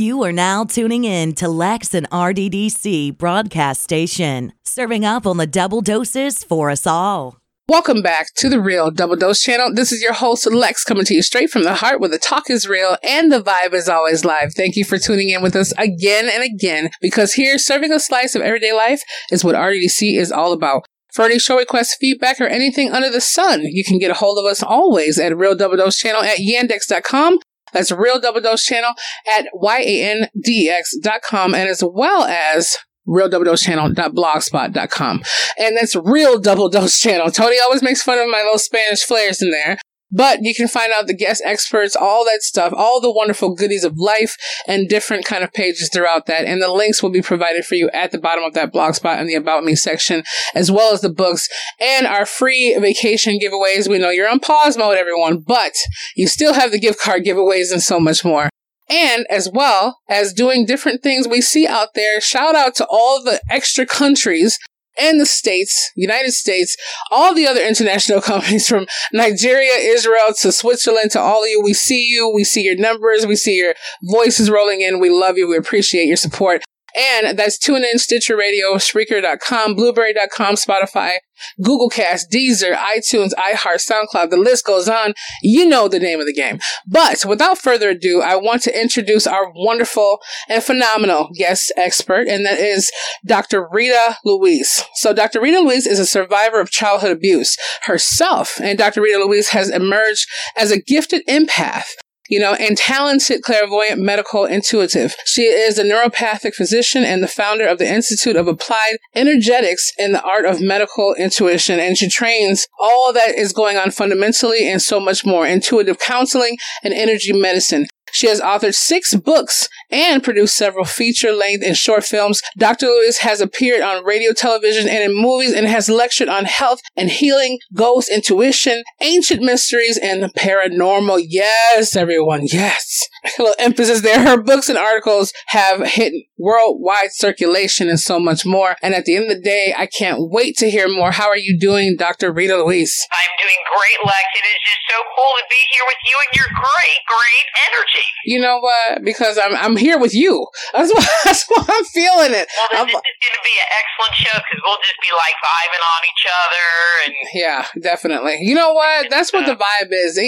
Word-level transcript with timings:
You 0.00 0.22
are 0.22 0.32
now 0.32 0.64
tuning 0.64 1.04
in 1.04 1.34
to 1.34 1.46
Lex 1.46 1.92
and 1.92 2.08
RDDC 2.08 3.18
broadcast 3.18 3.82
station, 3.82 4.54
serving 4.64 5.04
up 5.04 5.26
on 5.26 5.36
the 5.36 5.46
double 5.46 5.82
doses 5.82 6.42
for 6.42 6.70
us 6.70 6.86
all. 6.86 7.36
Welcome 7.68 8.00
back 8.00 8.28
to 8.36 8.48
the 8.48 8.62
Real 8.62 8.90
Double 8.90 9.16
Dose 9.16 9.42
channel. 9.42 9.74
This 9.74 9.92
is 9.92 10.00
your 10.00 10.14
host, 10.14 10.50
Lex, 10.50 10.84
coming 10.84 11.04
to 11.04 11.14
you 11.14 11.20
straight 11.20 11.50
from 11.50 11.64
the 11.64 11.74
heart 11.74 12.00
where 12.00 12.08
the 12.08 12.16
talk 12.16 12.48
is 12.48 12.66
real 12.66 12.96
and 13.06 13.30
the 13.30 13.42
vibe 13.42 13.74
is 13.74 13.90
always 13.90 14.24
live. 14.24 14.54
Thank 14.56 14.74
you 14.74 14.86
for 14.86 14.96
tuning 14.96 15.28
in 15.28 15.42
with 15.42 15.54
us 15.54 15.74
again 15.76 16.30
and 16.32 16.42
again 16.42 16.88
because 17.02 17.34
here, 17.34 17.58
serving 17.58 17.92
a 17.92 18.00
slice 18.00 18.34
of 18.34 18.40
everyday 18.40 18.72
life 18.72 19.02
is 19.30 19.44
what 19.44 19.54
RDDC 19.54 20.16
is 20.16 20.32
all 20.32 20.54
about. 20.54 20.86
For 21.12 21.26
any 21.26 21.38
show 21.38 21.58
requests, 21.58 21.98
feedback, 22.00 22.40
or 22.40 22.46
anything 22.46 22.90
under 22.90 23.10
the 23.10 23.20
sun, 23.20 23.64
you 23.64 23.84
can 23.84 23.98
get 23.98 24.10
a 24.10 24.14
hold 24.14 24.38
of 24.38 24.46
us 24.46 24.62
always 24.62 25.18
at 25.18 25.36
Real 25.36 25.54
Double 25.54 25.76
Dose 25.76 25.98
channel 25.98 26.22
at 26.22 26.38
yandex.com 26.38 27.38
that's 27.72 27.92
Real 27.92 28.20
Double 28.20 28.40
Dose 28.40 28.64
channel 28.64 28.92
at 29.36 29.46
Y-A-N-D-X.com 29.52 31.54
and 31.54 31.68
as 31.68 31.84
well 31.84 32.24
as 32.24 32.76
real 33.06 33.28
double 33.28 33.44
dose 33.44 33.62
channel.blogspot.com. 33.62 35.22
And 35.58 35.76
that's 35.76 35.96
real 35.96 36.38
double 36.38 36.68
dose 36.68 36.98
channel. 36.98 37.30
Tony 37.30 37.58
always 37.58 37.82
makes 37.82 38.02
fun 38.02 38.18
of 38.18 38.30
my 38.30 38.42
little 38.42 38.58
Spanish 38.58 39.04
flares 39.04 39.42
in 39.42 39.50
there. 39.50 39.78
But 40.12 40.40
you 40.42 40.54
can 40.54 40.68
find 40.68 40.92
out 40.92 41.06
the 41.06 41.14
guest 41.14 41.42
experts, 41.44 41.94
all 41.94 42.24
that 42.24 42.42
stuff, 42.42 42.72
all 42.76 43.00
the 43.00 43.12
wonderful 43.12 43.54
goodies 43.54 43.84
of 43.84 43.98
life 43.98 44.36
and 44.66 44.88
different 44.88 45.24
kind 45.24 45.44
of 45.44 45.52
pages 45.52 45.88
throughout 45.92 46.26
that. 46.26 46.46
And 46.46 46.60
the 46.60 46.72
links 46.72 47.02
will 47.02 47.10
be 47.10 47.22
provided 47.22 47.64
for 47.64 47.76
you 47.76 47.90
at 47.92 48.10
the 48.10 48.18
bottom 48.18 48.44
of 48.44 48.54
that 48.54 48.72
blog 48.72 48.94
spot 48.94 49.20
in 49.20 49.26
the 49.26 49.34
about 49.34 49.64
me 49.64 49.74
section, 49.74 50.22
as 50.54 50.70
well 50.70 50.92
as 50.92 51.00
the 51.00 51.12
books 51.12 51.48
and 51.80 52.06
our 52.06 52.26
free 52.26 52.76
vacation 52.78 53.38
giveaways. 53.38 53.88
We 53.88 53.98
know 53.98 54.10
you're 54.10 54.28
on 54.28 54.40
pause 54.40 54.76
mode, 54.76 54.98
everyone, 54.98 55.38
but 55.38 55.72
you 56.16 56.26
still 56.26 56.54
have 56.54 56.72
the 56.72 56.80
gift 56.80 57.00
card 57.00 57.24
giveaways 57.24 57.72
and 57.72 57.82
so 57.82 58.00
much 58.00 58.24
more 58.24 58.50
and 58.90 59.24
as 59.30 59.48
well 59.48 60.00
as 60.08 60.32
doing 60.32 60.66
different 60.66 61.02
things 61.02 61.28
we 61.28 61.40
see 61.40 61.66
out 61.66 61.94
there. 61.94 62.20
Shout 62.20 62.56
out 62.56 62.74
to 62.74 62.86
all 62.90 63.22
the 63.22 63.40
extra 63.48 63.86
countries 63.86 64.58
and 64.98 65.20
the 65.20 65.26
states, 65.26 65.90
United 65.94 66.32
States, 66.32 66.76
all 67.10 67.34
the 67.34 67.46
other 67.46 67.60
international 67.60 68.20
companies 68.30 68.68
from 68.68 68.86
Nigeria, 69.12 69.72
Israel 69.74 70.34
to 70.40 70.52
Switzerland 70.52 71.10
to 71.12 71.20
all 71.20 71.42
of 71.42 71.48
you. 71.48 71.60
We 71.62 71.74
see 71.74 72.06
you. 72.06 72.30
We 72.34 72.44
see 72.44 72.62
your 72.62 72.76
numbers. 72.76 73.26
We 73.26 73.36
see 73.36 73.56
your 73.56 73.74
voices 74.04 74.50
rolling 74.50 74.80
in. 74.80 75.00
We 75.00 75.10
love 75.10 75.36
you. 75.38 75.48
We 75.48 75.56
appreciate 75.56 76.06
your 76.06 76.16
support. 76.16 76.62
And 76.96 77.38
that's 77.38 77.58
TuneIn, 77.58 77.98
Stitcher 77.98 78.36
Radio, 78.36 78.74
Spreaker.com, 78.74 79.74
Blubrry.com, 79.74 80.54
Spotify, 80.54 81.14
Google 81.62 81.88
Cast, 81.88 82.30
Deezer, 82.30 82.74
iTunes, 82.76 83.32
iHeart, 83.34 83.86
SoundCloud. 83.86 84.30
The 84.30 84.36
list 84.36 84.64
goes 84.64 84.88
on. 84.88 85.14
You 85.42 85.66
know 85.66 85.88
the 85.88 85.98
name 85.98 86.20
of 86.20 86.26
the 86.26 86.32
game. 86.32 86.58
But 86.86 87.24
without 87.26 87.58
further 87.58 87.90
ado, 87.90 88.20
I 88.20 88.36
want 88.36 88.62
to 88.62 88.80
introduce 88.80 89.26
our 89.26 89.52
wonderful 89.54 90.18
and 90.48 90.62
phenomenal 90.62 91.28
guest 91.36 91.72
expert, 91.76 92.28
and 92.28 92.44
that 92.46 92.58
is 92.58 92.90
Dr. 93.26 93.66
Rita 93.70 94.16
Louise. 94.24 94.84
So 94.94 95.12
Dr. 95.12 95.40
Rita 95.40 95.60
Louise 95.60 95.86
is 95.86 95.98
a 95.98 96.06
survivor 96.06 96.60
of 96.60 96.70
childhood 96.70 97.12
abuse 97.12 97.56
herself, 97.82 98.60
and 98.62 98.78
Dr. 98.78 99.02
Rita 99.02 99.18
Louise 99.18 99.50
has 99.50 99.70
emerged 99.70 100.26
as 100.56 100.70
a 100.70 100.80
gifted 100.80 101.22
empath 101.28 101.90
you 102.30 102.38
know, 102.38 102.54
and 102.54 102.78
talented 102.78 103.42
clairvoyant 103.42 104.00
medical 104.00 104.44
intuitive. 104.44 105.14
She 105.26 105.42
is 105.42 105.78
a 105.78 105.84
naturopathic 105.84 106.54
physician 106.54 107.04
and 107.04 107.22
the 107.22 107.28
founder 107.28 107.66
of 107.66 107.78
the 107.78 107.92
Institute 107.92 108.36
of 108.36 108.46
Applied 108.46 108.98
Energetics 109.14 109.92
in 109.98 110.12
the 110.12 110.22
Art 110.22 110.46
of 110.46 110.60
Medical 110.60 111.14
Intuition. 111.14 111.80
And 111.80 111.98
she 111.98 112.08
trains 112.08 112.66
all 112.78 113.12
that 113.12 113.36
is 113.36 113.52
going 113.52 113.76
on 113.76 113.90
fundamentally 113.90 114.70
and 114.70 114.80
so 114.80 115.00
much 115.00 115.26
more 115.26 115.46
intuitive 115.46 115.98
counseling 115.98 116.56
and 116.84 116.94
energy 116.94 117.32
medicine. 117.32 117.86
She 118.12 118.28
has 118.28 118.40
authored 118.40 118.74
six 118.74 119.14
books 119.14 119.68
and 119.90 120.22
produced 120.22 120.56
several 120.56 120.84
feature 120.84 121.32
length 121.32 121.64
and 121.64 121.76
short 121.76 122.04
films. 122.04 122.42
Dr. 122.56 122.86
Louise 122.86 123.18
has 123.18 123.40
appeared 123.40 123.82
on 123.82 124.04
radio, 124.04 124.32
television, 124.32 124.88
and 124.88 125.10
in 125.10 125.16
movies 125.16 125.52
and 125.52 125.66
has 125.66 125.88
lectured 125.88 126.28
on 126.28 126.44
health 126.44 126.80
and 126.96 127.10
healing, 127.10 127.58
ghost, 127.74 128.10
intuition, 128.10 128.82
ancient 129.00 129.42
mysteries, 129.42 129.98
and 130.02 130.22
the 130.22 130.28
paranormal. 130.28 131.24
Yes, 131.28 131.96
everyone. 131.96 132.42
Yes. 132.44 133.08
A 133.24 133.30
little 133.42 133.54
emphasis 133.58 134.00
there. 134.02 134.20
Her 134.20 134.40
books 134.40 134.68
and 134.68 134.78
articles 134.78 135.32
have 135.48 135.86
hit 135.86 136.12
worldwide 136.38 137.12
circulation 137.12 137.88
and 137.88 138.00
so 138.00 138.18
much 138.18 138.46
more. 138.46 138.76
And 138.82 138.94
at 138.94 139.04
the 139.04 139.16
end 139.16 139.30
of 139.30 139.36
the 139.36 139.42
day, 139.42 139.74
I 139.76 139.86
can't 139.86 140.30
wait 140.30 140.56
to 140.58 140.70
hear 140.70 140.88
more. 140.88 141.12
How 141.12 141.28
are 141.28 141.36
you 141.36 141.58
doing, 141.58 141.96
Dr. 141.96 142.32
Rita 142.32 142.56
Louise? 142.56 142.96
I'm 143.12 143.34
doing 143.40 143.60
great, 143.76 144.00
Lex. 144.06 144.26
It 144.34 144.46
is 144.48 144.60
just 144.64 144.82
so 144.88 144.98
cool 145.16 145.32
to 145.36 145.44
be 145.48 145.60
here 145.72 145.84
with 145.86 146.00
you 146.08 146.16
and 146.24 146.30
your 146.36 146.50
great, 146.56 147.00
great 147.04 147.46
energy. 147.68 148.08
You 148.24 148.40
know 148.40 148.58
what? 148.58 149.04
Because 149.04 149.38
I'm 149.38 149.54
I'm 149.56 149.76
here 149.76 149.98
with 149.98 150.14
you. 150.14 150.46
That's 150.72 150.90
why, 150.94 151.06
that's 151.24 151.44
why 151.48 151.64
I'm 151.68 151.84
feeling 151.84 152.32
it. 152.32 152.48
Well, 152.72 152.86
this, 152.86 152.94
this 152.94 153.04
is 153.04 153.20
going 153.20 153.36
to 153.36 153.44
be 153.44 153.56
an 153.60 153.70
excellent 153.76 154.14
show 154.16 154.36
because 154.40 154.60
we'll 154.64 154.80
just 154.80 155.00
be 155.02 155.12
like 155.12 155.36
vibing 155.44 155.84
on 155.84 156.00
each 156.08 156.24
other. 156.30 156.66
And 157.04 157.14
yeah, 157.34 157.60
definitely. 157.82 158.38
You 158.40 158.54
know 158.54 158.72
what? 158.72 159.10
That's 159.10 159.32
what 159.32 159.46
the 159.46 159.56
vibe 159.56 159.92
is. 159.92 160.18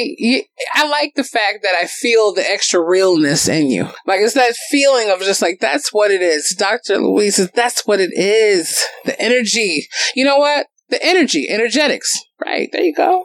I 0.74 0.86
like 0.88 1.14
the 1.14 1.24
fact 1.24 1.62
that 1.62 1.74
I 1.80 1.86
feel 1.86 2.32
the 2.32 2.48
extra 2.48 2.81
realness 2.84 3.48
in 3.48 3.70
you. 3.70 3.88
Like 4.06 4.20
it's 4.20 4.34
that 4.34 4.54
feeling 4.70 5.10
of 5.10 5.20
just 5.20 5.42
like 5.42 5.58
that's 5.60 5.92
what 5.92 6.10
it 6.10 6.22
is. 6.22 6.54
Dr. 6.58 6.98
Louise 6.98 7.36
that's 7.54 7.86
what 7.86 8.00
it 8.00 8.12
is. 8.14 8.84
The 9.04 9.20
energy. 9.20 9.86
You 10.14 10.24
know 10.24 10.38
what? 10.38 10.66
The 10.88 11.02
energy, 11.04 11.48
energetics. 11.48 12.12
Right. 12.44 12.68
There 12.72 12.82
you 12.82 12.94
go. 12.94 13.24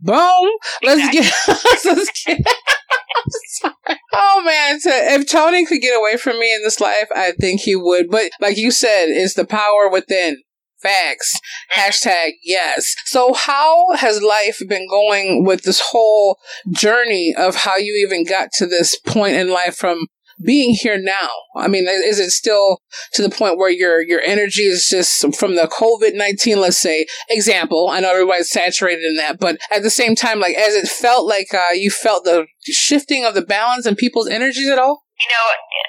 Boom. 0.00 0.50
Let's 0.82 1.10
get 1.12 1.32
let's 1.84 2.24
get 2.26 2.46
oh 4.12 4.42
man, 4.44 4.80
to, 4.80 4.90
if 5.14 5.30
Tony 5.30 5.64
could 5.66 5.80
get 5.80 5.98
away 5.98 6.16
from 6.16 6.38
me 6.38 6.54
in 6.54 6.62
this 6.62 6.80
life, 6.80 7.08
I 7.14 7.32
think 7.40 7.60
he 7.60 7.76
would. 7.76 8.10
But 8.10 8.30
like 8.40 8.56
you 8.56 8.70
said, 8.70 9.06
it's 9.08 9.34
the 9.34 9.44
power 9.46 9.88
within. 9.90 10.38
Facts. 10.82 11.32
Hashtag 11.74 12.32
yes. 12.42 12.94
So 13.06 13.34
how 13.34 13.92
has 13.96 14.22
life 14.22 14.60
been 14.68 14.86
going 14.88 15.44
with 15.44 15.62
this 15.62 15.82
whole 15.90 16.38
journey 16.70 17.34
of 17.36 17.56
how 17.56 17.76
you 17.76 17.94
even 18.06 18.24
got 18.24 18.50
to 18.58 18.66
this 18.66 18.96
point 18.98 19.34
in 19.34 19.50
life 19.50 19.74
from 19.76 20.06
being 20.40 20.74
here 20.74 20.96
now? 20.96 21.30
I 21.56 21.66
mean, 21.66 21.86
is 21.88 22.20
it 22.20 22.30
still 22.30 22.80
to 23.14 23.22
the 23.22 23.30
point 23.30 23.58
where 23.58 23.70
your 23.70 24.00
your 24.00 24.20
energy 24.20 24.62
is 24.62 24.86
just 24.88 25.36
from 25.36 25.56
the 25.56 25.66
COVID 25.66 26.14
nineteen, 26.14 26.60
let's 26.60 26.78
say, 26.78 27.06
example? 27.28 27.88
I 27.90 27.98
know 27.98 28.12
everybody's 28.12 28.50
saturated 28.50 29.04
in 29.04 29.16
that, 29.16 29.40
but 29.40 29.58
at 29.72 29.82
the 29.82 29.90
same 29.90 30.14
time, 30.14 30.38
like, 30.38 30.56
as 30.56 30.74
it 30.74 30.86
felt 30.86 31.26
like 31.26 31.52
uh, 31.52 31.72
you 31.74 31.90
felt 31.90 32.22
the 32.22 32.46
shifting 32.62 33.24
of 33.24 33.34
the 33.34 33.42
balance 33.42 33.84
in 33.84 33.96
people's 33.96 34.28
energies 34.28 34.68
at 34.68 34.78
all? 34.78 35.07
You 35.18 35.28
know, 35.34 35.44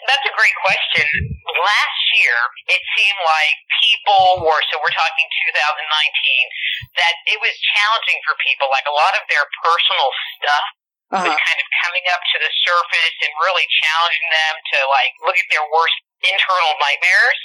that's 0.09 0.25
a 0.25 0.34
great 0.34 0.57
question. 0.66 1.06
Last 1.45 2.01
year, 2.17 2.38
it 2.66 2.81
seemed 2.97 3.22
like 3.22 3.56
people 3.78 4.41
were, 4.41 4.62
so 4.73 4.81
we're 4.81 4.94
talking 4.94 5.28
2019, 5.53 6.97
that 6.97 7.13
it 7.29 7.38
was 7.38 7.53
challenging 7.78 8.19
for 8.25 8.34
people. 8.41 8.66
Like 8.73 8.89
a 8.89 8.95
lot 8.95 9.13
of 9.13 9.22
their 9.29 9.45
personal 9.62 10.09
stuff 10.41 10.66
uh-huh. 11.13 11.25
was 11.29 11.38
kind 11.38 11.59
of 11.62 11.68
coming 11.85 12.06
up 12.09 12.22
to 12.22 12.38
the 12.41 12.51
surface 12.66 13.18
and 13.22 13.31
really 13.45 13.66
challenging 13.85 14.29
them 14.34 14.53
to 14.73 14.78
like 14.89 15.13
look 15.25 15.38
at 15.38 15.50
their 15.53 15.66
worst 15.69 15.97
internal 16.25 16.73
nightmares. 16.81 17.39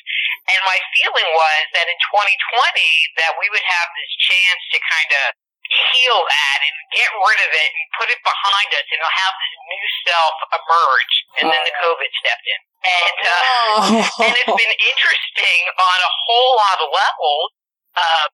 And 0.48 0.60
my 0.68 0.78
feeling 0.96 1.28
was 1.32 1.62
that 1.72 1.88
in 1.88 1.98
2020 2.12 3.20
that 3.20 3.32
we 3.40 3.48
would 3.48 3.64
have 3.64 3.88
this 3.96 4.12
chance 4.24 4.60
to 4.72 4.78
kind 4.88 5.12
of 5.24 5.26
heal 5.64 6.20
that 6.28 6.58
and 6.60 6.76
get 6.92 7.08
rid 7.08 7.40
of 7.40 7.50
it 7.50 7.70
and 7.72 7.86
put 7.96 8.08
it 8.12 8.20
behind 8.20 8.68
us 8.76 8.84
and 8.84 9.00
have 9.00 9.34
this 9.40 9.56
new 9.64 9.86
self 10.04 10.36
emerge. 10.60 11.14
And 11.40 11.50
then 11.50 11.62
the 11.66 11.74
COVID 11.82 12.10
stepped 12.14 12.46
in. 12.46 12.60
And, 12.84 13.18
uh, 13.24 13.32
oh. 13.32 14.24
and 14.28 14.34
it's 14.36 14.56
been 14.60 14.76
interesting 14.76 15.60
on 15.74 15.98
a 16.04 16.12
whole 16.28 16.52
lot 16.60 16.78
of 16.84 16.88
levels, 16.92 17.48
uh, 17.96 18.26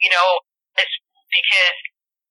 you 0.00 0.10
know, 0.10 0.28
it's 0.80 0.96
because 1.28 1.78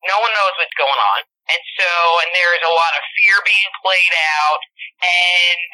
no 0.09 0.17
one 0.19 0.33
knows 0.33 0.53
what's 0.57 0.73
going 0.75 0.99
on. 1.15 1.21
And 1.47 1.61
so, 1.79 1.89
and 2.25 2.29
there's 2.35 2.63
a 2.65 2.73
lot 2.73 2.93
of 2.97 3.03
fear 3.15 3.39
being 3.45 3.71
played 3.79 4.15
out. 4.43 4.61
And 4.99 5.69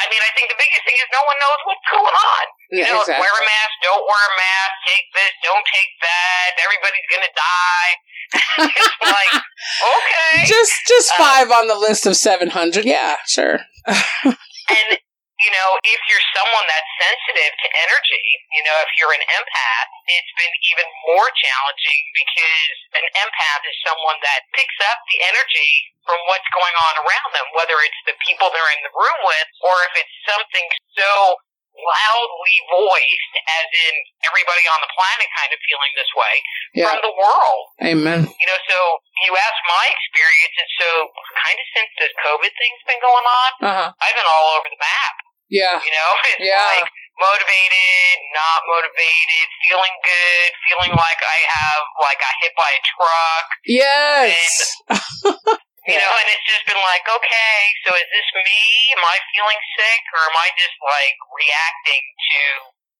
I 0.00 0.08
mean, 0.08 0.22
I 0.24 0.30
think 0.32 0.48
the 0.48 0.56
biggest 0.56 0.82
thing 0.88 0.96
is 0.96 1.08
no 1.12 1.20
one 1.28 1.36
knows 1.36 1.60
what's 1.68 1.88
going 1.92 2.16
on. 2.16 2.44
You 2.72 2.84
know, 2.88 3.04
exactly. 3.04 3.20
wear 3.20 3.34
a 3.36 3.44
mask, 3.44 3.74
don't 3.84 4.04
wear 4.08 4.22
a 4.24 4.34
mask, 4.40 4.72
take 4.88 5.06
this, 5.12 5.32
don't 5.44 5.66
take 5.68 5.92
that, 6.00 6.56
everybody's 6.64 7.08
gonna 7.12 7.34
die. 7.36 7.92
It's 8.32 8.98
like, 9.02 9.34
okay. 9.36 10.46
Just 10.46 10.72
just 10.88 11.10
uh, 11.12 11.22
five 11.22 11.48
um, 11.48 11.64
on 11.64 11.64
the 11.68 11.78
list 11.78 12.06
of 12.06 12.16
seven 12.16 12.50
hundred, 12.50 12.84
yeah, 12.84 13.16
sure. 13.26 13.60
and 13.86 14.88
you 15.42 15.50
know, 15.50 15.68
if 15.82 16.00
you're 16.06 16.26
someone 16.38 16.66
that's 16.70 16.92
sensitive 17.02 17.50
to 17.50 17.68
energy, 17.82 18.26
you 18.54 18.62
know, 18.62 18.78
if 18.78 18.90
you're 18.94 19.10
an 19.10 19.26
empath, 19.26 19.90
it's 20.06 20.32
been 20.38 20.54
even 20.70 20.86
more 21.10 21.26
challenging 21.34 22.00
because 22.14 22.74
an 22.94 23.06
empath 23.26 23.62
is 23.66 23.74
someone 23.82 24.22
that 24.22 24.46
picks 24.54 24.78
up 24.86 25.02
the 25.10 25.18
energy 25.34 25.70
from 26.06 26.22
what's 26.30 26.46
going 26.54 26.76
on 26.86 26.94
around 27.02 27.30
them, 27.34 27.46
whether 27.58 27.74
it's 27.82 28.02
the 28.06 28.14
people 28.22 28.54
they're 28.54 28.70
in 28.70 28.86
the 28.86 28.94
room 28.94 29.18
with 29.26 29.48
or 29.66 29.74
if 29.90 29.92
it's 29.98 30.16
something 30.30 30.66
so 30.94 31.10
loudly 31.72 32.56
voiced, 32.68 33.34
as 33.48 33.66
in 33.72 33.94
everybody 34.28 34.64
on 34.68 34.78
the 34.84 34.90
planet 34.92 35.28
kind 35.36 35.50
of 35.50 35.58
feeling 35.64 35.92
this 35.96 36.10
way 36.14 36.34
Yeah. 36.76 36.88
from 36.92 37.00
the 37.02 37.14
world. 37.16 37.64
Amen. 37.82 38.20
You 38.28 38.46
know, 38.46 38.58
so 38.68 38.78
you 39.24 39.32
ask 39.34 39.58
my 39.66 39.84
experience, 39.88 40.54
and 40.60 40.70
so 40.78 40.88
kind 41.42 41.56
of 41.56 41.66
since 41.74 41.90
this 41.98 42.12
COVID 42.28 42.52
thing's 42.52 42.82
been 42.86 43.00
going 43.02 43.26
on, 43.26 43.50
Uh 43.64 43.74
huh. 43.76 43.88
I've 43.98 44.16
been 44.16 44.28
all 44.28 44.46
over 44.60 44.68
the 44.68 44.80
map. 44.80 45.14
Yeah. 45.48 45.76
You 45.80 45.92
know, 45.92 46.10
it's 46.36 46.44
Yeah. 46.44 46.80
like 46.80 46.88
motivated, 47.20 48.12
not 48.36 48.60
motivated, 48.68 49.46
feeling 49.68 49.94
good, 50.04 50.48
feeling 50.68 50.92
like 50.96 51.20
I 51.24 51.38
have 51.48 51.82
like 52.00 52.20
I 52.20 52.32
hit 52.40 52.52
by 52.56 52.70
a 52.72 52.82
truck. 52.84 53.46
Yes. 53.64 54.40
You 55.82 55.98
know, 55.98 56.12
and 56.14 56.28
it's 56.30 56.46
just 56.46 56.62
been 56.70 56.78
like, 56.78 57.02
okay, 57.10 57.54
so 57.82 57.90
is 57.90 58.06
this 58.14 58.28
me? 58.38 58.62
Am 58.94 59.02
I 59.02 59.16
feeling 59.34 59.60
sick, 59.74 60.02
or 60.14 60.22
am 60.30 60.36
I 60.38 60.48
just 60.54 60.78
like 60.78 61.18
reacting 61.34 62.04
to 62.06 62.40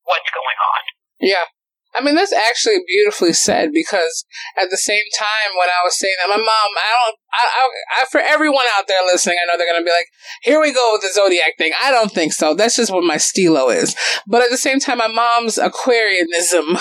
what's 0.03 0.27
going 0.35 0.59
on? 0.59 0.83
Yeah. 1.23 1.47
I 1.95 2.03
mean, 2.03 2.15
that's 2.15 2.33
actually 2.33 2.79
beautifully 2.87 3.33
said 3.33 3.71
because 3.73 4.25
at 4.61 4.71
the 4.71 4.79
same 4.79 5.05
time, 5.19 5.57
when 5.59 5.69
I 5.69 5.85
was 5.85 5.99
saying 5.99 6.15
that, 6.21 6.29
my 6.29 6.37
mom, 6.37 6.47
I 6.47 6.91
don't, 6.93 7.17
I, 7.33 7.45
I, 7.45 8.03
I 8.03 8.05
for 8.11 8.21
everyone 8.21 8.65
out 8.77 8.89
there 8.89 9.05
listening, 9.05 9.37
I 9.43 9.47
know 9.47 9.59
they're 9.59 9.71
going 9.71 9.81
to 9.81 9.85
be 9.85 9.91
like, 9.91 10.09
here 10.43 10.61
we 10.61 10.73
go 10.73 10.91
with 10.93 11.03
the 11.03 11.13
zodiac 11.13 11.57
thing. 11.59 11.73
I 11.81 11.91
don't 11.91 12.13
think 12.13 12.33
so. 12.33 12.55
That's 12.55 12.77
just 12.77 12.93
what 12.93 13.05
my 13.05 13.17
stilo 13.17 13.69
is. 13.69 13.97
But 14.27 14.43
at 14.43 14.51
the 14.51 14.57
same 14.57 14.81
time, 14.81 14.99
my 14.99 15.09
mom's 15.09 15.59
Aquarianism 15.59 16.77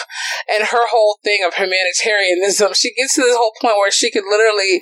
and 0.52 0.68
her 0.68 0.88
whole 0.88 1.19
thing 1.24 1.40
of 1.46 1.56
humanitarianism, 1.56 2.74
she 2.74 2.94
gets 2.94 3.16
to 3.16 3.22
this 3.22 3.36
whole 3.36 3.54
point 3.62 3.78
where 3.78 3.92
she 3.92 4.12
could 4.12 4.24
literally 4.30 4.81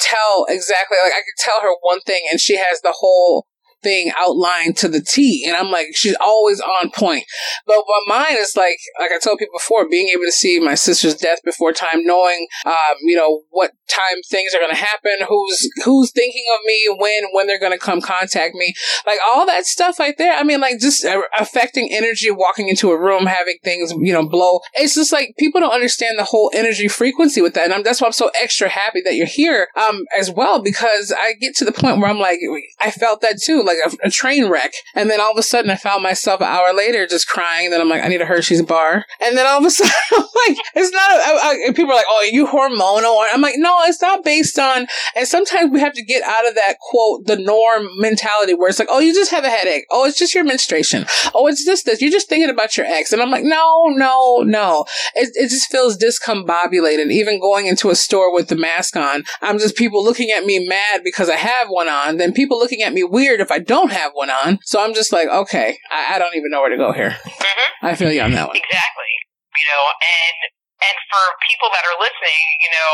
tell 0.00 0.46
exactly, 0.48 0.98
like, 1.02 1.14
I 1.14 1.22
could 1.22 1.38
tell 1.38 1.60
her 1.60 1.74
one 1.82 2.00
thing 2.00 2.22
and 2.30 2.40
she 2.40 2.56
has 2.56 2.80
the 2.82 2.94
whole 2.98 3.47
thing 3.82 4.10
outlined 4.18 4.76
to 4.78 4.88
the 4.88 5.00
T. 5.00 5.44
And 5.46 5.56
I'm 5.56 5.70
like, 5.70 5.88
she's 5.94 6.16
always 6.20 6.60
on 6.60 6.90
point. 6.90 7.24
But 7.66 7.82
my 8.08 8.18
mind 8.18 8.38
is 8.38 8.56
like, 8.56 8.78
like 9.00 9.10
I 9.12 9.18
told 9.18 9.38
people 9.38 9.58
before, 9.58 9.88
being 9.88 10.08
able 10.14 10.24
to 10.24 10.32
see 10.32 10.58
my 10.58 10.74
sister's 10.74 11.14
death 11.14 11.38
before 11.44 11.72
time, 11.72 12.04
knowing, 12.04 12.46
um, 12.66 12.96
you 13.02 13.16
know, 13.16 13.42
what 13.50 13.72
time 13.88 14.20
things 14.30 14.54
are 14.54 14.60
going 14.60 14.74
to 14.74 14.76
happen, 14.76 15.12
who's, 15.28 15.70
who's 15.84 16.10
thinking 16.10 16.44
of 16.54 16.64
me, 16.64 16.96
when, 16.98 17.22
when 17.32 17.46
they're 17.46 17.60
going 17.60 17.72
to 17.72 17.78
come 17.78 18.00
contact 18.00 18.54
me, 18.54 18.74
like 19.06 19.18
all 19.30 19.46
that 19.46 19.66
stuff 19.66 19.98
right 19.98 20.16
there. 20.18 20.36
I 20.36 20.42
mean, 20.42 20.60
like 20.60 20.78
just 20.80 21.06
affecting 21.38 21.92
energy, 21.92 22.30
walking 22.30 22.68
into 22.68 22.90
a 22.90 23.00
room, 23.00 23.26
having 23.26 23.58
things, 23.64 23.92
you 23.92 24.12
know, 24.12 24.28
blow. 24.28 24.60
It's 24.74 24.94
just 24.94 25.12
like 25.12 25.34
people 25.38 25.60
don't 25.60 25.72
understand 25.72 26.18
the 26.18 26.24
whole 26.24 26.50
energy 26.54 26.88
frequency 26.88 27.40
with 27.40 27.54
that. 27.54 27.64
And 27.64 27.74
I'm, 27.74 27.82
that's 27.82 28.00
why 28.00 28.06
I'm 28.06 28.12
so 28.12 28.30
extra 28.40 28.68
happy 28.68 29.00
that 29.04 29.14
you're 29.14 29.26
here, 29.26 29.68
um, 29.76 30.04
as 30.16 30.30
well, 30.30 30.62
because 30.62 31.12
I 31.16 31.34
get 31.34 31.54
to 31.56 31.64
the 31.64 31.72
point 31.72 31.98
where 31.98 32.10
I'm 32.10 32.18
like, 32.18 32.38
I 32.80 32.90
felt 32.90 33.20
that 33.22 33.40
too, 33.42 33.62
like 33.68 33.78
a, 33.84 34.08
a 34.08 34.10
train 34.10 34.48
wreck. 34.50 34.72
And 34.94 35.08
then 35.08 35.20
all 35.20 35.30
of 35.30 35.38
a 35.38 35.42
sudden 35.42 35.70
I 35.70 35.76
found 35.76 36.02
myself 36.02 36.40
an 36.40 36.48
hour 36.48 36.74
later 36.74 37.06
just 37.06 37.28
crying. 37.28 37.70
Then 37.70 37.80
I'm 37.80 37.88
like, 37.88 38.02
I 38.02 38.08
need 38.08 38.20
a 38.20 38.26
Hershey's 38.26 38.62
bar. 38.62 39.04
And 39.20 39.36
then 39.36 39.46
all 39.46 39.58
of 39.58 39.64
a 39.64 39.70
sudden, 39.78 39.92
like, 40.12 40.58
it's 40.74 40.92
not, 40.92 41.10
I, 41.10 41.66
I, 41.68 41.72
people 41.72 41.92
are 41.92 41.96
like, 41.96 42.06
oh, 42.08 42.22
are 42.22 42.26
you 42.26 42.46
hormonal? 42.46 43.28
I'm 43.32 43.40
like, 43.40 43.54
no, 43.56 43.78
it's 43.84 44.02
not 44.02 44.24
based 44.24 44.58
on, 44.58 44.86
and 45.14 45.28
sometimes 45.28 45.70
we 45.70 45.80
have 45.80 45.92
to 45.94 46.04
get 46.04 46.22
out 46.22 46.48
of 46.48 46.54
that 46.54 46.78
quote, 46.80 47.26
the 47.26 47.36
norm 47.36 47.88
mentality 47.98 48.54
where 48.54 48.68
it's 48.68 48.78
like, 48.78 48.88
oh, 48.90 48.98
you 48.98 49.14
just 49.14 49.30
have 49.30 49.44
a 49.44 49.50
headache. 49.50 49.86
Oh, 49.90 50.06
it's 50.06 50.18
just 50.18 50.34
your 50.34 50.44
menstruation. 50.44 51.06
Oh, 51.34 51.46
it's 51.46 51.64
just 51.64 51.84
this. 51.84 52.00
You're 52.00 52.10
just 52.10 52.28
thinking 52.28 52.50
about 52.50 52.76
your 52.76 52.86
ex. 52.86 53.12
And 53.12 53.22
I'm 53.22 53.30
like, 53.30 53.44
no, 53.44 53.86
no, 53.88 54.42
no. 54.44 54.84
It, 55.14 55.30
it 55.34 55.48
just 55.48 55.70
feels 55.70 55.98
discombobulated. 55.98 57.10
Even 57.10 57.40
going 57.40 57.66
into 57.66 57.90
a 57.90 57.94
store 57.94 58.32
with 58.32 58.48
the 58.48 58.56
mask 58.56 58.96
on, 58.96 59.24
I'm 59.42 59.58
just 59.58 59.76
people 59.76 60.02
looking 60.02 60.30
at 60.30 60.44
me 60.44 60.66
mad 60.66 61.02
because 61.04 61.28
I 61.28 61.36
have 61.36 61.68
one 61.68 61.88
on. 61.88 62.16
Then 62.16 62.32
people 62.32 62.58
looking 62.58 62.82
at 62.82 62.92
me 62.92 63.04
weird 63.04 63.40
if 63.40 63.50
I 63.50 63.57
don't 63.58 63.90
have 63.92 64.12
one 64.14 64.30
on. 64.30 64.58
So 64.64 64.80
I'm 64.82 64.94
just 64.94 65.12
like, 65.12 65.28
okay, 65.28 65.78
I, 65.90 66.14
I 66.14 66.18
don't 66.18 66.34
even 66.36 66.50
know 66.50 66.60
where 66.60 66.70
to 66.72 66.80
go 66.80 66.92
here. 66.92 67.12
Mm-hmm. 67.14 67.86
I 67.86 67.94
feel 67.94 68.10
you 68.12 68.22
on 68.22 68.32
that 68.34 68.48
one. 68.48 68.56
Exactly. 68.58 69.12
You 69.58 69.66
know, 69.70 69.82
and 70.00 70.38
and 70.78 70.96
for 71.10 71.22
people 71.50 71.68
that 71.74 71.82
are 71.86 71.98
listening, 71.98 72.42
you 72.62 72.70
know, 72.70 72.90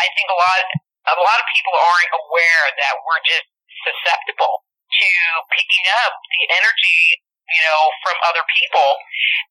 I 0.00 0.06
think 0.12 0.28
a 0.28 0.36
lot 0.36 0.60
a 1.12 1.16
lot 1.18 1.38
of 1.40 1.46
people 1.56 1.72
aren't 1.74 2.12
aware 2.14 2.64
that 2.80 2.94
we're 3.02 3.22
just 3.26 3.48
susceptible 3.82 4.62
to 4.92 5.08
picking 5.56 5.86
up 6.04 6.12
the 6.14 6.42
energy, 6.62 7.00
you 7.48 7.62
know, 7.64 7.80
from 8.04 8.14
other 8.28 8.44
people, 8.60 8.88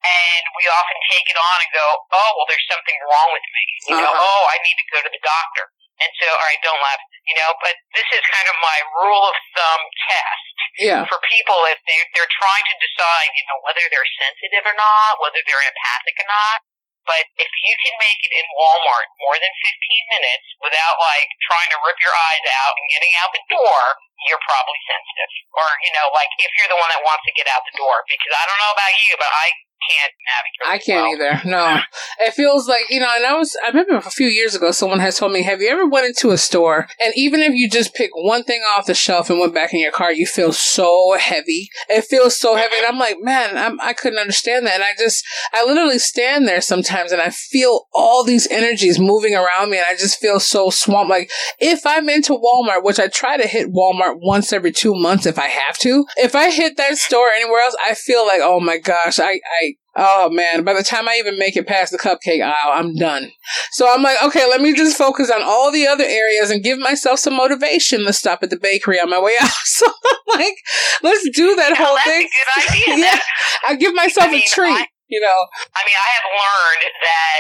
and 0.06 0.44
we 0.56 0.64
often 0.70 0.98
take 1.12 1.26
it 1.28 1.36
on 1.36 1.58
and 1.60 1.72
go, 1.74 1.86
oh, 2.14 2.30
well, 2.38 2.48
there's 2.48 2.64
something 2.70 2.98
wrong 3.10 3.30
with 3.34 3.46
me. 3.52 3.66
You 3.92 3.98
know, 4.06 4.14
Uh-huh. 4.14 4.22
oh, 4.22 4.44
I 4.54 4.58
need 4.62 4.78
to 4.80 4.88
go 4.94 5.00
to 5.02 5.12
the 5.12 5.22
doctor. 5.26 5.66
And 6.02 6.12
so, 6.18 6.28
all 6.34 6.42
right, 6.50 6.62
don't 6.66 6.82
laugh. 6.82 7.02
You 7.30 7.38
know, 7.38 7.54
but 7.62 7.78
this 7.94 8.08
is 8.18 8.22
kind 8.34 8.48
of 8.50 8.58
my 8.66 8.80
rule 9.06 9.24
of 9.30 9.36
thumb 9.54 9.84
test 10.10 10.46
Yeah. 10.82 11.02
for 11.06 11.22
people 11.30 11.56
if 11.70 11.78
they 11.86 12.02
they're 12.18 12.34
trying 12.34 12.66
to 12.66 12.76
decide, 12.82 13.30
you 13.38 13.46
know, 13.46 13.62
whether 13.62 13.86
they're 13.94 14.10
sensitive 14.18 14.66
or 14.66 14.74
not, 14.74 15.22
whether 15.22 15.38
they're 15.46 15.62
empathic 15.70 16.18
or 16.18 16.28
not. 16.28 16.66
But 17.06 17.26
if 17.38 17.50
you 17.50 17.74
can 17.82 17.96
make 17.98 18.20
it 18.22 18.34
in 18.34 18.46
Walmart 18.58 19.10
more 19.26 19.38
than 19.38 19.50
15 19.50 20.14
minutes 20.14 20.46
without 20.62 21.02
like 21.02 21.30
trying 21.50 21.70
to 21.74 21.82
rip 21.82 21.98
your 22.02 22.14
eyes 22.14 22.46
out 22.62 22.74
and 22.78 22.86
getting 22.94 23.14
out 23.22 23.34
the 23.34 23.42
door, 23.50 23.82
you're 24.30 24.42
probably 24.46 24.78
sensitive. 24.86 25.32
Or, 25.58 25.66
you 25.82 25.94
know, 25.98 26.14
like 26.14 26.30
if 26.38 26.52
you're 26.62 26.70
the 26.70 26.78
one 26.78 26.94
that 26.94 27.02
wants 27.02 27.26
to 27.26 27.34
get 27.34 27.50
out 27.50 27.66
the 27.66 27.78
door, 27.78 28.06
because 28.06 28.34
I 28.38 28.46
don't 28.46 28.62
know 28.62 28.74
about 28.74 28.94
you, 29.02 29.18
but 29.18 29.34
I 29.34 29.50
can't 29.90 30.14
navigate. 30.28 30.74
I 30.74 30.78
can't 30.78 31.20
well. 31.20 31.30
either. 31.30 31.42
No, 31.52 31.80
it 32.20 32.34
feels 32.34 32.68
like 32.68 32.86
you 32.90 33.00
know. 33.00 33.10
And 33.16 33.26
I 33.26 33.36
was, 33.38 33.58
I 33.64 33.68
remember 33.70 33.96
a 33.98 34.02
few 34.02 34.28
years 34.28 34.56
ago, 34.56 34.72
someone 34.72 35.00
has 35.00 35.18
told 35.18 35.32
me, 35.32 35.44
"Have 35.44 35.62
you 35.62 35.70
ever 35.70 35.88
went 35.88 36.06
into 36.06 36.32
a 36.32 36.38
store 36.38 36.88
and 37.04 37.14
even 37.16 37.42
if 37.42 37.54
you 37.54 37.70
just 37.70 37.94
pick 37.94 38.12
one 38.14 38.44
thing 38.44 38.62
off 38.62 38.86
the 38.86 38.94
shelf 38.94 39.30
and 39.30 39.40
went 39.40 39.54
back 39.54 39.74
in 39.74 39.80
your 39.80 39.92
car, 39.92 40.14
you 40.14 40.26
feel 40.26 40.54
so 40.54 41.18
heavy. 41.20 41.70
It 41.90 42.06
feels 42.06 42.38
so 42.38 42.56
heavy." 42.56 42.76
And 42.78 42.86
I'm 42.86 43.00
like, 43.00 43.18
man, 43.20 43.58
I'm, 43.58 43.80
I 43.82 43.94
couldn't 43.94 44.20
understand 44.20 44.66
that. 44.66 44.76
And 44.76 44.84
I 44.84 44.92
just, 44.98 45.26
I 45.54 45.66
literally 45.66 46.00
stand 46.00 46.48
there 46.48 46.62
sometimes 46.62 47.12
and 47.12 47.22
I 47.22 47.30
feel 47.30 47.88
all 47.94 48.24
these 48.24 48.48
energies 48.48 49.00
moving 49.00 49.36
around 49.36 49.72
me, 49.72 49.78
and 49.78 49.88
I 49.90 49.96
just 49.96 50.20
feel 50.20 50.40
so 50.40 50.70
swamped. 50.70 51.10
Like 51.10 51.30
if 51.60 51.86
I'm 51.86 52.08
into 52.08 52.34
Walmart, 52.34 52.84
which 52.84 53.00
I 53.00 53.08
try 53.08 53.38
to 53.38 53.48
hit 53.48 53.74
Walmart 53.74 54.20
once 54.22 54.54
every 54.54 54.72
two 54.72 54.96
months 54.96 55.26
if 55.26 55.40
I 55.40 55.48
have 55.48 55.78
to, 55.80 56.06
if 56.18 56.36
I 56.36 56.52
hit 56.52 56.78
that 56.78 56.98
store 56.98 57.30
anywhere 57.30 57.62
else, 57.62 57.76
I 57.86 57.94
feel 57.94 58.26
like, 58.26 58.42
oh 58.42 58.60
my 58.60 58.78
gosh, 58.78 59.20
I, 59.20 59.40
I 59.62 59.71
Oh 59.96 60.30
man, 60.32 60.64
by 60.64 60.74
the 60.74 60.84
time 60.84 61.10
I 61.10 61.16
even 61.20 61.38
make 61.38 61.58
it 61.58 61.68
past 61.68 61.92
the 61.92 62.00
cupcake 62.00 62.40
aisle, 62.40 62.72
I'm 62.72 62.96
done. 62.96 63.32
So 63.76 63.92
I'm 63.92 64.02
like, 64.02 64.24
okay, 64.24 64.48
let 64.48 64.62
me 64.62 64.72
just 64.74 64.96
focus 64.98 65.30
on 65.30 65.44
all 65.44 65.72
the 65.72 65.86
other 65.88 66.06
areas 66.08 66.50
and 66.50 66.64
give 66.64 66.80
myself 66.80 67.20
some 67.20 67.36
motivation 67.36 68.06
to 68.08 68.14
stop 68.14 68.40
at 68.42 68.50
the 68.50 68.56
bakery 68.60 69.00
on 69.04 69.10
my 69.10 69.20
way 69.20 69.36
out. 69.42 69.52
So 69.68 69.86
I'm 69.88 70.40
like, 70.40 70.56
let's 71.04 71.28
do 71.36 71.56
that 71.60 71.76
whole 71.76 72.00
that's 72.00 72.08
thing. 72.08 72.24
a 72.24 72.32
good 72.32 72.50
idea. 72.96 73.04
yeah, 73.04 73.20
I 73.68 73.76
give 73.76 73.92
myself 73.94 74.32
I 74.32 74.32
mean, 74.32 74.48
a 74.48 74.56
treat, 74.56 74.80
I- 74.80 74.88
you 75.12 75.20
know. 75.20 75.40
I 75.76 75.82
mean, 75.84 76.00
I 76.00 76.10
have 76.16 76.28
learned 76.40 76.84
that 77.04 77.40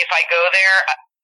if 0.00 0.08
I 0.08 0.24
go 0.32 0.40
there, 0.56 0.76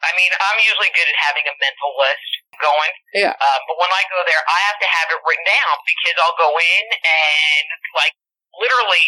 I 0.05 0.13
mean, 0.13 0.29
I'm 0.29 0.61
usually 0.61 0.93
good 0.93 1.09
at 1.09 1.17
having 1.25 1.49
a 1.49 1.57
mental 1.57 1.93
list 2.05 2.29
going. 2.61 2.93
Yeah. 3.17 3.33
Uh, 3.33 3.59
but 3.65 3.77
when 3.81 3.89
I 3.97 4.05
go 4.13 4.21
there, 4.29 4.45
I 4.45 4.61
have 4.69 4.77
to 4.85 4.89
have 4.93 5.09
it 5.09 5.25
written 5.25 5.47
down 5.49 5.75
because 5.89 6.17
I'll 6.21 6.37
go 6.37 6.53
in 6.53 6.85
and 7.01 7.65
like 7.97 8.13
literally 8.61 9.05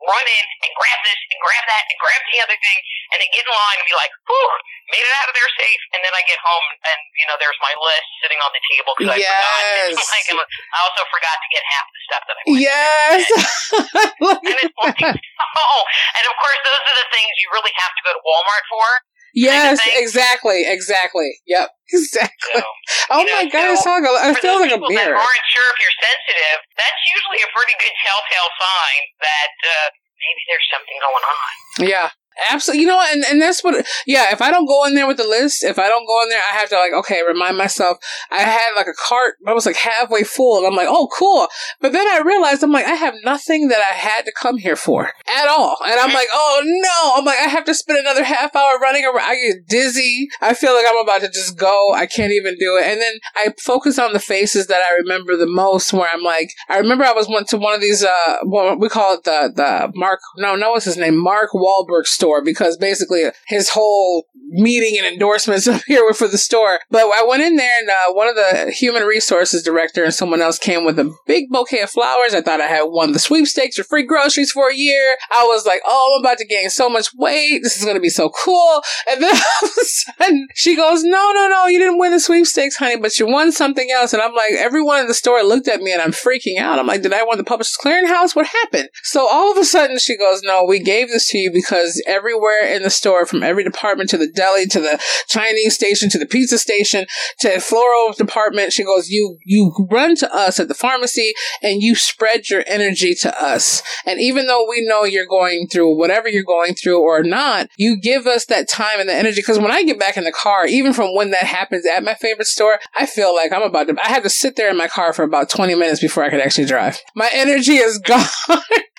run 0.00 0.26
in 0.26 0.44
and 0.64 0.70
grab 0.76 1.00
this 1.04 1.20
and 1.28 1.38
grab 1.44 1.64
that 1.68 1.84
and 1.88 1.96
grab 2.00 2.20
the 2.32 2.38
other 2.40 2.56
thing 2.56 2.78
and 3.12 3.16
then 3.20 3.28
get 3.36 3.44
in 3.44 3.52
line 3.52 3.78
and 3.80 3.88
be 3.88 3.96
like, 3.96 4.12
whew, 4.24 4.50
made 4.88 5.04
it 5.04 5.14
out 5.20 5.28
of 5.28 5.34
there 5.36 5.50
safe. 5.60 5.82
And 5.92 6.00
then 6.00 6.12
I 6.16 6.22
get 6.24 6.40
home 6.40 6.66
and, 6.88 7.00
you 7.20 7.26
know, 7.28 7.36
there's 7.36 7.58
my 7.60 7.74
list 7.76 8.08
sitting 8.24 8.40
on 8.40 8.50
the 8.52 8.62
table 8.76 8.92
because 8.96 9.12
I 9.12 9.18
forgot. 9.20 9.58
Yes. 9.70 9.96
like, 9.96 10.28
I 10.30 10.78
also 10.84 11.02
forgot 11.08 11.36
to 11.40 11.48
get 11.52 11.62
half 11.66 11.86
the 11.88 12.00
stuff 12.08 12.22
that 12.26 12.36
I 12.36 12.42
wanted. 12.44 12.60
Yes. 12.64 13.22
And 14.50 14.58
it's 14.60 14.78
like, 14.82 15.00
oh, 15.60 15.82
and 16.16 16.24
of 16.26 16.34
course, 16.36 16.60
those 16.64 16.82
are 16.84 16.96
the 17.00 17.08
things 17.12 17.32
you 17.40 17.48
really 17.54 17.72
have 17.76 17.92
to 17.96 18.00
go 18.04 18.10
to 18.12 18.22
Walmart 18.24 18.64
for. 18.68 18.86
Yes, 19.34 19.78
exactly, 19.96 20.64
exactly. 20.66 21.30
Yep, 21.46 21.68
exactly. 21.92 22.60
So, 22.60 22.62
Oh 23.10 23.22
know, 23.22 23.34
my 23.34 23.46
god, 23.50 23.76
so 23.76 23.96
it 23.96 24.34
for 24.34 24.40
feels 24.40 24.60
like 24.60 24.74
a 24.74 24.80
that 24.80 25.10
aren't 25.10 25.46
sure 25.50 25.68
if 25.74 25.78
you're 25.80 25.98
sensitive, 26.00 26.58
that's 26.76 27.02
usually 27.14 27.40
a 27.42 27.50
pretty 27.54 27.76
good 27.78 27.94
telltale 28.04 28.50
sign 28.58 29.00
that 29.22 29.54
uh, 29.66 29.88
maybe 30.18 30.42
there's 30.48 30.68
something 30.70 30.98
going 31.00 31.24
on. 31.26 31.48
Yeah. 31.86 32.08
Absolutely. 32.50 32.82
You 32.82 32.88
know, 32.88 33.00
and, 33.00 33.24
and 33.30 33.42
that's 33.42 33.62
what, 33.62 33.86
yeah, 34.06 34.32
if 34.32 34.40
I 34.40 34.50
don't 34.50 34.66
go 34.66 34.86
in 34.86 34.94
there 34.94 35.06
with 35.06 35.16
the 35.18 35.28
list, 35.28 35.64
if 35.64 35.78
I 35.78 35.88
don't 35.88 36.06
go 36.06 36.22
in 36.22 36.28
there, 36.28 36.40
I 36.50 36.56
have 36.56 36.68
to 36.70 36.76
like, 36.76 36.92
okay, 36.92 37.20
remind 37.26 37.56
myself. 37.56 37.98
I 38.30 38.40
had 38.40 38.72
like 38.76 38.86
a 38.86 38.94
cart, 39.08 39.36
I 39.46 39.52
was 39.52 39.66
like 39.66 39.76
halfway 39.76 40.22
full, 40.22 40.58
and 40.58 40.66
I'm 40.66 40.76
like, 40.76 40.88
oh, 40.88 41.08
cool. 41.16 41.48
But 41.80 41.92
then 41.92 42.06
I 42.06 42.20
realized, 42.24 42.62
I'm 42.62 42.72
like, 42.72 42.86
I 42.86 42.94
have 42.94 43.14
nothing 43.24 43.68
that 43.68 43.80
I 43.80 43.94
had 43.94 44.24
to 44.24 44.32
come 44.32 44.56
here 44.56 44.76
for 44.76 45.12
at 45.28 45.48
all. 45.48 45.76
And 45.84 45.98
I'm 45.98 46.12
like, 46.12 46.28
oh 46.32 46.62
no. 46.64 47.18
I'm 47.18 47.24
like, 47.24 47.38
I 47.38 47.48
have 47.48 47.64
to 47.64 47.74
spend 47.74 47.98
another 47.98 48.24
half 48.24 48.54
hour 48.54 48.78
running 48.80 49.04
around. 49.04 49.28
I 49.28 49.34
get 49.36 49.66
dizzy. 49.68 50.28
I 50.40 50.54
feel 50.54 50.74
like 50.74 50.86
I'm 50.88 51.02
about 51.02 51.20
to 51.22 51.28
just 51.28 51.58
go. 51.58 51.92
I 51.94 52.06
can't 52.06 52.32
even 52.32 52.56
do 52.58 52.78
it. 52.78 52.86
And 52.86 53.00
then 53.00 53.14
I 53.36 53.52
focus 53.58 53.98
on 53.98 54.12
the 54.12 54.18
faces 54.18 54.68
that 54.68 54.82
I 54.88 54.94
remember 55.00 55.36
the 55.36 55.46
most, 55.46 55.92
where 55.92 56.08
I'm 56.12 56.22
like, 56.22 56.50
I 56.68 56.78
remember 56.78 57.04
I 57.04 57.12
was 57.12 57.28
went 57.28 57.48
to 57.48 57.58
one 57.58 57.74
of 57.74 57.80
these, 57.80 58.04
uh, 58.04 58.36
we 58.78 58.88
call 58.88 59.14
it 59.14 59.24
the, 59.24 59.52
the 59.54 59.92
Mark, 59.94 60.20
no, 60.36 60.56
no, 60.56 60.70
what's 60.70 60.84
his 60.84 60.96
name? 60.96 61.16
Mark 61.16 61.50
Wahlberg 61.52 62.06
store 62.06 62.29
store 62.30 62.42
because 62.42 62.76
basically 62.76 63.24
his 63.46 63.70
whole 63.70 64.26
meeting 64.50 64.98
and 64.98 65.06
endorsements 65.06 65.68
up 65.68 65.82
here 65.86 66.04
were 66.04 66.14
for 66.14 66.28
the 66.28 66.38
store. 66.38 66.80
But 66.90 67.02
I 67.02 67.24
went 67.26 67.42
in 67.42 67.56
there 67.56 67.80
and 67.80 67.88
uh, 67.88 68.12
one 68.12 68.28
of 68.28 68.34
the 68.34 68.70
human 68.70 69.04
resources 69.04 69.62
director 69.62 70.04
and 70.04 70.12
someone 70.12 70.40
else 70.40 70.58
came 70.58 70.84
with 70.84 70.98
a 70.98 71.12
big 71.26 71.48
bouquet 71.50 71.80
of 71.80 71.90
flowers. 71.90 72.34
I 72.34 72.40
thought 72.40 72.60
I 72.60 72.66
had 72.66 72.84
won 72.84 73.12
the 73.12 73.18
sweepstakes 73.18 73.78
or 73.78 73.84
free 73.84 74.04
groceries 74.04 74.50
for 74.50 74.70
a 74.70 74.74
year. 74.74 75.16
I 75.32 75.44
was 75.44 75.66
like, 75.66 75.80
oh, 75.86 76.16
I'm 76.16 76.24
about 76.24 76.38
to 76.38 76.46
gain 76.46 76.70
so 76.70 76.88
much 76.88 77.08
weight. 77.14 77.60
This 77.62 77.76
is 77.76 77.84
going 77.84 77.96
to 77.96 78.00
be 78.00 78.08
so 78.08 78.30
cool. 78.30 78.82
And 79.08 79.22
then 79.22 79.34
all 79.62 79.68
of 79.68 79.72
a 79.80 79.84
sudden 79.84 80.48
she 80.54 80.76
goes, 80.76 81.02
no, 81.04 81.32
no, 81.34 81.48
no, 81.48 81.66
you 81.66 81.78
didn't 81.78 81.98
win 81.98 82.12
the 82.12 82.20
sweepstakes, 82.20 82.76
honey, 82.76 82.96
but 82.96 83.18
you 83.18 83.26
won 83.26 83.52
something 83.52 83.88
else. 83.94 84.12
And 84.12 84.22
I'm 84.22 84.34
like, 84.34 84.52
everyone 84.52 85.00
in 85.00 85.06
the 85.06 85.14
store 85.14 85.42
looked 85.42 85.68
at 85.68 85.80
me 85.80 85.92
and 85.92 86.02
I'm 86.02 86.12
freaking 86.12 86.58
out. 86.58 86.78
I'm 86.78 86.86
like, 86.86 87.02
did 87.02 87.12
I 87.12 87.22
win 87.24 87.38
the 87.38 87.44
Publishers 87.44 87.78
Clearinghouse? 87.82 88.34
What 88.34 88.46
happened? 88.46 88.88
So 89.02 89.28
all 89.30 89.52
of 89.52 89.58
a 89.58 89.64
sudden 89.64 89.98
she 89.98 90.16
goes, 90.16 90.42
no, 90.42 90.64
we 90.64 90.80
gave 90.80 91.08
this 91.08 91.28
to 91.28 91.38
you 91.38 91.52
because 91.52 92.02
everywhere 92.10 92.66
in 92.66 92.82
the 92.82 92.90
store, 92.90 93.24
from 93.24 93.42
every 93.42 93.64
department 93.64 94.10
to 94.10 94.18
the 94.18 94.28
deli 94.28 94.66
to 94.66 94.80
the 94.80 95.00
Chinese 95.28 95.74
station 95.74 96.10
to 96.10 96.18
the 96.18 96.26
pizza 96.26 96.58
station 96.58 97.06
to 97.38 97.60
floral 97.60 98.12
department, 98.12 98.72
she 98.72 98.84
goes, 98.84 99.08
you, 99.08 99.38
you 99.44 99.72
run 99.90 100.16
to 100.16 100.34
us 100.34 100.58
at 100.58 100.68
the 100.68 100.74
pharmacy 100.74 101.32
and 101.62 101.82
you 101.82 101.94
spread 101.94 102.48
your 102.50 102.64
energy 102.66 103.14
to 103.14 103.42
us. 103.42 103.82
And 104.06 104.20
even 104.20 104.46
though 104.46 104.66
we 104.68 104.86
know 104.86 105.04
you're 105.04 105.26
going 105.26 105.68
through 105.68 105.96
whatever 105.96 106.28
you're 106.28 106.42
going 106.42 106.74
through 106.74 107.00
or 107.00 107.22
not, 107.22 107.68
you 107.76 107.98
give 108.00 108.26
us 108.26 108.46
that 108.46 108.68
time 108.68 108.98
and 108.98 109.08
the 109.08 109.14
energy. 109.14 109.42
Cause 109.42 109.58
when 109.58 109.70
I 109.70 109.84
get 109.84 109.98
back 109.98 110.16
in 110.16 110.24
the 110.24 110.32
car, 110.32 110.66
even 110.66 110.92
from 110.92 111.14
when 111.14 111.30
that 111.30 111.44
happens 111.44 111.86
at 111.86 112.02
my 112.02 112.14
favorite 112.14 112.46
store, 112.46 112.78
I 112.98 113.06
feel 113.06 113.34
like 113.34 113.52
I'm 113.52 113.62
about 113.62 113.88
to, 113.88 113.96
I 114.02 114.08
had 114.08 114.22
to 114.24 114.30
sit 114.30 114.56
there 114.56 114.70
in 114.70 114.76
my 114.76 114.88
car 114.88 115.12
for 115.12 115.22
about 115.22 115.48
20 115.48 115.74
minutes 115.74 116.00
before 116.00 116.24
I 116.24 116.30
could 116.30 116.40
actually 116.40 116.66
drive. 116.66 116.98
My 117.14 117.30
energy 117.32 117.76
is 117.76 117.98
gone. 118.04 118.26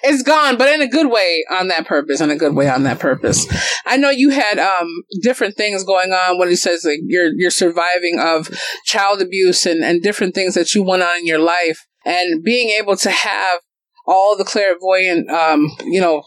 it's 0.03 0.24
gone, 0.24 0.58
but 0.58 0.70
in 0.70 0.82
a 0.82 0.88
good 0.88 1.10
way 1.10 1.46
on 1.50 1.68
that 1.68 1.86
purpose, 1.86 2.22
in 2.22 2.30
a 2.30 2.36
good 2.36 2.56
way 2.56 2.70
on 2.70 2.84
that 2.84 3.00
purpose. 3.01 3.46
I 3.86 3.98
know 3.98 4.10
you 4.10 4.29
had, 4.29 4.60
um, 4.60 4.88
different 5.22 5.58
things 5.58 5.84
going 5.84 6.12
on 6.12 6.38
when 6.39 6.50
he 6.50 6.55
says 6.55 6.84
like 6.86 7.00
you're, 7.05 7.31
you're 7.36 7.51
surviving 7.51 8.20
of 8.20 8.50
child 8.86 9.22
abuse 9.22 9.65
and, 9.65 9.84
and 9.84 10.01
different 10.01 10.36
things 10.36 10.53
that 10.55 10.74
you 10.74 10.84
went 10.84 11.03
on 11.03 11.17
in 11.17 11.25
your 11.25 11.39
life 11.39 11.86
and 12.05 12.43
being 12.43 12.70
able 12.79 12.96
to 12.98 13.12
have 13.12 13.60
all 14.08 14.36
the 14.38 14.43
clairvoyant, 14.43 15.29
um, 15.29 15.67
you 15.86 16.01
know, 16.01 16.24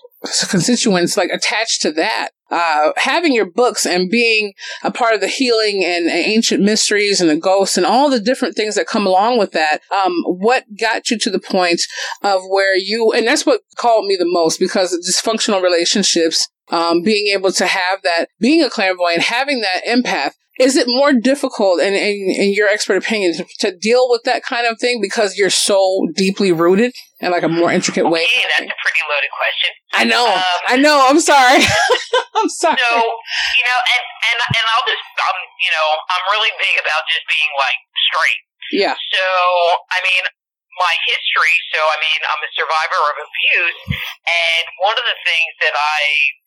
constituents 0.49 1.16
like 1.16 1.31
attached 1.31 1.83
to 1.83 1.93
that. 1.93 2.31
Uh, 2.50 2.93
having 2.97 3.33
your 3.33 3.50
books 3.50 3.85
and 3.85 4.11
being 4.11 4.52
a 4.85 4.90
part 4.90 5.14
of 5.14 5.21
the 5.21 5.26
healing 5.26 5.83
and, 5.83 6.07
and, 6.07 6.25
ancient 6.26 6.62
mysteries 6.62 7.21
and 7.21 7.28
the 7.28 7.37
ghosts 7.37 7.76
and 7.76 7.87
all 7.87 8.11
the 8.11 8.21
different 8.21 8.54
things 8.54 8.75
that 8.75 8.87
come 8.87 9.07
along 9.07 9.38
with 9.38 9.52
that. 9.52 9.81
Um, 9.90 10.14
what 10.26 10.64
got 10.78 11.11
you 11.11 11.19
to 11.19 11.31
the 11.31 11.40
point 11.40 11.81
of 12.23 12.43
where 12.49 12.76
you, 12.76 13.12
and 13.12 13.26
that's 13.26 13.47
what 13.47 13.62
called 13.76 14.07
me 14.07 14.14
the 14.16 14.31
most 14.31 14.61
because 14.61 14.97
dysfunctional 15.11 15.62
relationships, 15.62 16.49
um, 16.71 17.02
being 17.02 17.35
able 17.35 17.52
to 17.52 17.66
have 17.66 18.02
that, 18.02 18.26
being 18.40 18.62
a 18.62 18.71
clairvoyant, 18.71 19.23
having 19.23 19.61
that 19.61 19.83
empath, 19.87 20.33
is 20.61 20.76
it 20.76 20.87
more 20.87 21.12
difficult, 21.12 21.80
in, 21.83 21.94
in, 21.94 22.30
in 22.30 22.54
your 22.54 22.68
expert 22.68 22.97
opinion, 22.97 23.35
to, 23.35 23.44
to, 23.59 23.75
deal 23.75 24.06
with 24.09 24.23
that 24.23 24.44
kind 24.44 24.66
of 24.71 24.78
thing 24.78 25.02
because 25.02 25.37
you're 25.37 25.50
so 25.50 26.06
deeply 26.14 26.52
rooted 26.52 26.94
in 27.18 27.33
like 27.33 27.42
a 27.42 27.50
more 27.50 27.73
intricate 27.73 28.06
way? 28.06 28.23
Okay, 28.23 28.47
that's 28.54 28.71
a 28.71 28.78
pretty 28.78 29.02
loaded 29.11 29.35
question. 29.35 29.71
I 29.92 30.04
know, 30.06 30.30
um, 30.30 30.61
I 30.71 30.76
know. 30.78 31.06
I'm 31.11 31.18
sorry. 31.18 31.59
I'm 32.38 32.49
sorry. 32.49 32.78
So 32.78 32.90
you 32.94 33.64
know, 33.66 33.78
and 33.83 34.04
and 34.30 34.38
and 34.54 34.64
I'll 34.71 34.87
just, 34.87 35.06
um, 35.26 35.38
you 35.59 35.71
know, 35.75 35.88
I'm 36.06 36.25
really 36.38 36.54
big 36.62 36.78
about 36.78 37.02
just 37.11 37.26
being 37.26 37.50
like 37.59 37.78
straight. 38.11 38.40
Yeah. 38.71 38.94
So 38.94 39.25
I 39.90 39.99
mean, 40.06 40.23
my 40.78 40.95
history. 41.07 41.57
So, 41.75 41.78
I 41.78 41.97
mean, 42.02 42.21
I'm 42.26 42.43
a 42.43 42.50
survivor 42.54 43.02
of 43.14 43.16
abuse, 43.23 43.81
and 44.26 44.64
one 44.83 44.97
of 44.97 45.07
the 45.07 45.19
things 45.23 45.52
that 45.62 45.75
I 45.75 46.00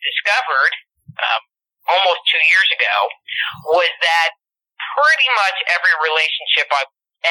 discovered 0.04 0.74
um, 1.18 1.42
almost 1.88 2.22
two 2.28 2.44
years 2.52 2.70
ago 2.76 2.96
was 3.76 3.92
that 4.04 4.30
pretty 4.96 5.30
much 5.36 5.58
every 5.72 5.96
relationship 6.04 6.68
I 6.72 6.84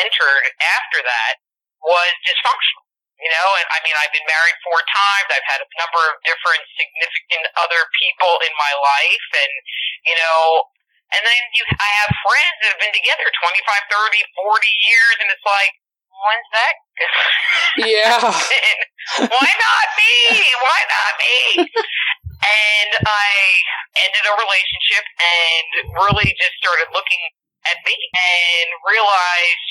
entered 0.02 0.44
after 0.60 1.00
that 1.04 1.34
was 1.84 2.12
dysfunctional. 2.26 2.84
You 3.16 3.32
know, 3.32 3.48
and 3.56 3.66
I 3.72 3.80
mean, 3.80 3.96
I've 3.96 4.12
been 4.12 4.28
married 4.28 4.60
four 4.60 4.76
times. 4.76 5.32
I've 5.32 5.48
had 5.48 5.64
a 5.64 5.68
number 5.80 6.02
of 6.12 6.20
different 6.20 6.60
significant 6.76 7.48
other 7.56 7.80
people 7.96 8.36
in 8.44 8.52
my 8.60 8.72
life, 8.76 9.28
and 9.40 9.52
you 10.04 10.16
know, 10.20 10.68
and 11.16 11.24
then 11.24 11.40
you, 11.56 11.64
I 11.80 11.90
have 12.04 12.12
friends 12.12 12.56
that 12.60 12.68
have 12.76 12.82
been 12.84 12.92
together 12.92 13.24
25, 13.24 13.56
30, 13.88 14.20
40 14.20 14.68
years, 14.84 15.16
and 15.24 15.28
it's 15.32 15.46
like, 15.48 15.72
when's 16.22 16.50
that? 16.52 16.74
yeah. 17.84 18.20
Why 19.30 19.52
not 19.52 19.86
me? 19.96 20.14
Why 20.60 20.80
not 20.88 21.12
me? 21.20 21.36
And 22.46 22.90
I 23.06 23.30
ended 24.06 24.24
a 24.28 24.34
relationship 24.36 25.04
and 25.18 25.66
really 25.96 26.30
just 26.36 26.54
started 26.60 26.92
looking 26.92 27.22
at 27.66 27.80
me 27.82 27.96
and 27.96 28.68
realized 28.86 29.70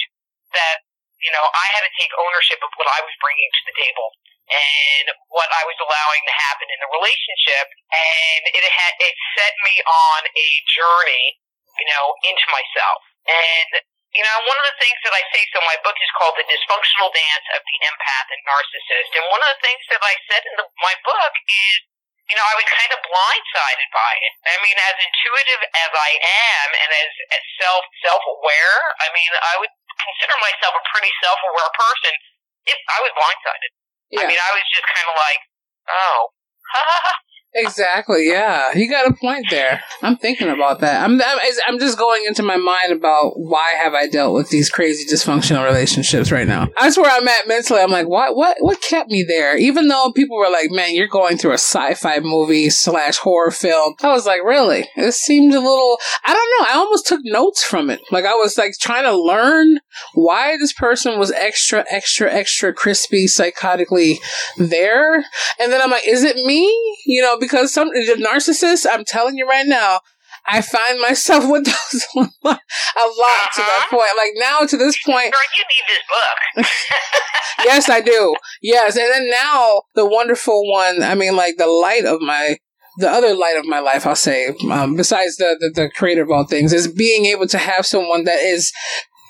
that, 0.57 0.83
you 1.21 1.31
know, 1.31 1.45
I 1.45 1.67
had 1.77 1.83
to 1.85 1.93
take 1.95 2.11
ownership 2.19 2.59
of 2.59 2.71
what 2.75 2.89
I 2.89 2.99
was 3.05 3.13
bringing 3.21 3.49
to 3.49 3.63
the 3.69 3.75
table 3.79 4.09
and 4.49 5.05
what 5.33 5.49
I 5.49 5.63
was 5.65 5.77
allowing 5.81 6.23
to 6.25 6.35
happen 6.35 6.67
in 6.69 6.79
the 6.81 6.89
relationship. 6.99 7.65
And 7.93 8.41
it 8.53 8.65
had, 8.65 8.93
it 9.01 9.15
set 9.37 9.53
me 9.65 9.75
on 9.85 10.21
a 10.29 10.49
journey, 10.69 11.25
you 11.79 11.87
know, 11.89 12.05
into 12.27 12.45
myself. 12.49 13.01
And, 13.25 13.81
you 14.15 14.23
know, 14.23 14.37
one 14.47 14.55
of 14.55 14.65
the 14.71 14.79
things 14.79 14.95
that 15.03 15.11
I 15.11 15.19
say, 15.35 15.43
so 15.51 15.59
my 15.67 15.75
book 15.83 15.99
is 15.99 16.07
called 16.15 16.39
The 16.39 16.47
Dysfunctional 16.47 17.11
Dance 17.11 17.47
of 17.51 17.61
the 17.67 17.77
Empath 17.83 18.27
and 18.31 18.41
Narcissist. 18.47 19.11
And 19.11 19.27
one 19.27 19.43
of 19.43 19.49
the 19.51 19.61
things 19.61 19.83
that 19.91 19.99
I 19.99 20.15
said 20.31 20.39
in 20.47 20.55
the, 20.55 20.65
my 20.79 20.95
book 21.03 21.33
is, 21.35 21.83
you 22.31 22.35
know, 22.39 22.47
I 22.47 22.55
was 22.55 22.63
kind 22.63 22.91
of 22.95 23.03
blindsided 23.03 23.89
by 23.91 24.13
it. 24.15 24.33
I 24.47 24.55
mean, 24.63 24.77
as 24.79 24.95
intuitive 25.03 25.61
as 25.67 25.91
I 25.91 26.11
am 26.15 26.67
and 26.79 26.89
as, 26.95 27.11
as 27.35 27.43
self, 27.59 27.83
self-aware, 28.07 28.79
I 29.03 29.11
mean, 29.11 29.31
I 29.35 29.59
would 29.59 29.73
consider 29.99 30.35
myself 30.39 30.73
a 30.79 30.83
pretty 30.95 31.11
self-aware 31.19 31.71
person 31.75 32.15
if 32.71 32.79
I 32.87 32.97
was 33.03 33.11
blindsided. 33.19 33.71
Yeah. 34.15 34.23
I 34.23 34.31
mean, 34.31 34.39
I 34.39 34.51
was 34.55 34.63
just 34.71 34.87
kind 34.95 35.07
of 35.11 35.15
like, 35.19 35.41
oh, 35.91 36.19
Exactly. 37.55 38.27
Yeah, 38.27 38.73
you 38.75 38.89
got 38.89 39.09
a 39.09 39.13
point 39.13 39.45
there. 39.49 39.81
I'm 40.01 40.17
thinking 40.17 40.49
about 40.49 40.81
that. 40.81 41.03
I'm, 41.03 41.21
I'm 41.21 41.39
I'm 41.67 41.79
just 41.79 41.97
going 41.97 42.25
into 42.27 42.43
my 42.43 42.57
mind 42.57 42.91
about 42.91 43.39
why 43.39 43.71
have 43.81 43.93
I 43.93 44.07
dealt 44.07 44.33
with 44.33 44.49
these 44.49 44.69
crazy 44.69 45.05
dysfunctional 45.11 45.63
relationships 45.63 46.33
right 46.33 46.47
now. 46.47 46.67
That's 46.77 46.97
where 46.97 47.09
I'm 47.09 47.27
at 47.27 47.47
mentally. 47.47 47.79
I'm 47.79 47.91
like, 47.91 48.07
what 48.09 48.35
what 48.35 48.57
what 48.59 48.81
kept 48.81 49.09
me 49.09 49.23
there? 49.23 49.57
Even 49.57 49.87
though 49.87 50.11
people 50.13 50.37
were 50.37 50.49
like, 50.49 50.69
man, 50.69 50.95
you're 50.95 51.07
going 51.07 51.37
through 51.37 51.51
a 51.51 51.53
sci-fi 51.53 52.19
movie 52.19 52.69
slash 52.69 53.17
horror 53.17 53.51
film. 53.51 53.95
I 54.03 54.11
was 54.11 54.25
like, 54.25 54.43
really? 54.43 54.89
It 54.97 55.13
seemed 55.13 55.53
a 55.53 55.59
little. 55.59 55.97
I 56.25 56.33
don't 56.33 56.67
know. 56.67 56.73
I 56.73 56.77
almost 56.77 57.07
took 57.07 57.21
notes 57.23 57.63
from 57.63 57.89
it. 57.89 58.01
Like 58.11 58.25
I 58.25 58.33
was 58.33 58.57
like 58.57 58.73
trying 58.81 59.03
to 59.05 59.17
learn 59.17 59.79
why 60.13 60.57
this 60.57 60.73
person 60.73 61.17
was 61.17 61.31
extra 61.31 61.85
extra 61.89 62.29
extra 62.29 62.73
crispy 62.73 63.27
psychotically 63.27 64.17
there, 64.57 65.15
and 65.15 65.71
then 65.71 65.81
I'm 65.81 65.91
like, 65.91 66.05
is 66.05 66.23
it 66.23 66.35
me? 66.35 66.65
You 67.05 67.21
know 67.21 67.37
because 67.45 67.71
some 67.71 67.89
the 67.89 68.17
narcissists, 68.19 68.87
I'm 68.89 69.05
telling 69.05 69.37
you 69.37 69.47
right 69.47 69.67
now, 69.67 69.99
I 70.47 70.61
find 70.61 70.99
myself 70.99 71.43
with 71.49 71.65
those 71.65 72.05
a 72.15 72.19
lot 72.19 72.27
uh-huh. 72.49 73.49
to 73.55 73.61
that 73.61 73.87
uh-huh. 73.87 73.97
point. 73.97 74.11
Like 74.17 74.31
now 74.35 74.65
to 74.65 74.77
this 74.77 74.97
point, 75.03 75.31
Girl, 75.31 75.41
you 75.55 75.63
need 75.69 75.85
this 75.87 76.65
book. 76.65 76.67
yes, 77.65 77.89
I 77.89 78.01
do. 78.01 78.35
Yes, 78.61 78.95
and 78.97 79.11
then 79.11 79.29
now 79.29 79.83
the 79.95 80.05
wonderful 80.05 80.69
one. 80.71 81.03
I 81.03 81.15
mean, 81.15 81.35
like 81.35 81.57
the 81.57 81.67
light 81.67 82.05
of 82.05 82.21
my 82.21 82.57
the 82.97 83.09
other 83.09 83.35
light 83.35 83.57
of 83.57 83.65
my 83.65 83.79
life, 83.79 84.07
I'll 84.07 84.15
say, 84.15 84.55
um, 84.71 84.95
besides 84.95 85.35
the, 85.35 85.57
the, 85.59 85.69
the 85.69 85.89
creator 85.89 86.23
of 86.23 86.31
all 86.31 86.45
things, 86.45 86.71
is 86.71 86.87
being 86.87 87.25
able 87.25 87.45
to 87.47 87.57
have 87.57 87.85
someone 87.85 88.23
that 88.23 88.39
is 88.39 88.71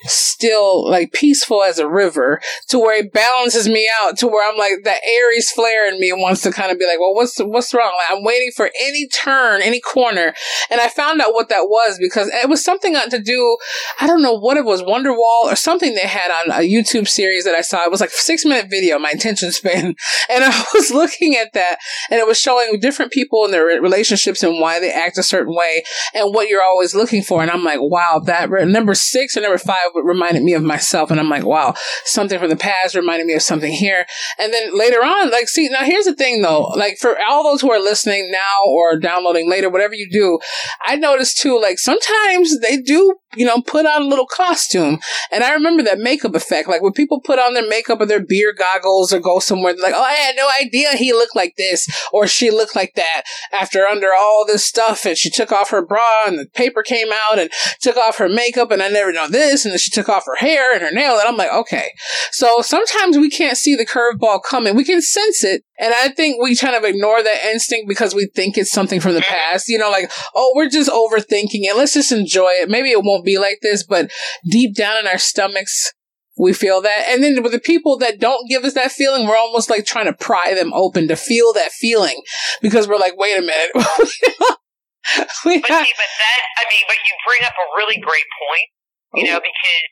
still 0.05 0.89
like 0.89 1.11
peaceful 1.11 1.63
as 1.63 1.79
a 1.79 1.87
river 1.87 2.41
to 2.69 2.79
where 2.79 2.99
it 2.99 3.13
balances 3.13 3.67
me 3.67 3.89
out 4.01 4.17
to 4.17 4.27
where 4.27 4.49
I'm 4.49 4.57
like 4.57 4.83
the 4.83 4.95
Aries 5.07 5.49
flare 5.51 5.91
in 5.91 5.99
me 5.99 6.11
wants 6.13 6.41
to 6.41 6.51
kind 6.51 6.71
of 6.71 6.79
be 6.79 6.85
like, 6.85 6.99
well, 6.99 7.13
what's 7.13 7.37
what's 7.39 7.73
wrong? 7.73 7.93
Like 7.97 8.17
I'm 8.17 8.23
waiting 8.23 8.51
for 8.55 8.69
any 8.81 9.07
turn, 9.07 9.61
any 9.61 9.79
corner, 9.79 10.33
and 10.69 10.81
I 10.81 10.87
found 10.87 11.21
out 11.21 11.33
what 11.33 11.49
that 11.49 11.67
was 11.69 11.97
because 11.99 12.27
it 12.27 12.49
was 12.49 12.63
something 12.63 12.95
to 13.09 13.19
do. 13.19 13.57
I 13.99 14.07
don't 14.07 14.21
know 14.21 14.33
what 14.33 14.57
it 14.57 14.65
was, 14.65 14.81
Wonderwall 14.81 15.51
or 15.51 15.55
something 15.55 15.93
they 15.93 16.01
had 16.01 16.31
on 16.31 16.51
a 16.51 16.67
YouTube 16.67 17.07
series 17.07 17.43
that 17.45 17.55
I 17.55 17.61
saw. 17.61 17.83
It 17.83 17.91
was 17.91 18.01
like 18.01 18.09
six 18.09 18.45
minute 18.45 18.69
video, 18.69 18.99
my 18.99 19.11
attention 19.11 19.51
span, 19.51 19.85
and 20.29 20.43
I 20.43 20.65
was 20.73 20.91
looking 20.91 21.35
at 21.35 21.53
that, 21.53 21.77
and 22.09 22.19
it 22.19 22.27
was 22.27 22.39
showing 22.39 22.79
different 22.79 23.11
people 23.11 23.45
and 23.45 23.53
their 23.53 23.65
relationships 23.65 24.43
and 24.43 24.59
why 24.59 24.79
they 24.79 24.91
act 24.91 25.17
a 25.17 25.23
certain 25.23 25.55
way 25.55 25.83
and 26.13 26.33
what 26.33 26.47
you're 26.47 26.63
always 26.63 26.95
looking 26.95 27.23
for. 27.23 27.41
And 27.41 27.51
I'm 27.51 27.63
like, 27.63 27.79
wow, 27.81 28.21
that 28.25 28.49
number 28.49 28.93
six 28.93 29.35
or 29.37 29.41
number 29.41 29.57
five 29.57 29.94
reminded 30.03 30.43
me 30.43 30.53
of 30.53 30.63
myself. 30.63 31.11
And 31.11 31.19
I'm 31.19 31.29
like, 31.29 31.45
wow, 31.45 31.73
something 32.05 32.39
from 32.39 32.49
the 32.49 32.55
past 32.55 32.95
reminded 32.95 33.27
me 33.27 33.33
of 33.33 33.41
something 33.41 33.71
here. 33.71 34.05
And 34.39 34.53
then 34.53 34.77
later 34.77 35.03
on, 35.03 35.31
like, 35.31 35.47
see, 35.47 35.69
now 35.69 35.83
here's 35.83 36.05
the 36.05 36.15
thing 36.15 36.41
though, 36.41 36.63
like 36.75 36.97
for 36.97 37.15
all 37.27 37.43
those 37.43 37.61
who 37.61 37.71
are 37.71 37.79
listening 37.79 38.31
now 38.31 38.69
or 38.69 38.97
downloading 38.97 39.49
later, 39.49 39.69
whatever 39.69 39.93
you 39.93 40.09
do, 40.09 40.39
I 40.83 40.95
noticed 40.95 41.37
too, 41.37 41.59
like 41.59 41.79
sometimes 41.79 42.59
they 42.59 42.77
do, 42.77 43.15
you 43.35 43.45
know, 43.45 43.61
put 43.61 43.85
on 43.85 44.03
a 44.03 44.07
little 44.07 44.27
costume. 44.27 44.99
And 45.31 45.43
I 45.43 45.53
remember 45.53 45.83
that 45.83 45.99
makeup 45.99 46.35
effect. 46.35 46.67
Like 46.67 46.81
when 46.81 46.93
people 46.93 47.21
put 47.21 47.39
on 47.39 47.53
their 47.53 47.67
makeup 47.67 47.99
or 47.99 48.05
their 48.05 48.23
beer 48.23 48.53
goggles 48.57 49.13
or 49.13 49.19
go 49.19 49.39
somewhere, 49.39 49.73
they're 49.73 49.83
like, 49.83 49.93
oh, 49.95 50.03
I 50.03 50.13
had 50.13 50.35
no 50.35 50.47
idea 50.61 50.91
he 50.91 51.13
looked 51.13 51.35
like 51.35 51.55
this 51.57 51.87
or 52.11 52.27
she 52.27 52.51
looked 52.51 52.75
like 52.75 52.93
that 52.95 53.23
after 53.51 53.85
under 53.85 54.09
all 54.17 54.45
this 54.45 54.65
stuff. 54.65 55.05
And 55.05 55.17
she 55.17 55.29
took 55.29 55.51
off 55.51 55.69
her 55.69 55.85
bra 55.85 56.01
and 56.25 56.39
the 56.39 56.47
paper 56.53 56.83
came 56.83 57.07
out 57.11 57.39
and 57.39 57.49
took 57.81 57.97
off 57.97 58.17
her 58.17 58.29
makeup 58.29 58.71
and 58.71 58.81
I 58.81 58.89
never 58.89 59.11
know 59.11 59.27
this. 59.27 59.65
And 59.65 59.71
then 59.71 59.79
she 59.85 59.91
took 59.91 60.09
off 60.09 60.25
her 60.25 60.35
hair 60.35 60.73
and 60.73 60.81
her 60.81 60.91
nail. 60.91 61.19
And 61.19 61.27
I'm 61.27 61.37
like, 61.37 61.53
okay. 61.53 61.91
So 62.31 62.61
sometimes 62.61 63.19
we 63.19 63.29
can't 63.29 63.55
see 63.55 63.75
the 63.75 63.85
curveball 63.85 64.41
coming. 64.43 64.75
We 64.75 64.83
can 64.83 64.99
sense 64.99 65.43
it. 65.43 65.63
And 65.79 65.93
I 65.93 66.09
think 66.09 66.41
we 66.41 66.55
kind 66.55 66.75
of 66.75 66.83
ignore 66.83 67.21
that 67.21 67.45
instinct 67.45 67.87
because 67.87 68.15
we 68.15 68.27
think 68.33 68.57
it's 68.57 68.71
something 68.71 68.99
from 68.99 69.13
the 69.13 69.21
past. 69.21 69.67
You 69.67 69.77
know, 69.77 69.91
like, 69.91 70.11
oh, 70.33 70.53
we're 70.55 70.69
just 70.69 70.89
overthinking 70.89 71.61
it. 71.61 71.77
Let's 71.77 71.93
just 71.93 72.11
enjoy 72.11 72.49
it. 72.53 72.67
Maybe 72.67 72.89
it 72.89 73.03
won't 73.03 73.25
be 73.25 73.37
like 73.37 73.59
this, 73.61 73.85
but 73.85 74.09
deep 74.49 74.73
down 74.73 74.97
in 74.97 75.05
our 75.05 75.19
stomachs, 75.19 75.93
we 76.35 76.51
feel 76.51 76.81
that. 76.81 77.05
And 77.09 77.23
then 77.23 77.43
with 77.43 77.51
the 77.51 77.59
people 77.59 77.99
that 77.99 78.19
don't 78.19 78.49
give 78.49 78.63
us 78.63 78.73
that 78.73 78.91
feeling, 78.91 79.27
we're 79.27 79.37
almost 79.37 79.69
like 79.69 79.85
trying 79.85 80.07
to 80.07 80.13
pry 80.13 80.55
them 80.55 80.73
open 80.73 81.07
to 81.09 81.15
feel 81.15 81.53
that 81.53 81.71
feeling 81.71 82.19
because 82.59 82.87
we're 82.87 82.97
like, 82.97 83.13
wait 83.17 83.37
a 83.37 83.41
minute. 83.41 83.69
we 85.45 85.61
but 85.61 85.67
see, 85.69 85.93
but 85.93 86.11
that, 86.17 86.41
I 86.57 86.65
mean, 86.65 86.83
but 86.87 86.97
you 87.05 87.13
bring 87.27 87.45
up 87.45 87.53
a 87.53 87.67
really 87.77 88.01
great 88.01 88.25
point, 88.33 88.67
you 89.15 89.25
know, 89.31 89.39
because 89.39 89.85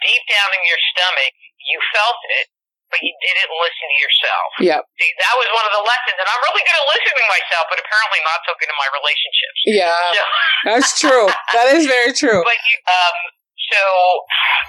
deep 0.00 0.22
down 0.28 0.48
in 0.56 0.62
your 0.64 0.80
stomach, 0.96 1.32
you 1.60 1.76
felt 1.92 2.20
it, 2.40 2.46
but 2.90 2.98
you 3.04 3.12
didn't 3.22 3.52
listen 3.54 3.86
to 3.86 3.98
yourself. 4.02 4.48
Yeah. 4.58 4.80
See, 4.98 5.10
that 5.22 5.34
was 5.38 5.48
one 5.54 5.64
of 5.68 5.74
the 5.76 5.84
lessons, 5.86 6.18
and 6.18 6.26
I'm 6.26 6.42
really 6.50 6.64
good 6.66 6.74
at 6.74 6.86
listening 6.90 7.22
to 7.22 7.28
myself, 7.30 7.64
but 7.70 7.78
apparently 7.78 8.20
not 8.26 8.42
so 8.48 8.52
good 8.58 8.66
in 8.66 8.78
my 8.80 8.90
relationships. 8.90 9.58
Yeah. 9.68 9.94
So, 10.10 10.22
that's 10.74 10.90
true. 10.98 11.26
That 11.54 11.70
is 11.76 11.86
very 11.86 12.10
true. 12.10 12.42
But 12.42 12.58
you, 12.66 12.76
um, 12.90 13.16
so, 13.70 13.82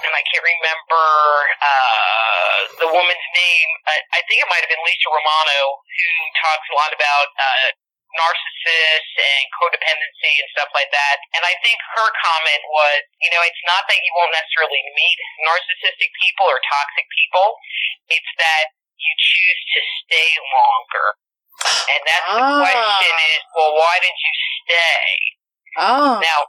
and 0.06 0.14
I 0.14 0.22
can't 0.30 0.46
remember 0.46 1.06
uh, 1.58 2.58
the 2.86 2.90
woman's 2.94 3.28
name. 3.34 3.70
I, 3.90 3.98
I 4.14 4.20
think 4.30 4.46
it 4.46 4.50
might 4.54 4.62
have 4.62 4.70
been 4.70 4.86
Lisa 4.86 5.10
Romano, 5.10 5.82
who 5.82 6.10
talks 6.38 6.66
a 6.70 6.76
lot 6.78 6.92
about 6.94 7.28
uh, 7.34 7.68
narcissists 8.16 9.16
and 9.16 9.44
codependency 9.56 10.34
and 10.40 10.48
stuff 10.52 10.72
like 10.76 10.92
that. 10.92 11.24
And 11.36 11.44
I 11.48 11.56
think 11.64 11.80
her 11.96 12.08
comment 12.12 12.64
was, 12.72 13.00
you 13.24 13.32
know, 13.32 13.42
it's 13.44 13.64
not 13.68 13.88
that 13.88 14.00
you 14.00 14.12
won't 14.18 14.34
necessarily 14.36 14.82
meet 14.96 15.20
narcissistic 15.48 16.12
people 16.20 16.46
or 16.48 16.60
toxic 16.68 17.08
people. 17.08 17.56
It's 18.12 18.32
that 18.40 18.76
you 19.00 19.14
choose 19.18 19.62
to 19.76 19.80
stay 20.04 20.30
longer. 20.40 21.08
And 21.62 22.02
that's 22.04 22.28
ah. 22.28 22.38
the 22.38 22.46
question 22.66 23.16
is, 23.36 23.42
well, 23.54 23.74
why 23.78 23.96
did 24.02 24.16
you 24.16 24.34
stay? 24.66 25.06
Oh. 25.78 26.20
Now, 26.20 26.40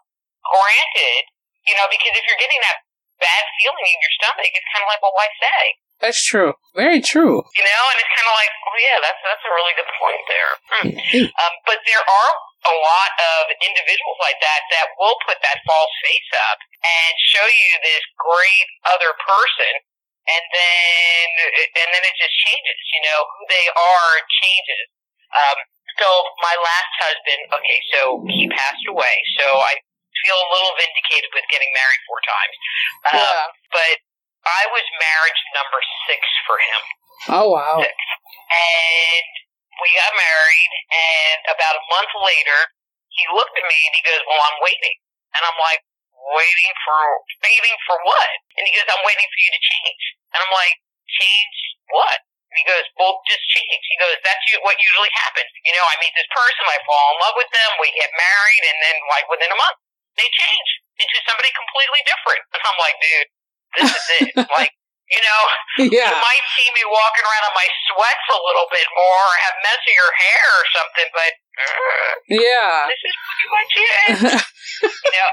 granted, 0.43 1.23
you 1.69 1.75
know, 1.79 1.87
because 1.87 2.15
if 2.17 2.25
you're 2.27 2.41
getting 2.41 2.63
that 2.65 2.83
bad 3.23 3.45
feeling 3.61 3.87
in 3.87 3.99
your 4.03 4.15
stomach, 4.19 4.51
it's 4.51 4.71
kind 4.75 4.83
of 4.83 4.89
like, 4.91 5.03
well, 5.05 5.15
why 5.15 5.31
stay? 5.39 5.79
That's 6.03 6.19
true. 6.19 6.59
Very 6.75 6.99
true. 6.99 7.47
You 7.55 7.65
know, 7.65 7.83
and 7.95 7.99
it's 8.03 8.13
kind 8.19 8.27
of 8.27 8.35
like, 8.35 8.51
oh 8.51 8.79
yeah, 8.83 8.99
that's 8.99 9.23
that's 9.23 9.45
a 9.47 9.53
really 9.55 9.75
good 9.79 9.91
point 10.03 10.23
there. 10.27 10.53
Hmm. 10.83 11.27
Um, 11.31 11.55
but 11.63 11.79
there 11.87 12.03
are 12.03 12.31
a 12.67 12.75
lot 12.75 13.13
of 13.23 13.55
individuals 13.63 14.19
like 14.19 14.43
that 14.43 14.67
that 14.75 14.91
will 14.99 15.15
put 15.23 15.39
that 15.47 15.63
false 15.63 15.95
face 16.03 16.31
up 16.51 16.59
and 16.83 17.13
show 17.31 17.47
you 17.47 17.71
this 17.87 18.03
great 18.19 18.67
other 18.91 19.15
person, 19.23 19.73
and 20.27 20.45
then 20.51 21.27
and 21.55 21.89
then 21.95 22.03
it 22.03 22.15
just 22.19 22.35
changes. 22.51 22.81
You 22.99 23.03
know, 23.07 23.19
who 23.23 23.43
they 23.47 23.67
are 23.71 24.13
changes. 24.43 24.87
Um, 25.39 25.59
so 26.03 26.09
my 26.43 26.59
last 26.59 26.93
husband, 26.99 27.41
okay, 27.63 27.79
so 27.95 28.27
he 28.27 28.51
passed 28.51 28.83
away. 28.91 29.23
So 29.39 29.47
I 29.47 29.79
feel 30.27 30.35
a 30.35 30.49
little 30.51 30.75
vindicated 30.75 31.31
with 31.31 31.47
getting 31.47 31.71
married 31.79 32.03
four 32.11 32.21
times. 32.27 32.57
Um, 33.07 33.23
yeah. 33.23 33.47
But 33.71 33.97
I 34.43 34.63
was 34.75 34.85
marriage 34.99 35.43
number 35.55 35.81
six 36.11 36.21
for 36.47 36.57
him. 36.59 36.83
Oh 37.31 37.49
wow! 37.55 37.79
Six. 37.83 37.95
And 37.95 39.31
we 39.79 39.89
got 39.95 40.13
married, 40.15 40.73
and 40.91 41.39
about 41.55 41.79
a 41.79 41.85
month 41.91 42.13
later, 42.27 42.61
he 43.15 43.25
looked 43.31 43.55
at 43.55 43.67
me 43.67 43.79
and 43.87 43.95
he 43.95 44.03
goes, 44.03 44.21
"Well, 44.27 44.43
I'm 44.43 44.59
waiting," 44.59 44.99
and 45.39 45.43
I'm 45.47 45.59
like, 45.63 45.83
"Waiting 46.11 46.73
for 46.83 46.99
waiting 47.43 47.77
for 47.87 47.97
what?" 48.03 48.31
And 48.59 48.67
he 48.67 48.73
goes, 48.75 48.89
"I'm 48.91 49.05
waiting 49.07 49.29
for 49.31 49.41
you 49.41 49.51
to 49.55 49.63
change," 49.63 50.03
and 50.35 50.39
I'm 50.43 50.55
like, 50.55 50.75
"Change 51.07 51.57
what?" 51.95 52.21
And 52.53 52.61
he 52.61 52.69
goes, 52.69 52.85
well, 53.01 53.17
just 53.25 53.41
change. 53.49 53.81
He 53.81 53.97
goes, 53.97 54.13
that's 54.21 54.45
what 54.61 54.77
usually 54.77 55.09
happens. 55.25 55.49
You 55.65 55.73
know, 55.73 55.89
I 55.89 55.97
meet 56.05 56.13
this 56.13 56.29
person, 56.29 56.69
I 56.69 56.77
fall 56.85 57.17
in 57.17 57.25
love 57.25 57.37
with 57.41 57.49
them, 57.49 57.71
we 57.81 57.89
get 57.97 58.13
married, 58.13 58.65
and 58.69 58.77
then 58.77 58.97
like 59.09 59.25
within 59.33 59.49
a 59.49 59.57
month, 59.57 59.81
they 60.21 60.29
change 60.29 60.69
into 61.01 61.17
somebody 61.25 61.49
completely 61.57 62.05
different. 62.05 62.45
And 62.53 62.61
I'm 62.69 62.77
like, 62.77 63.01
dude, 63.01 63.33
this 63.79 63.91
is 63.91 64.05
it. 64.21 64.35
like, 64.59 64.73
you 65.13 65.21
know, 65.21 65.43
yeah. 65.93 66.09
you 66.09 66.19
might 66.19 66.47
see 66.57 66.69
me 66.73 66.85
walking 66.89 67.25
around 67.25 67.45
in 67.49 67.55
my 67.57 67.69
sweats 67.89 68.27
a 68.33 68.41
little 68.49 68.69
bit 68.73 68.89
more 68.97 69.23
or 69.29 69.37
have 69.45 69.57
messier 69.61 70.09
hair 70.09 70.47
or 70.57 70.67
something, 70.73 71.09
but 71.13 71.33
uh, 71.53 72.11
yeah, 72.33 72.89
this 72.89 73.03
is 73.05 73.17
pretty 73.21 73.49
much 73.53 73.71
it. 73.77 73.89
you 74.89 75.13
know, 75.13 75.31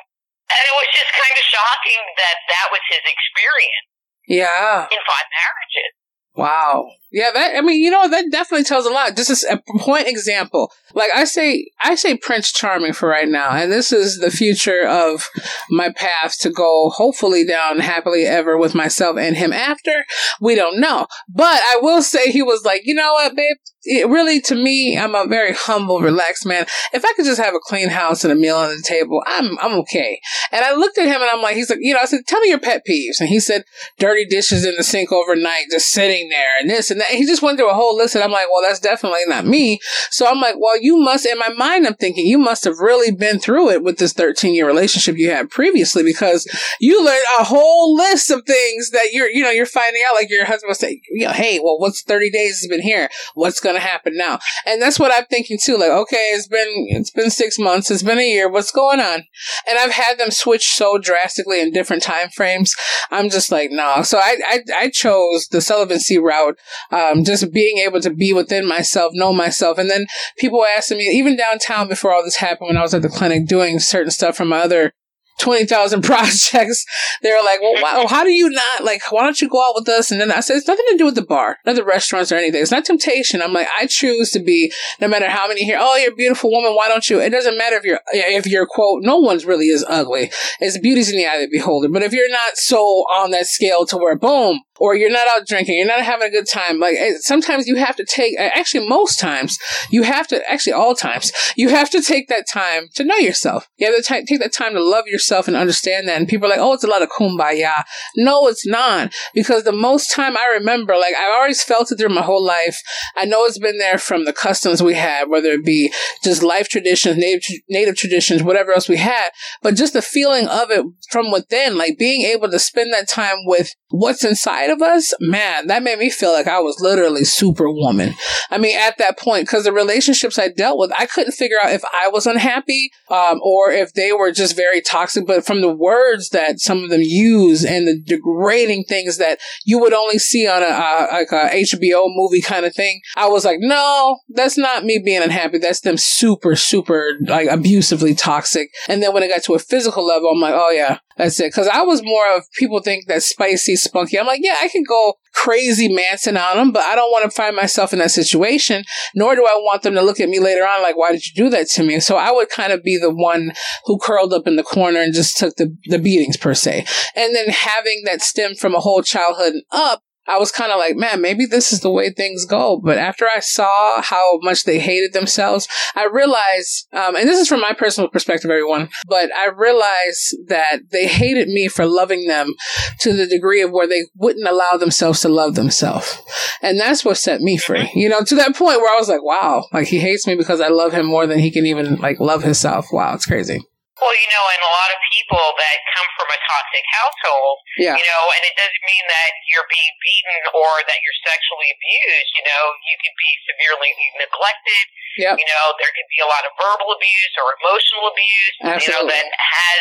and 0.52 0.62
it 0.68 0.74
was 0.76 0.90
just 0.92 1.12
kind 1.16 1.36
of 1.36 1.46
shocking 1.48 2.02
that 2.20 2.38
that 2.52 2.68
was 2.76 2.84
his 2.92 3.04
experience. 3.08 3.88
Yeah, 4.28 4.84
in 4.92 5.02
five 5.08 5.28
marriages. 5.32 5.99
Wow. 6.36 6.92
Yeah, 7.12 7.32
that 7.34 7.56
I 7.56 7.62
mean, 7.62 7.82
you 7.82 7.90
know, 7.90 8.08
that 8.08 8.32
definitely 8.32 8.66
tells 8.66 8.86
a 8.86 8.92
lot. 8.92 9.16
Just 9.16 9.44
a 9.44 9.60
point 9.80 10.08
example. 10.08 10.72
Like 10.94 11.10
I 11.14 11.24
say 11.24 11.72
I 11.82 11.96
say 11.96 12.16
Prince 12.16 12.52
Charming 12.52 12.94
for 12.94 13.10
right 13.10 13.28
now, 13.28 13.50
and 13.50 13.72
this 13.72 13.92
is 13.92 14.20
the 14.20 14.30
future 14.30 14.88
of 14.88 15.28
my 15.72 15.92
path 15.92 16.38
to 16.42 16.52
go 16.52 16.92
hopefully 16.92 17.46
down 17.46 17.80
happily 17.80 18.26
ever 18.26 18.58
with 18.58 18.76
myself 18.76 19.18
and 19.18 19.36
him 19.36 19.52
after. 19.52 20.06
We 20.40 20.54
don't 20.54 20.80
know. 20.80 21.08
But 21.28 21.62
I 21.64 21.80
will 21.82 22.04
say 22.04 22.32
he 22.32 22.44
was 22.44 22.64
like, 22.64 22.82
you 22.86 22.94
know 22.94 23.14
what, 23.14 23.36
babe? 23.36 23.58
It 23.84 24.08
really 24.10 24.42
to 24.42 24.56
me, 24.56 24.98
I'm 24.98 25.16
a 25.16 25.26
very 25.28 25.54
humble, 25.54 26.02
relaxed 26.02 26.46
man. 26.46 26.66
If 26.94 27.06
I 27.06 27.14
could 27.14 27.26
just 27.26 27.42
have 27.42 27.54
a 27.54 27.60
clean 27.62 27.90
house 27.90 28.24
and 28.24 28.34
a 28.34 28.36
meal 28.36 28.58
on 28.58 28.76
the 28.76 28.82
table, 28.82 29.24
I'm 29.26 29.58
I'm 29.60 29.80
okay. 29.80 30.20
And 30.52 30.66
I 30.66 30.74
looked 30.74 30.98
at 30.98 31.08
him 31.08 31.22
and 31.22 31.30
I'm 31.30 31.42
like, 31.42 31.56
he's 31.56 31.70
like, 31.70 31.80
you 31.82 31.94
know, 31.94 32.02
I 32.02 32.06
said, 32.06 32.22
tell 32.28 32.42
me 32.42 32.50
your 32.50 32.60
pet 32.60 32.84
peeves. 32.86 33.20
And 33.20 33.30
he 33.30 33.40
said, 33.40 33.64
dirty 33.98 34.26
dishes 34.26 34.66
in 34.66 34.76
the 34.76 34.84
sink 34.84 35.12
overnight, 35.12 35.66
just 35.72 35.92
sitting 35.92 36.30
there 36.30 36.60
and 36.60 36.70
this 36.70 36.92
and 36.92 37.00
that. 37.00 37.10
He 37.10 37.26
just 37.26 37.42
went 37.42 37.58
through 37.58 37.70
a 37.70 37.76
whole 37.76 37.96
list 37.96 38.16
and 38.16 38.24
I'm 38.24 38.32
like, 38.32 38.48
well, 38.52 38.64
that's 38.64 38.80
definitely 38.80 39.20
not 39.28 39.46
me. 39.46 39.80
So 40.12 40.28
I'm 40.28 40.42
like, 40.42 40.56
well, 40.60 40.82
you 40.82 40.98
must, 40.98 41.26
in 41.26 41.38
my 41.38 41.50
mind, 41.50 41.88
I'm 41.88 41.96
thinking 41.96 42.26
you 42.26 42.38
must 42.38 42.64
have 42.66 42.80
really 42.80 43.12
been 43.12 43.40
through 43.40 43.70
it 43.70 43.84
with 43.84 43.98
this 43.98 44.14
13 44.14 44.54
year 44.54 44.68
relationship 44.68 45.18
you 45.18 45.32
had 45.32 45.50
previously 45.50 46.04
because 46.04 46.48
you 46.80 47.04
learned 47.04 47.26
a 47.40 47.44
whole 47.44 47.96
list 47.96 48.32
of 48.32 48.46
things 48.46 48.90
that 48.92 49.10
you're, 49.12 49.30
you 49.30 49.44
know, 49.44 49.52
you're 49.52 49.66
finding 49.66 50.02
out. 50.10 50.16
Like 50.16 50.30
your 50.30 50.46
husband 50.46 50.70
will 50.70 50.76
say, 50.76 51.02
you 51.10 51.26
know, 51.26 51.32
hey, 51.32 51.60
well, 51.60 51.80
what's 51.80 52.02
30 52.02 52.30
days 52.32 52.60
has 52.60 52.68
been 52.68 52.82
here? 52.82 53.10
What's 53.36 53.60
going 53.60 53.69
to 53.76 53.82
happen 53.82 54.16
now? 54.16 54.40
And 54.66 54.82
that's 54.82 55.00
what 55.00 55.12
I'm 55.14 55.26
thinking 55.26 55.58
too. 55.62 55.78
Like, 55.78 55.92
okay, 55.92 56.32
it's 56.34 56.48
been, 56.48 56.88
it's 56.90 57.12
been 57.12 57.30
six 57.30 57.58
months. 57.60 57.92
It's 57.92 58.04
been 58.04 58.20
a 58.20 58.28
year. 58.28 58.50
What's 58.50 58.72
going 58.72 59.00
on? 59.00 59.24
And 59.68 59.78
I've 59.80 59.92
had 59.92 60.18
them 60.18 60.32
switch 60.32 60.74
so 60.74 60.98
drastically 60.98 61.62
in 61.62 61.72
different 61.72 62.04
time 62.04 62.30
frames. 62.30 62.74
I'm 63.12 63.30
just 63.30 63.52
like, 63.52 63.72
no. 63.72 64.04
So 64.04 64.18
I, 64.18 64.38
I, 64.48 64.60
I 64.78 64.90
chose 64.90 65.48
the 65.48 65.62
celibacy 65.62 66.18
route. 66.18 66.58
Um, 66.92 67.24
just 67.24 67.52
being 67.52 67.80
able 67.80 68.02
to 68.02 68.10
be 68.10 68.34
within 68.34 68.68
myself, 68.68 69.12
know 69.14 69.34
myself. 69.34 69.78
And 69.78 69.90
then 69.90 70.06
people 70.38 70.66
asking 70.78 70.98
me, 70.98 71.06
even 71.06 71.38
downtown 71.38 71.88
before 71.88 72.14
all 72.14 72.24
this 72.24 72.38
happened, 72.38 72.68
when 72.70 72.78
I 72.78 72.82
was 72.82 72.94
at 72.94 73.02
the 73.02 73.10
clinic 73.10 73.48
doing 73.48 73.80
certain 73.80 74.12
stuff 74.12 74.38
from 74.38 74.50
my 74.50 74.60
other 74.60 74.94
20,000 75.40 76.02
projects. 76.04 76.86
They're 77.22 77.44
like, 77.44 77.62
well, 77.62 77.82
wow, 77.82 77.94
oh, 77.96 78.08
how 78.08 78.24
do 78.24 78.32
you 78.32 78.50
not, 78.50 78.84
like, 78.84 79.02
why 79.12 79.24
don't 79.24 79.42
you 79.42 79.50
go 79.50 79.68
out 79.68 79.76
with 79.76 79.90
us? 79.90 80.12
And 80.12 80.22
then 80.22 80.32
I 80.32 80.40
said, 80.42 80.58
it's 80.58 80.68
nothing 80.68 80.86
to 80.90 80.98
do 80.98 81.06
with 81.06 81.16
the 81.16 81.26
bar, 81.26 81.58
not 81.66 81.76
the 81.76 81.84
restaurants 81.84 82.32
or 82.32 82.36
anything. 82.36 82.62
It's 82.62 82.72
not 82.72 82.86
temptation. 82.86 83.42
I'm 83.42 83.54
like, 83.54 83.68
I 83.78 83.88
choose 83.88 84.32
to 84.32 84.40
be, 84.40 84.72
no 85.00 85.08
matter 85.08 85.30
how 85.30 85.48
many 85.48 85.64
here, 85.64 85.78
oh, 85.80 85.96
you're 85.98 86.14
a 86.14 86.16
beautiful 86.16 86.52
woman. 86.52 86.76
Why 86.76 86.88
don't 86.88 87.10
you? 87.10 87.20
It 87.20 87.30
doesn't 87.30 87.58
matter 87.58 87.78
if 87.78 87.84
you're, 87.84 88.00
if 88.12 88.46
you're, 88.46 88.68
quote, 88.68 89.04
no 89.04 89.18
one's 89.18 89.46
really 89.46 89.68
is 89.68 89.86
ugly. 89.88 90.32
It's 90.60 90.78
beauty's 90.78 91.12
in 91.12 91.18
the 91.18 91.26
eye 91.26 91.36
of 91.36 91.50
the 91.50 91.58
beholder. 91.58 91.90
But 91.90 92.04
if 92.04 92.14
you're 92.14 92.30
not 92.30 92.56
so 92.56 92.78
on 92.80 93.32
that 93.32 93.48
scale 93.48 93.86
to 93.88 93.98
where, 93.98 94.18
boom, 94.18 94.62
or 94.80 94.96
you're 94.96 95.12
not 95.12 95.28
out 95.36 95.46
drinking, 95.48 95.78
you're 95.78 95.88
not 95.88 96.02
having 96.02 96.28
a 96.28 96.32
good 96.32 96.48
time. 96.48 96.80
Like 96.80 96.96
eh, 96.98 97.14
sometimes 97.20 97.68
you 97.68 97.76
have 97.76 97.96
to 97.98 98.06
take, 98.06 98.36
eh, 98.40 98.50
actually, 98.54 98.88
most 98.88 99.20
times 99.20 99.58
you 99.90 100.04
have 100.04 100.28
to, 100.28 100.42
actually, 100.50 100.74
all 100.74 100.96
times, 100.96 101.32
you 101.56 101.70
have 101.70 101.90
to 101.92 102.02
take 102.02 102.28
that 102.30 102.46
time 102.52 102.88
to 102.96 103.04
know 103.04 103.18
yourself. 103.18 103.68
You 103.78 103.88
have 103.88 103.96
to 103.96 104.02
t- 104.02 104.26
take 104.26 104.40
that 104.40 104.54
time 104.54 104.74
to 104.74 104.84
love 104.84 105.08
yourself 105.08 105.48
and 105.48 105.56
understand 105.56 106.08
that. 106.08 106.18
And 106.18 106.28
people 106.28 106.48
are 106.48 106.52
like, 106.52 106.60
oh, 106.60 106.74
it's 106.74 106.84
a 106.84 106.88
lot 106.88 107.02
of 107.02 107.10
kumbaya. 107.10 107.84
No, 108.16 108.48
it's 108.48 108.66
not. 108.66 109.14
Because 109.34 109.64
the 109.64 109.72
most 109.72 110.12
time 110.12 110.38
I 110.38 110.46
remember, 110.60 110.96
like, 110.96 111.14
I've 111.16 111.34
always 111.34 111.64
felt 111.64 111.92
it 111.92 111.98
through 111.98 112.10
my 112.10 112.22
whole 112.22 112.44
life. 112.44 112.82
I 113.16 113.26
know 113.26 113.46
it's 113.46 113.60
been 113.60 113.78
there 113.78 113.98
from 113.98 114.26
the 114.26 114.34
customs 114.34 114.82
we 114.82 114.96
had, 114.96 115.30
whether 115.30 115.50
it 115.50 115.66
be 115.66 115.92
just 116.24 116.44
life 116.44 116.70
traditions, 116.70 117.18
native, 117.18 117.62
native 117.70 117.96
traditions, 117.96 118.44
whatever 118.44 118.72
else 118.72 118.90
we 118.90 118.98
had, 118.98 119.30
but 119.62 119.76
just 119.76 119.94
the 119.94 120.02
feeling 120.02 120.48
of 120.48 120.72
it 120.72 120.86
from 121.12 121.32
within, 121.32 121.78
like 121.78 121.98
being 121.98 122.22
able 122.22 122.50
to 122.50 122.60
spend 122.60 122.94
that 122.94 123.08
time 123.08 123.38
with 123.46 123.76
what's 123.90 124.24
inside 124.24 124.70
of 124.70 124.82
us, 124.82 125.14
man, 125.20 125.68
that 125.68 125.84
made 125.84 126.00
me 126.00 126.10
feel 126.10 126.32
like 126.32 126.48
I 126.48 126.60
was 126.60 126.80
literally 126.80 127.24
superwoman. 127.24 128.14
I 128.50 128.58
mean, 128.58 128.78
at 128.78 128.98
that 129.00 129.18
point, 129.18 129.48
because 129.48 129.64
the 129.64 129.74
relationships 129.74 130.38
I 130.38 130.50
dealt 130.50 130.80
with, 130.80 130.92
I 130.98 131.06
couldn't 131.06 131.34
figure 131.34 131.58
out 131.62 131.72
if 131.72 131.84
I 131.86 132.08
was 132.10 132.28
unhappy 132.28 132.92
um, 133.10 133.40
or 133.44 133.72
if 133.72 133.94
they 133.94 134.12
were 134.12 134.32
just 134.32 134.56
very 134.56 134.82
toxic. 134.82 135.26
But 135.26 135.46
from 135.46 135.62
the 135.62 135.74
words 135.74 136.30
that 136.30 136.60
some 136.60 136.84
of 136.84 136.90
them 136.90 137.02
use 137.02 137.66
and 137.66 137.88
the 137.88 138.00
degrading 138.00 138.86
things 138.86 139.18
that 139.18 139.40
you 139.66 139.80
would 139.80 139.94
only 139.94 140.20
see 140.20 140.48
on 140.48 140.62
a 140.62 140.68
uh, 140.68 141.08
like 141.12 141.32
a 141.32 141.50
HBO 141.56 142.06
movie 142.08 142.42
kind 142.42 142.66
of 142.66 142.76
thing, 142.76 143.02
I 143.16 143.28
was 143.28 143.44
like, 143.44 143.60
no, 143.60 144.20
that's 144.30 144.58
not 144.58 144.86
me 144.86 145.02
being 145.04 145.24
unhappy. 145.24 145.58
That's 145.58 145.82
them 145.82 145.98
super, 145.98 146.56
super 146.56 147.14
like 147.22 147.48
abusively 147.50 148.14
toxic. 148.14 148.72
And 148.88 149.02
then 149.02 149.14
when 149.14 149.24
it 149.24 149.30
got 149.30 149.44
to 149.44 149.56
a 149.56 149.60
physical 149.60 150.06
level, 150.06 150.30
I'm 150.30 150.40
like, 150.40 150.54
oh 150.56 150.70
yeah, 150.70 151.00
that's 151.20 151.40
it. 151.42 151.54
Cause 151.54 151.68
I 151.68 151.82
was 151.82 152.02
more 152.02 152.36
of 152.36 152.46
people 152.58 152.80
think 152.80 153.08
that 153.08 153.22
spicy, 153.24 153.76
spunky. 153.76 154.18
I'm 154.18 154.26
like, 154.26 154.40
yeah, 154.42 154.56
I 154.62 154.70
can 154.70 154.84
go 154.88 155.16
crazy 155.34 155.94
Manson 155.94 156.38
on 156.38 156.56
them, 156.56 156.72
but 156.72 156.84
I 156.84 156.96
don't 156.96 157.12
want 157.12 157.26
to 157.26 157.36
find 157.36 157.56
myself 157.56 157.92
in 157.92 158.00
that 158.00 158.12
situation, 158.12 158.84
nor 159.14 159.36
do 159.36 159.46
I 159.46 159.56
want 159.56 159.84
them 159.84 159.96
to 159.96 160.02
look 160.02 160.22
at 160.22 160.30
me 160.30 160.40
later 160.40 160.64
on 160.64 160.82
like, 160.82 160.98
why 160.98 161.12
did 161.12 161.28
you 161.28 161.44
do 161.44 161.50
that 161.50 161.68
to 161.72 161.84
me? 161.84 162.00
So 162.00 162.16
I 162.16 162.32
would 162.32 162.50
kind 162.50 162.72
of 162.72 162.84
be 162.84 162.98
the 162.98 163.14
one 163.14 163.52
who 163.86 164.00
curled 164.00 164.34
up 164.34 164.48
in 164.48 164.56
the 164.56 164.64
corner 164.64 165.02
and 165.02 165.14
just 165.14 165.38
took 165.38 165.58
the, 165.58 165.76
the 165.88 166.00
beatings 166.00 166.38
per 166.38 166.54
se. 166.54 166.86
And 167.16 167.36
then 167.36 167.50
having 167.50 168.04
that 168.06 168.22
stem 168.22 168.56
from 168.56 168.74
a 168.74 168.80
whole 168.80 169.02
childhood 169.02 169.56
up, 169.72 170.02
I 170.30 170.38
was 170.38 170.52
kind 170.52 170.72
of 170.72 170.78
like, 170.78 170.96
man, 170.96 171.22
maybe 171.22 171.46
this 171.48 171.74
is 171.74 171.80
the 171.80 171.90
way 171.90 172.12
things 172.12 172.46
go. 172.46 172.80
But 172.84 173.00
after 173.00 173.26
I 173.26 173.40
saw 173.40 174.02
how 174.02 174.38
much 174.44 174.64
they 174.64 174.78
hated 174.78 175.12
themselves, 175.12 175.68
I 175.96 176.06
realized, 176.06 176.88
um, 176.94 177.16
and 177.16 177.28
this 177.28 177.40
is 177.40 177.48
from 177.48 177.62
my 177.62 177.74
personal 177.74 178.10
perspective, 178.10 178.52
everyone, 178.52 178.90
but 179.08 179.34
I 179.36 179.48
realized 179.48 180.38
that 180.48 180.82
they 180.92 181.08
hated 181.08 181.48
me 181.48 181.68
for 181.68 181.88
loving 181.88 182.28
them 182.28 182.54
to 183.00 183.14
the 183.14 183.26
degree 183.26 183.62
of 183.62 183.72
where 183.72 183.88
they 183.88 184.04
wouldn't 184.16 184.48
allow 184.48 184.78
themselves 184.78 185.22
to 185.22 185.30
love 185.30 185.56
themselves. 185.56 186.22
And 186.62 186.80
that's 186.80 187.04
what 187.04 187.18
set 187.18 187.42
me 187.42 187.58
free, 187.58 187.90
you 187.96 188.08
know, 188.08 188.22
to 188.24 188.36
that 188.36 188.56
point 188.56 188.82
where 188.82 188.94
I 188.94 189.00
was 189.00 189.10
like, 189.10 189.24
wow, 189.24 189.66
like 189.74 189.88
he 189.88 189.98
hates 189.98 190.28
me 190.28 190.36
because 190.36 190.62
I 190.62 190.68
love 190.68 190.94
him 190.94 191.08
more 191.08 191.26
than 191.26 191.40
he 191.40 191.50
can 191.50 191.66
even 191.66 191.96
like 191.96 192.20
love 192.20 192.44
himself. 192.44 192.88
Wow, 192.92 193.16
it's 193.16 193.26
crazy. 193.26 193.64
Well, 194.00 194.16
you 194.16 194.30
know, 194.32 194.46
and 194.56 194.62
a 194.64 194.72
lot 194.72 194.90
of 194.96 195.00
people 195.12 195.44
that 195.60 195.78
come 195.92 196.08
from 196.16 196.32
a 196.32 196.40
toxic 196.40 196.86
household, 196.88 197.60
yeah. 197.76 198.00
you 198.00 198.06
know, 198.08 198.24
and 198.32 198.42
it 198.48 198.56
doesn't 198.56 198.86
mean 198.88 199.06
that 199.12 199.32
you're 199.52 199.68
being 199.68 199.94
beaten 200.00 200.40
or 200.56 200.72
that 200.88 201.00
you're 201.04 201.20
sexually 201.28 201.70
abused. 201.76 202.32
You 202.40 202.46
know, 202.48 202.64
you 202.88 202.96
could 203.04 203.16
be 203.20 203.32
severely 203.44 203.92
neglected. 204.16 204.86
Yep. 205.20 205.36
You 205.36 205.48
know, 205.52 205.76
there 205.84 205.92
could 205.92 206.10
be 206.16 206.24
a 206.24 206.30
lot 206.32 206.48
of 206.48 206.56
verbal 206.56 206.96
abuse 206.96 207.34
or 207.44 207.60
emotional 207.60 208.08
abuse. 208.08 208.56
Absolutely. 208.64 208.88
You 208.88 208.96
know, 208.96 209.04
that 209.12 209.28
has 209.36 209.80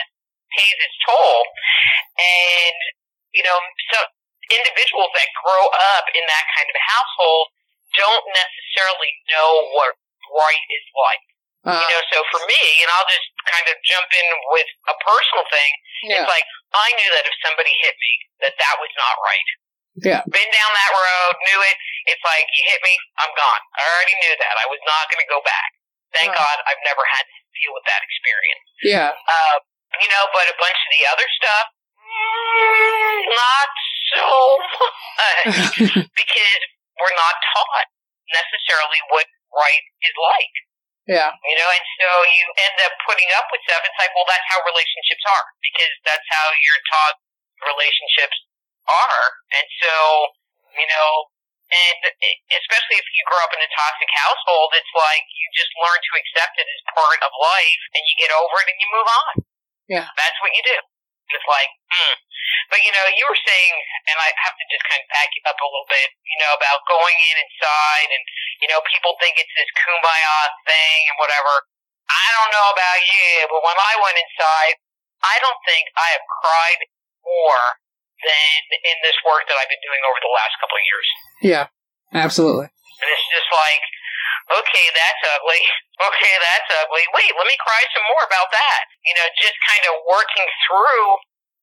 pays 0.51 0.79
its 0.83 0.97
toll. 1.07 1.47
And 2.19 2.79
you 3.37 3.45
know, 3.47 3.59
so 3.95 3.99
individuals 4.51 5.13
that 5.15 5.29
grow 5.45 5.65
up 5.95 6.05
in 6.17 6.25
that 6.25 6.45
kind 6.57 6.67
of 6.67 6.75
a 6.75 6.85
household 6.91 7.55
don't 7.97 8.27
necessarily 8.33 9.13
know 9.31 9.69
what 9.77 9.97
right 10.33 10.65
is 10.69 10.87
like. 10.97 11.25
Uh, 11.69 11.77
You 11.77 11.87
know, 11.93 12.03
so 12.09 12.19
for 12.33 12.41
me, 12.49 12.63
and 12.81 12.89
I'll 12.97 13.09
just 13.13 13.29
kind 13.45 13.67
of 13.69 13.77
jump 13.85 14.09
in 14.09 14.27
with 14.57 14.69
a 14.89 14.97
personal 15.05 15.45
thing. 15.53 15.71
yeah. 16.09 16.25
It's 16.25 16.31
like 16.33 16.47
I 16.73 16.89
knew 16.97 17.11
that 17.13 17.25
if 17.29 17.35
somebody 17.45 17.73
hit 17.85 17.93
me, 18.01 18.13
that 18.49 18.55
that 18.57 18.75
was 18.81 18.93
not 18.97 19.15
right. 19.21 19.49
Yeah. 20.01 20.23
Been 20.31 20.51
down 20.55 20.71
that 20.73 20.91
road, 20.95 21.35
knew 21.51 21.61
it. 21.61 21.77
It's 22.09 22.23
like 22.25 22.47
you 22.55 22.63
hit 22.71 22.81
me, 22.87 22.95
I'm 23.19 23.33
gone. 23.35 23.63
I 23.77 23.83
already 23.85 24.17
knew 24.23 24.35
that. 24.41 24.55
I 24.57 24.67
was 24.71 24.79
not 24.87 25.11
going 25.11 25.21
to 25.21 25.29
go 25.29 25.43
back. 25.43 25.71
Thank 26.15 26.33
Right. 26.33 26.41
God, 26.41 26.57
I've 26.71 26.81
never 26.87 27.03
had 27.05 27.27
to 27.27 27.37
deal 27.59 27.73
with 27.77 27.85
that 27.91 28.01
experience. 28.07 28.65
Yeah. 28.81 29.11
Uh, 29.13 29.57
you 30.01 30.09
know, 30.09 30.25
but 30.33 30.47
a 30.49 30.57
bunch 30.57 30.79
of 30.79 30.91
the 30.95 31.03
other 31.11 31.29
stuff, 31.37 31.67
mm, 31.99 33.19
not 33.35 33.69
so 34.15 34.31
much 35.19 35.75
because 36.21 36.63
we're 36.97 37.17
not 37.19 37.35
taught 37.53 37.89
necessarily 38.33 39.01
what 39.13 39.27
right 39.53 39.85
is 40.07 40.17
like. 40.17 40.55
Yeah. 41.09 41.33
You 41.33 41.57
know, 41.57 41.68
and 41.73 41.87
so 41.97 42.09
you 42.29 42.44
end 42.68 42.77
up 42.85 42.92
putting 43.09 43.29
up 43.40 43.49
with 43.49 43.64
stuff. 43.64 43.81
It's 43.81 43.97
like, 43.97 44.12
well, 44.12 44.29
that's 44.29 44.44
how 44.53 44.61
relationships 44.68 45.25
are 45.25 45.47
because 45.64 45.92
that's 46.05 46.29
how 46.29 46.47
you're 46.53 46.85
taught 46.92 47.16
relationships 47.64 48.37
are. 48.85 49.25
And 49.57 49.66
so, 49.81 49.94
you 50.77 50.85
know, 50.85 51.09
and 51.68 52.01
especially 52.53 52.97
if 53.01 53.09
you 53.12 53.25
grow 53.29 53.40
up 53.40 53.53
in 53.57 53.61
a 53.61 53.71
toxic 53.73 54.09
household, 54.21 54.73
it's 54.77 54.94
like 54.97 55.25
you 55.33 55.47
just 55.57 55.73
learn 55.81 55.97
to 55.97 56.12
accept 56.16 56.55
it 56.61 56.68
as 56.68 56.81
part 56.92 57.21
of 57.25 57.33
life 57.40 57.83
and 57.97 58.03
you 58.05 58.14
get 58.21 58.33
over 58.33 58.57
it 58.61 58.68
and 58.68 58.79
you 58.81 58.88
move 58.92 59.09
on. 59.09 59.35
Yeah. 59.88 60.09
That's 60.12 60.38
what 60.44 60.53
you 60.53 60.64
do. 60.64 60.79
It's 61.29 61.49
like, 61.49 61.68
hmm. 61.92 62.14
But 62.69 62.85
you 62.85 62.93
know, 62.93 63.05
you 63.13 63.25
were 63.29 63.41
saying, 63.41 63.75
and 64.13 64.17
I 64.21 64.29
have 64.45 64.57
to 64.57 64.65
just 64.69 64.85
kind 64.85 65.01
of 65.01 65.09
back 65.09 65.33
you 65.33 65.43
up 65.49 65.57
a 65.57 65.67
little 65.67 65.89
bit, 65.89 66.09
you 66.25 66.39
know, 66.45 66.53
about 66.57 66.85
going 66.89 67.19
in 67.33 67.37
inside 67.41 68.09
and, 68.13 68.23
you 68.61 68.69
know, 68.69 68.81
people 68.89 69.17
think 69.21 69.41
it's 69.41 69.53
this 69.57 69.71
kumbaya 69.77 70.37
thing 70.69 70.99
and 71.09 71.17
whatever. 71.17 71.69
I 72.09 72.27
don't 72.41 72.53
know 72.53 72.69
about 72.73 73.01
you, 73.05 73.29
but 73.53 73.61
when 73.61 73.79
I 73.79 73.95
went 74.01 74.17
inside, 74.17 74.75
I 75.25 75.37
don't 75.45 75.61
think 75.69 75.89
I 75.97 76.17
have 76.17 76.25
cried 76.25 76.81
more 77.25 77.65
than 78.25 78.59
in 78.83 78.97
this 79.05 79.17
work 79.25 79.47
that 79.47 79.57
I've 79.57 79.71
been 79.71 79.85
doing 79.85 80.03
over 80.05 80.19
the 80.21 80.33
last 80.33 80.55
couple 80.59 80.77
of 80.77 80.85
years. 80.85 81.09
Yeah. 81.45 81.67
Absolutely. 82.13 82.69
And 82.73 83.09
it's 83.13 83.29
just 83.29 83.51
like, 83.53 83.83
okay, 84.61 84.87
that's 84.97 85.23
ugly. 85.37 85.63
Okay, 85.99 86.31
that's 86.39 86.71
ugly. 86.79 87.03
Wait, 87.11 87.35
let 87.35 87.43
me 87.43 87.59
cry 87.59 87.83
some 87.91 88.07
more 88.07 88.23
about 88.23 88.55
that. 88.55 88.87
You 89.03 89.19
know, 89.19 89.27
just 89.35 89.59
kind 89.67 89.83
of 89.91 89.99
working 90.07 90.47
through 90.63 91.11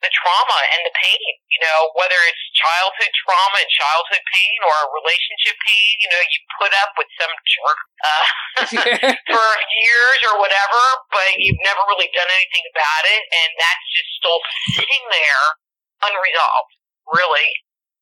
the 0.05 0.13
trauma 0.13 0.59
and 0.77 0.85
the 0.85 0.93
pain, 0.93 1.31
you 1.49 1.59
know, 1.65 1.89
whether 1.97 2.15
it's 2.29 2.43
childhood 2.53 3.09
trauma 3.25 3.57
and 3.57 3.71
childhood 3.73 4.21
pain 4.21 4.59
or 4.61 4.93
relationship 4.93 5.57
pain, 5.65 5.93
you 5.97 6.09
know, 6.13 6.21
you 6.21 6.39
put 6.61 6.69
up 6.77 6.93
with 6.93 7.09
some 7.17 7.33
jerk 7.49 7.79
uh, 8.05 8.25
for 9.33 9.47
years 9.81 10.19
or 10.29 10.37
whatever, 10.37 10.81
but 11.09 11.33
you've 11.41 11.57
never 11.65 11.81
really 11.89 12.13
done 12.13 12.29
anything 12.29 12.65
about 12.69 13.03
it, 13.09 13.21
and 13.25 13.49
that's 13.57 13.85
just 13.97 14.09
still 14.21 14.39
sitting 14.77 15.03
there 15.09 15.45
unresolved, 16.05 16.73
really, 17.09 17.49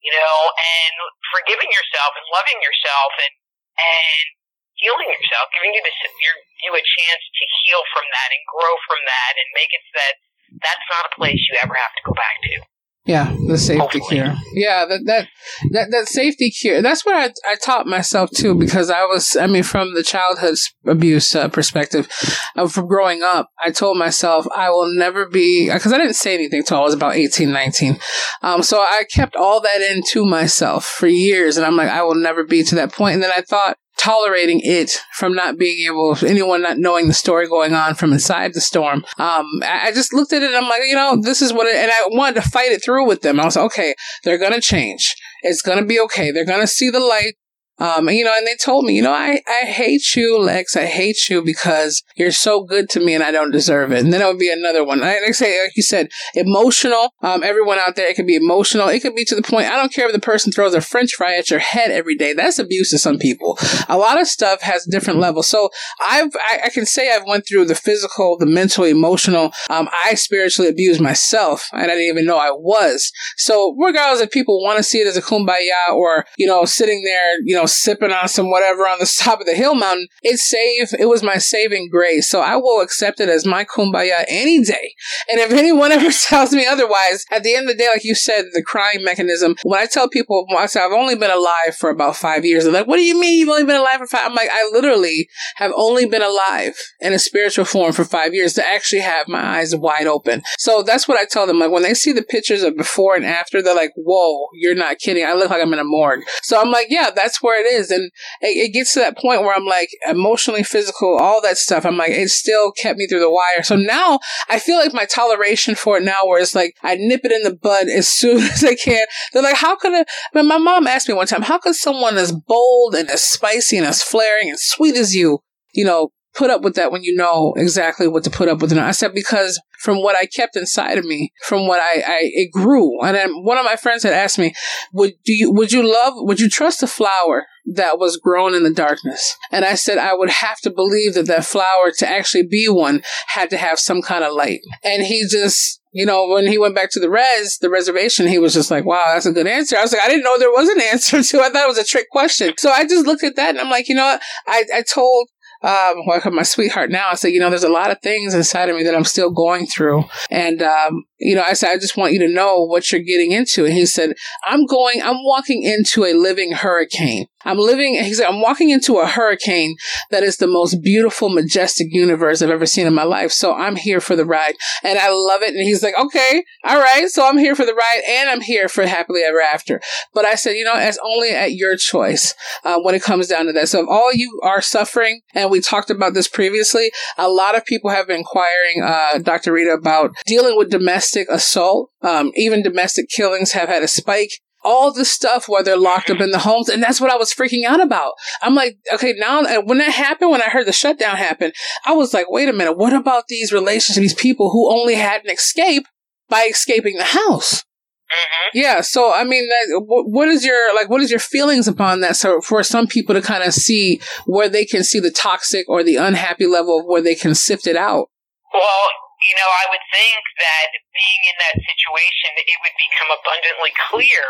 you 0.03 0.11
know, 0.11 0.37
and 0.59 0.95
forgiving 1.31 1.71
yourself 1.71 2.11
and 2.19 2.27
loving 2.35 2.59
yourself 2.59 3.15
and, 3.23 3.33
and 3.79 4.27
healing 4.75 5.07
yourself, 5.07 5.47
giving 5.55 5.71
you 5.71 5.79
this, 5.87 5.95
your, 6.19 6.35
you 6.67 6.71
a 6.75 6.83
chance 6.83 7.23
to 7.23 7.43
heal 7.63 7.79
from 7.95 8.03
that 8.11 8.29
and 8.35 8.43
grow 8.51 8.75
from 8.91 8.99
that 9.07 9.39
and 9.39 9.47
make 9.55 9.71
it 9.71 9.83
so 9.87 9.95
that 10.03 10.19
that's 10.61 10.85
not 10.91 11.11
a 11.11 11.15
place 11.19 11.39
you 11.49 11.57
ever 11.63 11.73
have 11.73 11.93
to 11.95 12.01
go 12.05 12.13
back 12.13 12.41
to. 12.43 12.65
Yeah, 13.05 13.35
the 13.47 13.57
safety 13.57 13.79
Hopefully. 13.79 14.21
cure. 14.21 14.33
Yeah, 14.53 14.85
that 14.85 15.01
that 15.07 15.27
that 15.71 15.91
that 15.91 16.07
safety 16.07 16.49
cure. 16.49 16.81
That's 16.81 17.05
what 17.05 17.17
I 17.17 17.33
I 17.45 17.55
taught 17.55 17.85
myself 17.85 18.29
too 18.31 18.55
because 18.55 18.89
I 18.89 19.03
was 19.03 19.35
I 19.35 19.45
mean 19.47 19.63
from 19.63 19.93
the 19.93 20.03
childhood 20.03 20.55
abuse 20.85 21.35
uh, 21.35 21.49
perspective, 21.49 22.09
uh, 22.55 22.65
from 22.69 22.87
growing 22.87 23.21
up, 23.21 23.49
I 23.61 23.71
told 23.71 23.97
myself 23.97 24.47
I 24.55 24.69
will 24.69 24.87
never 24.95 25.27
be 25.27 25.69
because 25.69 25.91
I 25.91 25.97
didn't 25.97 26.13
say 26.13 26.33
anything 26.33 26.63
till 26.63 26.77
I 26.77 26.81
was 26.81 26.93
about 26.93 27.15
18, 27.15 27.51
19. 27.51 27.99
Um, 28.41 28.63
so 28.63 28.77
I 28.79 29.03
kept 29.13 29.35
all 29.35 29.59
that 29.59 29.81
into 29.81 30.25
myself 30.25 30.85
for 30.85 31.07
years, 31.07 31.57
and 31.57 31.65
I'm 31.65 31.75
like 31.75 31.89
I 31.89 32.03
will 32.03 32.15
never 32.15 32.45
be 32.45 32.63
to 32.63 32.75
that 32.75 32.93
point. 32.93 33.15
And 33.15 33.23
then 33.23 33.31
I 33.35 33.41
thought 33.41 33.75
tolerating 34.03 34.59
it 34.63 34.99
from 35.13 35.33
not 35.33 35.57
being 35.57 35.87
able 35.89 36.17
anyone 36.25 36.61
not 36.61 36.77
knowing 36.77 37.07
the 37.07 37.13
story 37.13 37.47
going 37.47 37.73
on 37.73 37.95
from 37.95 38.11
inside 38.11 38.53
the 38.53 38.59
storm. 38.59 39.05
Um 39.17 39.45
i 39.63 39.91
just 39.93 40.13
looked 40.13 40.33
at 40.33 40.43
it 40.43 40.47
and 40.47 40.55
i'm 40.55 40.69
like 40.69 40.81
you 40.85 40.95
know 40.95 41.17
this 41.21 41.41
is 41.41 41.53
what 41.53 41.67
it 41.67 41.75
and 41.75 41.89
i 41.89 42.01
wanted 42.07 42.41
to 42.41 42.49
fight 42.49 42.71
it 42.71 42.83
through 42.83 43.07
with 43.07 43.21
them. 43.21 43.39
I 43.39 43.45
was 43.45 43.55
like 43.55 43.65
okay 43.65 43.95
they're 44.23 44.37
gonna 44.37 44.59
change. 44.61 45.15
It's 45.41 45.61
gonna 45.61 45.85
be 45.85 45.99
okay. 46.01 46.31
They're 46.31 46.45
gonna 46.45 46.67
see 46.67 46.89
the 46.89 46.99
light 46.99 47.35
Um, 47.79 48.07
and, 48.07 48.17
you 48.17 48.23
know, 48.23 48.33
and 48.35 48.45
they 48.45 48.55
told 48.55 48.85
me, 48.85 48.93
you 48.93 49.01
know, 49.01 49.13
I, 49.13 49.41
I 49.47 49.65
hate 49.65 50.15
you, 50.15 50.39
Lex. 50.39 50.75
I 50.75 50.85
hate 50.85 51.29
you 51.29 51.43
because 51.43 52.03
you're 52.15 52.31
so 52.31 52.63
good 52.63 52.89
to 52.91 52.99
me 52.99 53.15
and 53.15 53.23
I 53.23 53.31
don't 53.31 53.51
deserve 53.51 53.91
it. 53.91 54.03
And 54.03 54.13
then 54.13 54.21
it 54.21 54.25
would 54.25 54.39
be 54.39 54.51
another 54.51 54.83
one. 54.83 55.03
I, 55.03 55.19
like 55.19 55.33
say, 55.33 55.61
like 55.61 55.75
you 55.75 55.83
said, 55.83 56.09
emotional. 56.35 57.13
Um, 57.21 57.43
everyone 57.43 57.79
out 57.79 57.95
there, 57.95 58.07
it 58.07 58.15
could 58.15 58.27
be 58.27 58.35
emotional. 58.35 58.87
It 58.89 59.01
could 59.01 59.15
be 59.15 59.25
to 59.25 59.35
the 59.35 59.41
point. 59.41 59.71
I 59.71 59.75
don't 59.75 59.91
care 59.91 60.07
if 60.07 60.13
the 60.13 60.19
person 60.19 60.51
throws 60.51 60.75
a 60.75 60.81
french 60.81 61.13
fry 61.15 61.35
at 61.35 61.49
your 61.49 61.59
head 61.59 61.91
every 61.91 62.15
day. 62.15 62.33
That's 62.33 62.59
abuse 62.59 62.91
to 62.91 62.99
some 62.99 63.17
people. 63.17 63.57
A 63.89 63.97
lot 63.97 64.21
of 64.21 64.27
stuff 64.27 64.61
has 64.61 64.85
different 64.85 65.19
levels. 65.19 65.47
So 65.47 65.69
I've, 66.01 66.31
I, 66.35 66.61
I 66.65 66.69
can 66.69 66.85
say 66.85 67.13
I've 67.13 67.25
went 67.25 67.47
through 67.47 67.65
the 67.65 67.75
physical, 67.75 68.37
the 68.37 68.45
mental, 68.45 68.83
emotional. 68.83 69.51
Um, 69.69 69.89
I 70.05 70.13
spiritually 70.13 70.69
abused 70.69 71.01
myself 71.01 71.67
and 71.73 71.83
I 71.83 71.95
didn't 71.95 72.09
even 72.09 72.25
know 72.25 72.37
I 72.37 72.51
was. 72.51 73.11
So 73.37 73.75
regardless 73.79 74.21
if 74.21 74.31
people 74.31 74.61
want 74.63 74.77
to 74.77 74.83
see 74.83 74.99
it 74.99 75.07
as 75.07 75.17
a 75.17 75.21
kumbaya 75.21 75.93
or, 75.93 76.25
you 76.37 76.45
know, 76.45 76.65
sitting 76.65 77.03
there, 77.03 77.41
you 77.43 77.55
know, 77.55 77.62
sipping 77.65 78.11
on 78.11 78.27
some 78.27 78.49
whatever 78.49 78.83
on 78.83 78.99
the 78.99 79.11
top 79.19 79.39
of 79.39 79.45
the 79.45 79.53
hill 79.53 79.75
mountain, 79.75 80.07
it 80.21 80.37
saved, 80.37 80.95
it 80.99 81.07
was 81.07 81.23
my 81.23 81.37
saving 81.37 81.89
grace. 81.89 82.29
So 82.29 82.41
I 82.41 82.55
will 82.55 82.81
accept 82.81 83.19
it 83.19 83.29
as 83.29 83.45
my 83.45 83.65
kumbaya 83.65 84.25
any 84.27 84.63
day. 84.63 84.93
And 85.29 85.39
if 85.39 85.51
anyone 85.63 85.91
ever 85.91 86.11
tells 86.27 86.51
me 86.51 86.65
otherwise, 86.65 87.25
at 87.31 87.43
the 87.43 87.55
end 87.55 87.69
of 87.69 87.75
the 87.75 87.83
day, 87.83 87.89
like 87.89 88.03
you 88.03 88.15
said, 88.15 88.45
the 88.53 88.63
crying 88.63 89.03
mechanism, 89.03 89.55
when 89.63 89.79
I 89.79 89.85
tell 89.85 90.09
people, 90.09 90.45
I 90.57 90.65
say, 90.65 90.81
I've 90.81 90.91
only 90.91 91.15
been 91.15 91.31
alive 91.31 91.75
for 91.77 91.89
about 91.89 92.15
five 92.15 92.45
years, 92.45 92.63
they're 92.63 92.73
like, 92.73 92.87
what 92.87 92.97
do 92.97 93.03
you 93.03 93.19
mean 93.19 93.39
you've 93.39 93.49
only 93.49 93.65
been 93.65 93.79
alive 93.79 93.97
for 93.97 94.07
five? 94.07 94.25
I'm 94.25 94.35
like, 94.35 94.49
I 94.51 94.69
literally 94.71 95.27
have 95.55 95.71
only 95.75 96.05
been 96.05 96.21
alive 96.21 96.75
in 96.99 97.13
a 97.13 97.19
spiritual 97.19 97.65
form 97.65 97.93
for 97.93 98.05
five 98.05 98.33
years 98.33 98.53
to 98.53 98.67
actually 98.67 99.01
have 99.01 99.27
my 99.27 99.59
eyes 99.59 99.75
wide 99.75 100.07
open. 100.07 100.41
So 100.57 100.83
that's 100.83 101.07
what 101.07 101.17
I 101.17 101.25
tell 101.25 101.47
them. 101.47 101.59
Like 101.59 101.71
when 101.71 101.83
they 101.83 101.93
see 101.93 102.11
the 102.11 102.23
pictures 102.23 102.63
of 102.63 102.77
before 102.77 103.15
and 103.15 103.25
after, 103.25 103.61
they're 103.61 103.75
like, 103.75 103.93
whoa, 103.95 104.47
you're 104.53 104.75
not 104.75 104.99
kidding. 104.99 105.25
I 105.25 105.33
look 105.33 105.49
like 105.49 105.61
I'm 105.61 105.73
in 105.73 105.79
a 105.79 105.83
morgue. 105.83 106.21
So 106.41 106.59
I'm 106.59 106.71
like, 106.71 106.87
yeah, 106.89 107.09
that's 107.13 107.41
where 107.41 107.52
it 107.55 107.65
is. 107.65 107.91
And 107.91 108.11
it, 108.41 108.69
it 108.69 108.73
gets 108.73 108.93
to 108.93 108.99
that 108.99 109.17
point 109.17 109.41
where 109.41 109.55
I'm 109.55 109.65
like 109.65 109.89
emotionally, 110.07 110.63
physical, 110.63 111.17
all 111.17 111.41
that 111.41 111.57
stuff. 111.57 111.85
I'm 111.85 111.97
like, 111.97 112.11
it 112.11 112.29
still 112.29 112.71
kept 112.71 112.97
me 112.97 113.07
through 113.07 113.19
the 113.19 113.29
wire. 113.29 113.63
So 113.63 113.75
now 113.75 114.19
I 114.49 114.59
feel 114.59 114.77
like 114.77 114.93
my 114.93 115.05
toleration 115.05 115.75
for 115.75 115.97
it 115.97 116.03
now, 116.03 116.19
where 116.25 116.41
it's 116.41 116.55
like 116.55 116.75
I 116.83 116.95
nip 116.95 117.21
it 117.23 117.31
in 117.31 117.43
the 117.43 117.55
bud 117.55 117.87
as 117.87 118.07
soon 118.23 118.43
as 118.43 118.63
I 118.63 118.75
can. 118.75 119.05
They're 119.31 119.43
like, 119.43 119.55
how 119.55 119.75
could? 119.75 119.93
I 119.93 120.05
mean, 120.33 120.47
my 120.47 120.57
mom 120.57 120.87
asked 120.87 121.07
me 121.07 121.13
one 121.13 121.27
time, 121.27 121.41
how 121.41 121.57
could 121.57 121.75
someone 121.75 122.17
as 122.17 122.31
bold 122.31 122.95
and 122.95 123.09
as 123.09 123.23
spicy 123.23 123.77
and 123.77 123.85
as 123.85 124.01
flaring 124.01 124.49
and 124.49 124.59
sweet 124.59 124.95
as 124.95 125.15
you, 125.15 125.39
you 125.73 125.85
know, 125.85 126.11
put 126.35 126.49
up 126.49 126.61
with 126.61 126.75
that 126.75 126.91
when 126.91 127.03
you 127.03 127.15
know 127.15 127.53
exactly 127.57 128.07
what 128.07 128.23
to 128.23 128.29
put 128.29 128.47
up 128.47 128.61
with. 128.61 128.71
And 128.71 128.81
I 128.81 128.91
said, 128.91 129.13
because 129.13 129.61
from 129.79 130.01
what 130.01 130.15
I 130.15 130.25
kept 130.25 130.55
inside 130.55 130.97
of 130.97 131.05
me, 131.05 131.31
from 131.43 131.67
what 131.67 131.79
I, 131.79 132.01
I 132.05 132.19
it 132.21 132.51
grew. 132.51 133.01
And 133.01 133.15
then 133.15 133.43
one 133.43 133.57
of 133.57 133.65
my 133.65 133.75
friends 133.75 134.03
had 134.03 134.13
asked 134.13 134.39
me, 134.39 134.53
would 134.93 135.13
do 135.25 135.33
you, 135.33 135.51
would 135.51 135.71
you 135.71 135.83
love, 135.83 136.13
would 136.17 136.39
you 136.39 136.49
trust 136.49 136.81
a 136.81 136.87
flower 136.87 137.45
that 137.73 137.99
was 137.99 138.17
grown 138.17 138.55
in 138.55 138.63
the 138.63 138.73
darkness? 138.73 139.37
And 139.51 139.65
I 139.65 139.75
said, 139.75 139.97
I 139.97 140.13
would 140.13 140.29
have 140.29 140.59
to 140.61 140.71
believe 140.71 141.15
that 141.15 141.27
that 141.27 141.45
flower 141.45 141.91
to 141.97 142.07
actually 142.07 142.47
be 142.47 142.67
one 142.69 143.03
had 143.27 143.49
to 143.49 143.57
have 143.57 143.77
some 143.77 144.01
kind 144.01 144.23
of 144.23 144.33
light. 144.33 144.61
And 144.83 145.03
he 145.03 145.27
just, 145.29 145.81
you 145.91 146.05
know, 146.05 146.27
when 146.29 146.47
he 146.47 146.57
went 146.57 146.75
back 146.75 146.89
to 146.91 146.99
the 146.99 147.09
res, 147.09 147.57
the 147.59 147.69
reservation, 147.69 148.27
he 148.27 148.39
was 148.39 148.53
just 148.53 148.71
like, 148.71 148.85
wow, 148.85 149.11
that's 149.13 149.25
a 149.25 149.33
good 149.33 149.47
answer. 149.47 149.77
I 149.77 149.81
was 149.81 149.91
like, 149.91 150.01
I 150.01 150.07
didn't 150.07 150.23
know 150.23 150.39
there 150.39 150.49
was 150.49 150.69
an 150.69 150.81
answer 150.91 151.21
to 151.21 151.37
it. 151.37 151.43
I 151.43 151.49
thought 151.49 151.65
it 151.65 151.67
was 151.67 151.77
a 151.77 151.83
trick 151.83 152.09
question. 152.09 152.53
So 152.57 152.71
I 152.71 152.85
just 152.85 153.05
looked 153.05 153.23
at 153.23 153.35
that 153.35 153.49
and 153.49 153.59
I'm 153.59 153.69
like, 153.69 153.89
you 153.89 153.95
know 153.95 154.05
what? 154.05 154.21
I, 154.47 154.63
I 154.75 154.81
told 154.81 155.27
um, 155.63 156.05
well, 156.05 156.21
my 156.31 156.43
sweetheart 156.43 156.91
now, 156.91 157.07
I 157.09 157.15
said, 157.15 157.29
you 157.29 157.39
know, 157.39 157.49
there's 157.49 157.63
a 157.63 157.69
lot 157.69 157.91
of 157.91 158.01
things 158.01 158.33
inside 158.33 158.69
of 158.69 158.75
me 158.75 158.83
that 158.83 158.95
I'm 158.95 159.05
still 159.05 159.31
going 159.31 159.65
through. 159.65 160.03
And, 160.29 160.61
um, 160.61 161.05
you 161.23 161.35
know, 161.35 161.43
I 161.43 161.53
said, 161.53 161.71
I 161.71 161.77
just 161.77 161.97
want 161.97 162.13
you 162.13 162.19
to 162.19 162.27
know 162.27 162.63
what 162.63 162.91
you're 162.91 163.01
getting 163.01 163.31
into. 163.31 163.65
And 163.65 163.73
he 163.73 163.85
said, 163.85 164.13
I'm 164.45 164.65
going, 164.65 165.01
I'm 165.01 165.23
walking 165.23 165.63
into 165.63 166.05
a 166.05 166.13
living 166.13 166.51
hurricane. 166.51 167.27
I'm 167.45 167.57
living, 167.57 167.95
he 167.95 168.13
said, 168.13 168.27
I'm 168.27 168.41
walking 168.41 168.69
into 168.69 168.99
a 168.99 169.07
hurricane 169.07 169.75
that 170.11 170.23
is 170.23 170.37
the 170.37 170.47
most 170.47 170.81
beautiful, 170.81 171.29
majestic 171.29 171.87
universe 171.91 172.41
I've 172.41 172.49
ever 172.49 172.65
seen 172.65 172.87
in 172.87 172.93
my 172.93 173.03
life. 173.03 173.31
So 173.31 173.53
I'm 173.53 173.75
here 173.75 173.99
for 173.99 174.15
the 174.15 174.25
ride 174.25 174.53
and 174.83 174.97
I 174.97 175.09
love 175.09 175.41
it. 175.41 175.49
And 175.49 175.63
he's 175.63 175.83
like, 175.83 175.97
okay, 175.97 176.43
all 176.63 176.79
right. 176.79 177.07
So 177.09 177.27
I'm 177.27 177.37
here 177.37 177.55
for 177.55 177.65
the 177.65 177.73
ride 177.73 178.01
and 178.07 178.29
I'm 178.29 178.41
here 178.41 178.69
for 178.69 178.85
happily 178.85 179.21
ever 179.23 179.41
after. 179.41 179.81
But 180.13 180.25
I 180.25 180.35
said, 180.35 180.51
you 180.51 180.63
know, 180.63 180.75
it's 180.75 180.99
only 181.03 181.31
at 181.31 181.53
your 181.53 181.75
choice 181.75 182.33
uh, 182.63 182.79
when 182.81 182.95
it 182.95 183.03
comes 183.03 183.27
down 183.27 183.45
to 183.47 183.53
that. 183.53 183.69
So 183.69 183.81
if 183.81 183.89
all 183.89 184.13
you 184.13 184.39
are 184.43 184.61
suffering, 184.61 185.21
and 185.33 185.51
we 185.51 185.61
talked 185.61 185.89
about 185.89 186.13
this 186.13 186.27
previously, 186.27 186.91
a 187.17 187.29
lot 187.29 187.55
of 187.57 187.65
people 187.65 187.89
have 187.89 188.07
been 188.07 188.17
inquiring, 188.17 188.83
uh, 188.83 189.19
Dr. 189.19 189.51
Rita, 189.51 189.71
about 189.71 190.11
dealing 190.25 190.57
with 190.57 190.69
domestic 190.69 191.12
assault. 191.15 191.89
Um, 192.01 192.31
even 192.35 192.63
domestic 192.63 193.09
killings 193.09 193.51
have 193.53 193.69
had 193.69 193.83
a 193.83 193.87
spike 193.87 194.31
all 194.63 194.93
the 194.93 195.05
stuff 195.05 195.47
where 195.47 195.63
they're 195.63 195.77
locked 195.77 196.09
up 196.09 196.19
in 196.19 196.31
the 196.31 196.39
homes. 196.39 196.69
And 196.69 196.81
that's 196.81 197.01
what 197.01 197.11
I 197.11 197.15
was 197.15 197.33
freaking 197.33 197.65
out 197.65 197.81
about. 197.81 198.13
I'm 198.41 198.55
like, 198.55 198.77
okay, 198.93 199.13
now 199.17 199.43
when 199.61 199.77
that 199.79 199.91
happened, 199.91 200.31
when 200.31 200.41
I 200.41 200.49
heard 200.49 200.65
the 200.65 200.73
shutdown 200.73 201.17
happen, 201.17 201.51
I 201.85 201.93
was 201.93 202.13
like, 202.13 202.29
wait 202.29 202.49
a 202.49 202.53
minute, 202.53 202.77
what 202.77 202.93
about 202.93 203.27
these 203.27 203.51
relationships, 203.51 203.99
these 203.99 204.13
people 204.13 204.51
who 204.51 204.71
only 204.71 204.95
had 204.95 205.23
an 205.23 205.31
escape 205.31 205.85
by 206.29 206.47
escaping 206.49 206.97
the 206.97 207.03
house? 207.03 207.61
Mm-hmm. 207.61 208.57
Yeah. 208.59 208.81
So, 208.81 209.11
I 209.13 209.23
mean, 209.23 209.47
that, 209.49 209.81
what 209.87 210.27
is 210.27 210.45
your, 210.45 210.75
like, 210.75 210.89
what 210.89 211.01
is 211.01 211.09
your 211.09 211.19
feelings 211.19 211.67
upon 211.67 212.01
that? 212.01 212.15
So 212.15 212.41
for 212.41 212.63
some 212.63 212.87
people 212.87 213.15
to 213.15 213.21
kind 213.21 213.43
of 213.43 213.53
see 213.53 214.01
where 214.25 214.49
they 214.49 214.65
can 214.65 214.83
see 214.83 214.99
the 214.99 215.11
toxic 215.11 215.67
or 215.67 215.83
the 215.83 215.95
unhappy 215.95 216.45
level 216.45 216.79
of 216.79 216.85
where 216.85 217.01
they 217.01 217.15
can 217.15 217.33
sift 217.33 217.65
it 217.65 217.75
out. 217.75 218.09
Well, 218.53 218.89
you 219.23 219.35
know, 219.39 219.47
I 219.47 219.65
would 219.71 219.85
think 219.91 220.21
that 220.43 220.67
being 220.91 221.21
in 221.31 221.37
that 221.39 221.55
situation, 221.55 222.29
it 222.43 222.57
would 222.59 222.75
become 222.75 223.09
abundantly 223.15 223.71
clear 223.87 224.25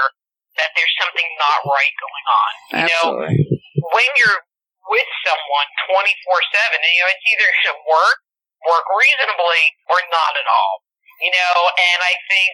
that 0.58 0.69
there's 0.77 0.95
something 1.01 1.25
not 1.41 1.65
right 1.65 1.95
going 1.97 2.27
on. 2.29 2.51
You 2.53 2.93
Absolutely. 2.93 3.34
know, 3.41 3.89
when 3.89 4.10
you're 4.21 4.39
with 4.89 5.10
someone 5.25 5.69
24 5.89 5.97
7, 5.97 6.77
you 6.77 7.01
know, 7.01 7.10
it's 7.10 7.25
either 7.25 7.49
to 7.49 7.71
work, 7.89 8.19
work 8.69 8.86
reasonably, 8.93 9.63
or 9.89 9.99
not 10.13 10.34
at 10.38 10.47
all. 10.47 10.86
You 11.21 11.32
know, 11.34 11.56
and 11.73 11.99
I 12.03 12.13
think, 12.29 12.53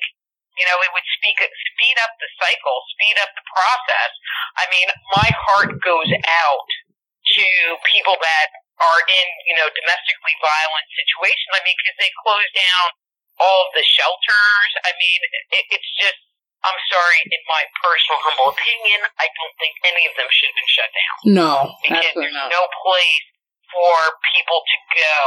you 0.56 0.66
know, 0.68 0.78
it 0.80 0.92
would 0.96 1.08
speak, 1.20 1.40
speed 1.42 1.98
up 2.06 2.14
the 2.22 2.30
cycle, 2.40 2.78
speed 2.96 3.18
up 3.20 3.32
the 3.36 3.46
process. 3.52 4.12
I 4.60 4.66
mean, 4.72 4.88
my 5.16 5.30
heart 5.48 5.72
goes 5.82 6.12
out 6.12 6.68
to 7.36 7.46
people 7.92 8.16
that 8.20 8.48
are 8.80 9.02
in, 9.08 9.28
you 9.52 9.56
know, 9.60 9.68
domestically 9.76 10.36
violent 10.40 10.88
situations. 10.96 11.52
I 11.52 11.62
mean, 11.68 11.76
because 11.76 11.98
they 12.00 12.12
close 12.24 12.50
down 12.56 12.88
all 13.40 13.68
of 13.68 13.72
the 13.76 13.84
shelters. 13.84 14.72
I 14.88 14.92
mean, 14.96 15.20
it, 15.56 15.64
it's 15.72 15.92
just, 16.00 16.20
I'm 16.64 16.80
sorry, 16.92 17.20
in 17.28 17.42
my 17.48 17.64
personal 17.80 18.20
humble 18.24 18.52
opinion, 18.56 19.08
I 19.20 19.28
don't 19.32 19.56
think 19.60 19.76
any 19.88 20.04
of 20.08 20.14
them 20.20 20.28
should 20.32 20.52
have 20.52 20.60
been 20.60 20.72
shut 20.72 20.92
down. 20.92 21.16
No, 21.36 21.54
because 21.84 22.12
there's 22.16 22.36
not. 22.36 22.52
no 22.52 22.64
place 22.84 23.26
for 23.72 23.96
people 24.36 24.60
to 24.60 24.78
go, 24.96 25.20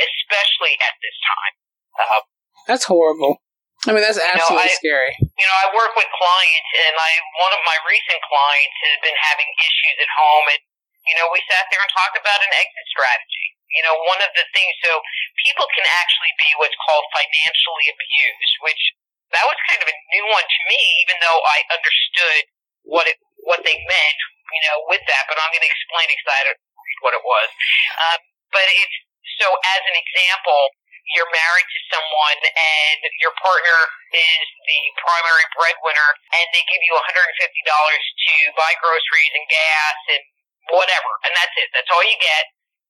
especially 0.00 0.74
at 0.84 0.94
this 1.00 1.16
time. 1.24 1.54
Uh, 1.96 2.22
that's 2.68 2.84
horrible. 2.84 3.40
I 3.86 3.94
mean, 3.94 4.02
that's 4.02 4.18
absolutely 4.18 4.66
you 4.66 4.74
know, 4.74 4.74
I, 4.74 4.82
scary. 4.82 5.12
You 5.20 5.46
know, 5.46 5.56
I 5.62 5.66
work 5.70 5.94
with 5.94 6.08
clients, 6.10 6.70
and 6.82 6.94
I 6.98 7.10
one 7.38 7.54
of 7.54 7.62
my 7.62 7.78
recent 7.86 8.18
clients 8.26 8.76
has 8.82 8.96
been 9.06 9.18
having 9.20 9.46
issues 9.46 9.96
at 10.02 10.10
home, 10.10 10.46
and 10.50 10.62
you 11.06 11.14
know, 11.14 11.30
we 11.30 11.40
sat 11.46 11.70
there 11.70 11.80
and 11.80 11.90
talked 11.94 12.18
about 12.18 12.42
an 12.42 12.52
exit 12.54 12.86
strategy. 12.90 13.46
You 13.70 13.82
know, 13.86 13.94
one 14.06 14.22
of 14.22 14.30
the 14.34 14.46
things, 14.54 14.74
so 14.82 14.98
people 15.46 15.66
can 15.74 15.86
actually 16.02 16.34
be 16.38 16.50
what's 16.58 16.76
called 16.82 17.06
financially 17.14 17.86
abused, 17.90 18.54
which 18.62 18.82
that 19.34 19.46
was 19.46 19.58
kind 19.70 19.82
of 19.82 19.88
a 19.90 19.96
new 20.14 20.26
one 20.30 20.46
to 20.46 20.60
me, 20.70 20.80
even 21.06 21.18
though 21.22 21.40
I 21.42 21.58
understood 21.74 22.42
what 22.86 23.06
it 23.10 23.18
what 23.42 23.62
they 23.62 23.78
meant, 23.78 24.18
you 24.50 24.62
know, 24.70 24.86
with 24.90 25.02
that. 25.06 25.26
But 25.30 25.38
I'm 25.38 25.50
going 25.54 25.62
to 25.62 25.70
explain 25.70 26.08
exactly 26.10 26.58
what 27.02 27.14
it 27.14 27.22
was. 27.22 27.48
Um, 27.98 28.20
but 28.54 28.66
it's 28.66 28.98
so 29.42 29.46
as 29.50 29.82
an 29.86 29.96
example, 29.98 30.70
you're 31.14 31.30
married 31.30 31.68
to 31.70 31.80
someone 31.94 32.40
and 32.42 32.98
your 33.22 33.34
partner 33.38 33.78
is 34.10 34.46
the 34.66 34.80
primary 34.98 35.46
breadwinner, 35.54 36.10
and 36.34 36.46
they 36.50 36.64
give 36.66 36.82
you 36.82 36.94
$150 36.98 37.06
to 37.06 38.34
buy 38.58 38.72
groceries 38.82 39.34
and 39.38 39.46
gas 39.46 39.98
and 40.18 40.22
whatever, 40.70 41.12
and 41.26 41.32
that's 41.34 41.54
it. 41.58 41.68
That's 41.74 41.90
all 41.92 42.02
you 42.02 42.16
get. 42.18 42.44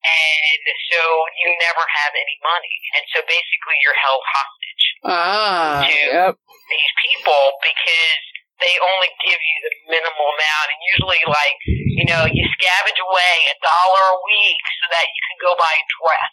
And 0.06 0.62
so 0.92 1.00
you 1.42 1.50
never 1.66 1.82
have 1.82 2.12
any 2.14 2.36
money. 2.44 2.76
And 2.94 3.02
so 3.10 3.18
basically 3.26 3.76
you're 3.82 3.98
held 3.98 4.22
hostage 4.22 4.84
ah, 5.02 5.82
to 5.82 5.90
yep. 5.90 6.32
these 6.46 6.92
people 7.10 7.42
because 7.58 8.22
they 8.62 8.74
only 8.80 9.10
give 9.24 9.40
you 9.40 9.56
the 9.66 9.72
minimal 9.98 10.28
amount. 10.30 10.66
And 10.70 10.80
usually, 10.94 11.22
like, 11.26 11.58
you 11.66 12.06
know, 12.06 12.22
you 12.28 12.44
scavenge 12.54 13.00
away 13.02 13.34
a 13.50 13.56
dollar 13.58 14.04
a 14.14 14.18
week 14.22 14.62
so 14.78 14.84
that 14.94 15.06
you 15.10 15.20
can 15.26 15.38
go 15.42 15.50
buy 15.58 15.74
a 15.74 15.86
dress. 15.98 16.32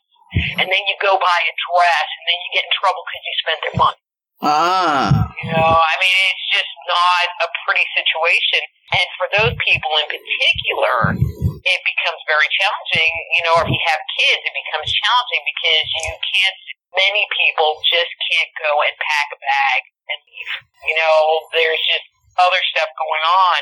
And 0.62 0.68
then 0.70 0.84
you 0.86 0.96
go 1.02 1.18
buy 1.18 1.40
a 1.46 1.54
dress 1.54 2.08
and 2.10 2.24
then 2.30 2.38
you 2.46 2.50
get 2.58 2.66
in 2.66 2.74
trouble 2.78 3.02
because 3.06 3.24
you 3.26 3.36
spent 3.42 3.60
their 3.64 3.78
money. 3.78 4.03
Ah. 4.44 5.32
You 5.40 5.48
know, 5.56 5.72
I 5.80 5.96
mean, 6.04 6.16
it's 6.36 6.48
just 6.52 6.74
not 6.84 7.28
a 7.44 7.50
pretty 7.64 7.88
situation. 7.96 8.62
And 8.92 9.08
for 9.16 9.28
those 9.40 9.56
people 9.64 9.92
in 10.04 10.08
particular, 10.12 11.16
it 11.64 11.80
becomes 11.88 12.20
very 12.28 12.50
challenging. 12.60 13.12
You 13.40 13.44
know, 13.48 13.56
if 13.64 13.70
you 13.72 13.82
have 13.88 14.02
kids, 14.20 14.42
it 14.44 14.56
becomes 14.56 14.88
challenging 14.92 15.44
because 15.48 15.88
you 16.04 16.12
can't, 16.20 16.58
many 16.92 17.24
people 17.32 17.80
just 17.88 18.12
can't 18.28 18.52
go 18.60 18.72
and 18.84 18.94
pack 19.00 19.28
a 19.32 19.40
bag 19.40 19.80
and 20.12 20.20
leave. 20.28 20.52
You 20.92 20.96
know, 21.00 21.16
there's 21.56 21.84
just, 21.88 22.08
other 22.38 22.62
stuff 22.74 22.90
going 22.98 23.26
on. 23.26 23.60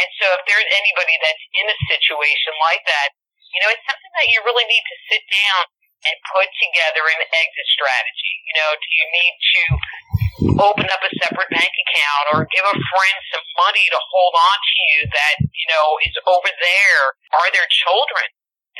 And 0.00 0.08
so 0.20 0.26
if 0.32 0.42
there's 0.48 0.68
anybody 0.72 1.16
that's 1.20 1.44
in 1.60 1.66
a 1.68 1.76
situation 1.92 2.52
like 2.64 2.84
that, 2.88 3.12
you 3.52 3.58
know, 3.62 3.70
it's 3.70 3.84
something 3.86 4.12
that 4.18 4.26
you 4.32 4.40
really 4.42 4.66
need 4.66 4.82
to 4.82 4.96
sit 5.12 5.22
down 5.28 5.62
and 6.04 6.16
put 6.32 6.48
together 6.60 7.02
an 7.08 7.20
exit 7.24 7.68
strategy. 7.72 8.32
You 8.48 8.54
know, 8.60 8.70
do 8.76 8.88
you 8.92 9.06
need 9.12 9.34
to 9.40 9.62
open 10.60 10.86
up 10.90 11.02
a 11.02 11.12
separate 11.24 11.50
bank 11.50 11.72
account 11.72 12.24
or 12.34 12.38
give 12.50 12.66
a 12.66 12.76
friend 12.76 13.18
some 13.32 13.46
money 13.64 13.86
to 13.88 14.00
hold 14.12 14.34
on 14.36 14.56
to 14.60 14.74
you 14.76 14.98
that, 15.14 15.34
you 15.40 15.66
know, 15.70 15.86
is 16.04 16.16
over 16.28 16.50
there? 16.50 17.02
Are 17.40 17.50
there 17.54 17.66
children 17.70 18.26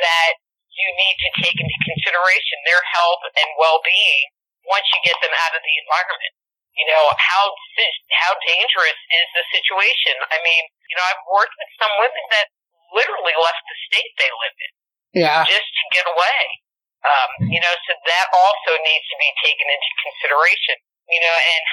that 0.02 0.32
you 0.74 0.88
need 0.98 1.16
to 1.22 1.30
take 1.46 1.56
into 1.56 1.78
consideration 1.86 2.56
their 2.66 2.82
health 2.94 3.22
and 3.38 3.48
well-being 3.56 4.26
once 4.66 4.84
you 4.90 5.00
get 5.06 5.18
them 5.22 5.32
out 5.32 5.54
of 5.54 5.62
the 5.62 5.74
environment? 5.86 6.34
You 6.74 6.90
know, 6.90 7.06
how, 7.14 7.44
how 8.18 8.32
dangerous 8.42 8.98
is 8.98 9.26
the 9.38 9.44
situation? 9.54 10.18
I 10.34 10.42
mean, 10.42 10.62
you 10.90 10.94
know, 10.98 11.06
I've 11.06 11.22
worked 11.30 11.54
with 11.54 11.70
some 11.78 11.94
women 12.02 12.24
that 12.34 12.50
literally 12.90 13.34
left 13.38 13.62
the 13.62 13.78
state 13.90 14.10
they 14.18 14.26
lived 14.26 14.58
in. 14.58 14.72
Yeah. 15.22 15.46
Just 15.46 15.70
to 15.70 15.84
get 15.94 16.06
away. 16.10 16.63
Um, 17.04 17.52
you 17.52 17.60
know, 17.60 17.74
so 17.84 17.92
that 17.92 18.26
also 18.32 18.72
needs 18.80 19.06
to 19.12 19.16
be 19.20 19.30
taken 19.44 19.66
into 19.68 19.90
consideration. 20.00 20.76
You 21.04 21.20
know, 21.20 21.36
and, 21.36 21.64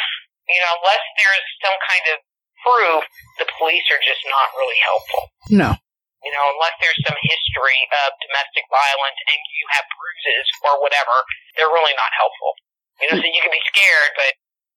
you 0.52 0.60
know, 0.60 0.72
unless 0.84 1.04
there's 1.16 1.48
some 1.64 1.78
kind 1.88 2.06
of 2.12 2.18
proof, 2.62 3.02
the 3.40 3.48
police 3.58 3.88
are 3.90 4.02
just 4.04 4.22
not 4.28 4.52
really 4.60 4.80
helpful. 4.84 5.24
No. 5.50 5.72
You 6.22 6.32
know, 6.36 6.46
unless 6.54 6.78
there's 6.78 7.02
some 7.02 7.18
history 7.18 7.80
of 8.06 8.14
domestic 8.22 8.68
violence 8.70 9.20
and 9.26 9.40
you 9.42 9.66
have 9.74 9.88
bruises 9.90 10.46
or 10.70 10.78
whatever, 10.84 11.16
they're 11.58 11.72
really 11.74 11.98
not 11.98 12.12
helpful. 12.14 12.52
You 13.02 13.06
know, 13.10 13.18
so 13.18 13.26
you 13.26 13.42
can 13.42 13.50
be 13.50 13.64
scared, 13.66 14.14
but 14.14 14.32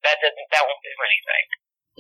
that 0.09 0.17
doesn't, 0.25 0.49
that 0.55 0.65
won't 0.65 0.81
do 0.81 0.97
anything. 1.05 1.45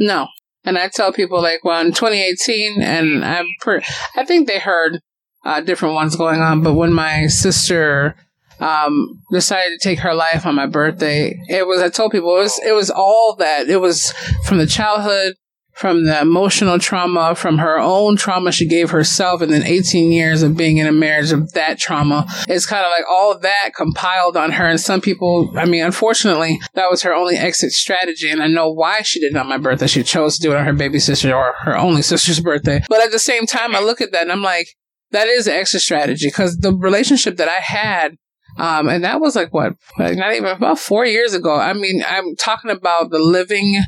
No. 0.08 0.20
And 0.64 0.78
I 0.78 0.88
tell 0.88 1.12
people 1.12 1.42
like, 1.42 1.60
well, 1.60 1.84
in 1.84 1.92
2018, 1.92 2.80
and 2.80 3.24
I'm 3.24 3.46
per- 3.60 3.84
I 4.16 4.24
think 4.24 4.48
they 4.48 4.58
heard 4.58 5.00
uh, 5.44 5.60
different 5.60 5.94
ones 5.94 6.16
going 6.16 6.40
on, 6.40 6.62
but 6.62 6.72
when 6.72 6.92
my 6.92 7.26
sister 7.26 8.16
um, 8.60 9.20
decided 9.32 9.78
to 9.78 9.88
take 9.88 9.98
her 10.00 10.14
life 10.14 10.46
on 10.46 10.54
my 10.54 10.66
birthday, 10.66 11.38
it 11.48 11.66
was 11.66 11.80
I 11.80 11.88
told 11.88 12.12
people 12.12 12.36
it 12.36 12.40
was 12.40 12.60
it 12.66 12.72
was 12.72 12.90
all 12.90 13.36
that. 13.38 13.68
It 13.68 13.80
was 13.80 14.12
from 14.44 14.58
the 14.58 14.66
childhood 14.66 15.34
from 15.74 16.04
the 16.04 16.20
emotional 16.20 16.78
trauma, 16.78 17.34
from 17.34 17.58
her 17.58 17.78
own 17.78 18.16
trauma 18.16 18.52
she 18.52 18.66
gave 18.66 18.90
herself, 18.90 19.42
and 19.42 19.52
then 19.52 19.64
18 19.64 20.12
years 20.12 20.42
of 20.42 20.56
being 20.56 20.78
in 20.78 20.86
a 20.86 20.92
marriage 20.92 21.32
of 21.32 21.52
that 21.52 21.78
trauma. 21.78 22.26
It's 22.48 22.64
kind 22.64 22.86
of 22.86 22.90
like 22.90 23.04
all 23.10 23.38
that 23.38 23.72
compiled 23.76 24.36
on 24.36 24.52
her. 24.52 24.66
And 24.66 24.80
some 24.80 25.00
people, 25.00 25.52
I 25.56 25.66
mean, 25.66 25.84
unfortunately, 25.84 26.60
that 26.74 26.90
was 26.90 27.02
her 27.02 27.12
only 27.12 27.36
exit 27.36 27.72
strategy. 27.72 28.30
And 28.30 28.42
I 28.42 28.46
know 28.46 28.70
why 28.70 29.02
she 29.02 29.20
did 29.20 29.34
it 29.34 29.36
on 29.36 29.48
my 29.48 29.58
birthday. 29.58 29.88
She 29.88 30.04
chose 30.04 30.36
to 30.36 30.42
do 30.42 30.52
it 30.52 30.56
on 30.56 30.64
her 30.64 30.72
baby 30.72 31.00
sister 31.00 31.34
or 31.34 31.54
her 31.62 31.76
only 31.76 32.02
sister's 32.02 32.40
birthday. 32.40 32.82
But 32.88 33.02
at 33.02 33.10
the 33.10 33.18
same 33.18 33.44
time, 33.44 33.74
I 33.74 33.80
look 33.80 34.00
at 34.00 34.12
that 34.12 34.22
and 34.22 34.32
I'm 34.32 34.42
like, 34.42 34.68
that 35.10 35.26
is 35.26 35.46
an 35.46 35.54
exit 35.54 35.80
strategy 35.80 36.28
because 36.28 36.58
the 36.58 36.72
relationship 36.72 37.36
that 37.36 37.48
I 37.48 37.60
had 37.60 38.16
um, 38.58 38.88
and 38.88 39.04
that 39.04 39.20
was 39.20 39.36
like 39.36 39.52
what, 39.52 39.74
like 39.98 40.16
not 40.16 40.34
even 40.34 40.50
about 40.56 40.78
four 40.78 41.04
years 41.04 41.34
ago. 41.34 41.56
I 41.56 41.72
mean, 41.72 42.02
I'm 42.06 42.36
talking 42.36 42.70
about 42.70 43.10
the 43.10 43.18
living 43.18 43.82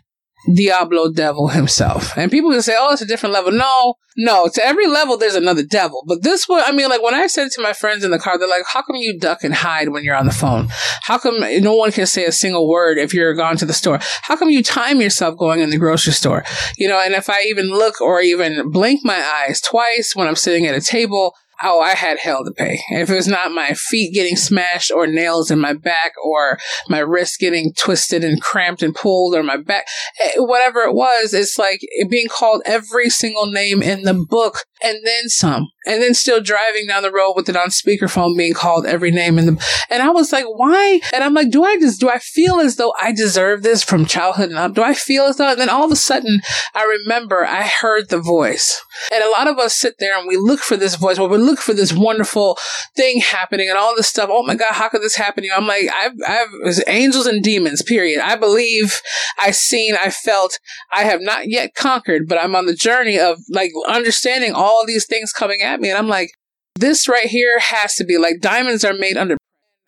Diablo 0.55 1.11
devil 1.11 1.48
himself. 1.48 2.16
And 2.16 2.31
people 2.31 2.50
can 2.50 2.62
say, 2.62 2.74
oh, 2.79 2.92
it's 2.92 3.02
a 3.02 3.07
different 3.07 3.33
level. 3.33 3.52
No, 3.52 3.94
no, 4.16 4.48
to 4.52 4.64
every 4.64 4.87
level, 4.87 5.16
there's 5.16 5.35
another 5.35 5.64
devil. 5.64 6.02
But 6.07 6.22
this 6.22 6.48
one, 6.48 6.62
I 6.64 6.72
mean, 6.72 6.88
like 6.88 7.02
when 7.02 7.14
I 7.14 7.26
said 7.26 7.46
it 7.46 7.52
to 7.55 7.62
my 7.62 7.72
friends 7.72 8.05
in 8.05 8.11
the 8.11 8.18
car, 8.18 8.38
they're 8.38 8.48
like, 8.48 8.64
how 8.66 8.83
come 8.83 8.96
you 8.96 9.18
duck 9.18 9.44
and 9.44 9.55
hide 9.55 9.88
when 9.88 10.05
you're 10.05 10.16
on 10.16 10.26
the 10.26 10.33
phone? 10.33 10.68
How 11.02 11.18
come 11.18 11.40
no 11.62 11.74
one 11.74 11.92
can 11.92 12.07
say 12.07 12.24
a 12.24 12.33
single 12.33 12.68
word 12.68 12.98
if 12.98 13.12
you're 13.12 13.35
gone 13.35 13.57
to 13.57 13.66
the 13.66 13.72
store? 13.72 13.98
How 14.22 14.37
come 14.37 14.50
you 14.50 14.62
time 14.62 15.00
yourself 15.00 15.37
going 15.37 15.61
in 15.61 15.70
the 15.70 15.79
grocery 15.79 16.12
store? 16.12 16.44
You 16.79 16.88
know, 16.88 17.00
and 17.05 17.14
if 17.14 17.29
I 17.29 17.42
even 17.42 17.68
look 17.68 18.00
or 18.00 18.20
even 18.20 18.70
blink 18.70 19.00
my 19.05 19.20
eyes 19.42 19.61
twice 19.61 20.14
when 20.14 20.29
I'm 20.29 20.37
sitting 20.37 20.66
at 20.66 20.74
a 20.76 20.81
table, 20.81 21.35
oh, 21.62 21.80
I 21.80 21.94
had 21.94 22.18
hell 22.18 22.44
to 22.44 22.50
pay. 22.50 22.78
If 22.90 23.10
it 23.10 23.14
was 23.14 23.28
not 23.28 23.52
my 23.52 23.72
feet 23.74 24.14
getting 24.14 24.36
smashed 24.36 24.90
or 24.90 25.06
nails 25.06 25.50
in 25.50 25.58
my 25.58 25.72
back 25.72 26.12
or 26.22 26.58
my 26.88 26.98
wrist 26.98 27.38
getting 27.38 27.72
twisted 27.76 28.24
and 28.24 28.40
cramped 28.40 28.82
and 28.82 28.94
pulled 28.94 29.34
or 29.34 29.42
my 29.42 29.56
back, 29.56 29.86
eh, 30.20 30.32
whatever 30.36 30.80
it 30.80 30.94
was, 30.94 31.34
it's 31.34 31.58
like 31.58 31.80
being 32.08 32.28
called 32.28 32.62
every 32.66 33.08
single 33.08 33.46
name 33.46 33.82
in 33.82 34.02
the 34.02 34.14
book 34.14 34.64
and 34.82 34.98
then 35.04 35.28
some. 35.28 35.68
And 35.86 36.02
then 36.02 36.14
still 36.14 36.42
driving 36.42 36.88
down 36.88 37.02
the 37.02 37.12
road 37.12 37.34
with 37.36 37.48
it 37.48 37.56
on 37.56 37.68
speakerphone 37.68 38.36
being 38.36 38.54
called 38.54 38.86
every 38.86 39.12
name 39.12 39.38
in 39.38 39.46
the, 39.46 39.86
and 39.88 40.02
I 40.02 40.10
was 40.10 40.32
like, 40.32 40.44
why? 40.44 41.00
And 41.14 41.22
I'm 41.22 41.32
like, 41.32 41.50
do 41.50 41.64
I 41.64 41.78
just, 41.78 42.00
do 42.00 42.10
I 42.10 42.18
feel 42.18 42.56
as 42.56 42.76
though 42.76 42.92
I 43.00 43.12
deserve 43.12 43.62
this 43.62 43.84
from 43.84 44.04
childhood 44.04 44.50
and 44.50 44.58
up? 44.58 44.74
Do 44.74 44.82
I 44.82 44.94
feel 44.94 45.26
as 45.26 45.36
though, 45.36 45.50
and 45.50 45.60
then 45.60 45.68
all 45.68 45.84
of 45.84 45.92
a 45.92 45.96
sudden 45.96 46.40
I 46.74 46.82
remember 46.82 47.46
I 47.46 47.62
heard 47.62 48.08
the 48.08 48.20
voice. 48.20 48.82
And 49.12 49.22
a 49.22 49.30
lot 49.30 49.46
of 49.46 49.58
us 49.58 49.74
sit 49.74 49.94
there 49.98 50.18
and 50.18 50.26
we 50.26 50.36
look 50.36 50.60
for 50.60 50.76
this 50.76 50.96
voice. 50.96 51.18
Well, 51.18 51.28
we 51.28 51.38
look 51.46 51.61
for 51.61 51.72
this 51.72 51.92
wonderful 51.92 52.59
thing 52.96 53.20
happening 53.20 53.68
and 53.68 53.78
all 53.78 53.94
this 53.96 54.09
stuff. 54.09 54.28
Oh 54.30 54.42
my 54.42 54.54
God, 54.54 54.72
how 54.72 54.88
could 54.88 55.02
this 55.02 55.16
happen? 55.16 55.44
You 55.44 55.50
know, 55.50 55.56
I'm 55.56 55.66
like, 55.66 55.88
I've, 55.94 56.12
I've, 56.26 56.82
angels 56.87 57.26
and 57.26 57.42
demons, 57.42 57.82
period. 57.82 58.20
I 58.20 58.37
believe 58.37 59.00
I've 59.38 59.56
seen, 59.56 59.94
I 59.94 60.11
felt, 60.11 60.59
I 60.92 61.04
have 61.04 61.20
not 61.20 61.48
yet 61.48 61.74
conquered, 61.74 62.28
but 62.28 62.38
I'm 62.38 62.54
on 62.54 62.66
the 62.66 62.74
journey 62.74 63.18
of 63.18 63.38
like 63.50 63.70
understanding 63.88 64.52
all 64.52 64.85
these 64.87 65.06
things 65.06 65.32
coming 65.32 65.62
at 65.62 65.80
me. 65.80 65.90
And 65.90 65.98
I'm 65.98 66.09
like, 66.09 66.30
this 66.78 67.09
right 67.09 67.26
here 67.26 67.59
has 67.59 67.94
to 67.94 68.04
be 68.04 68.18
like 68.18 68.40
diamonds 68.40 68.85
are 68.85 68.92
made 68.92 69.16
under 69.16 69.37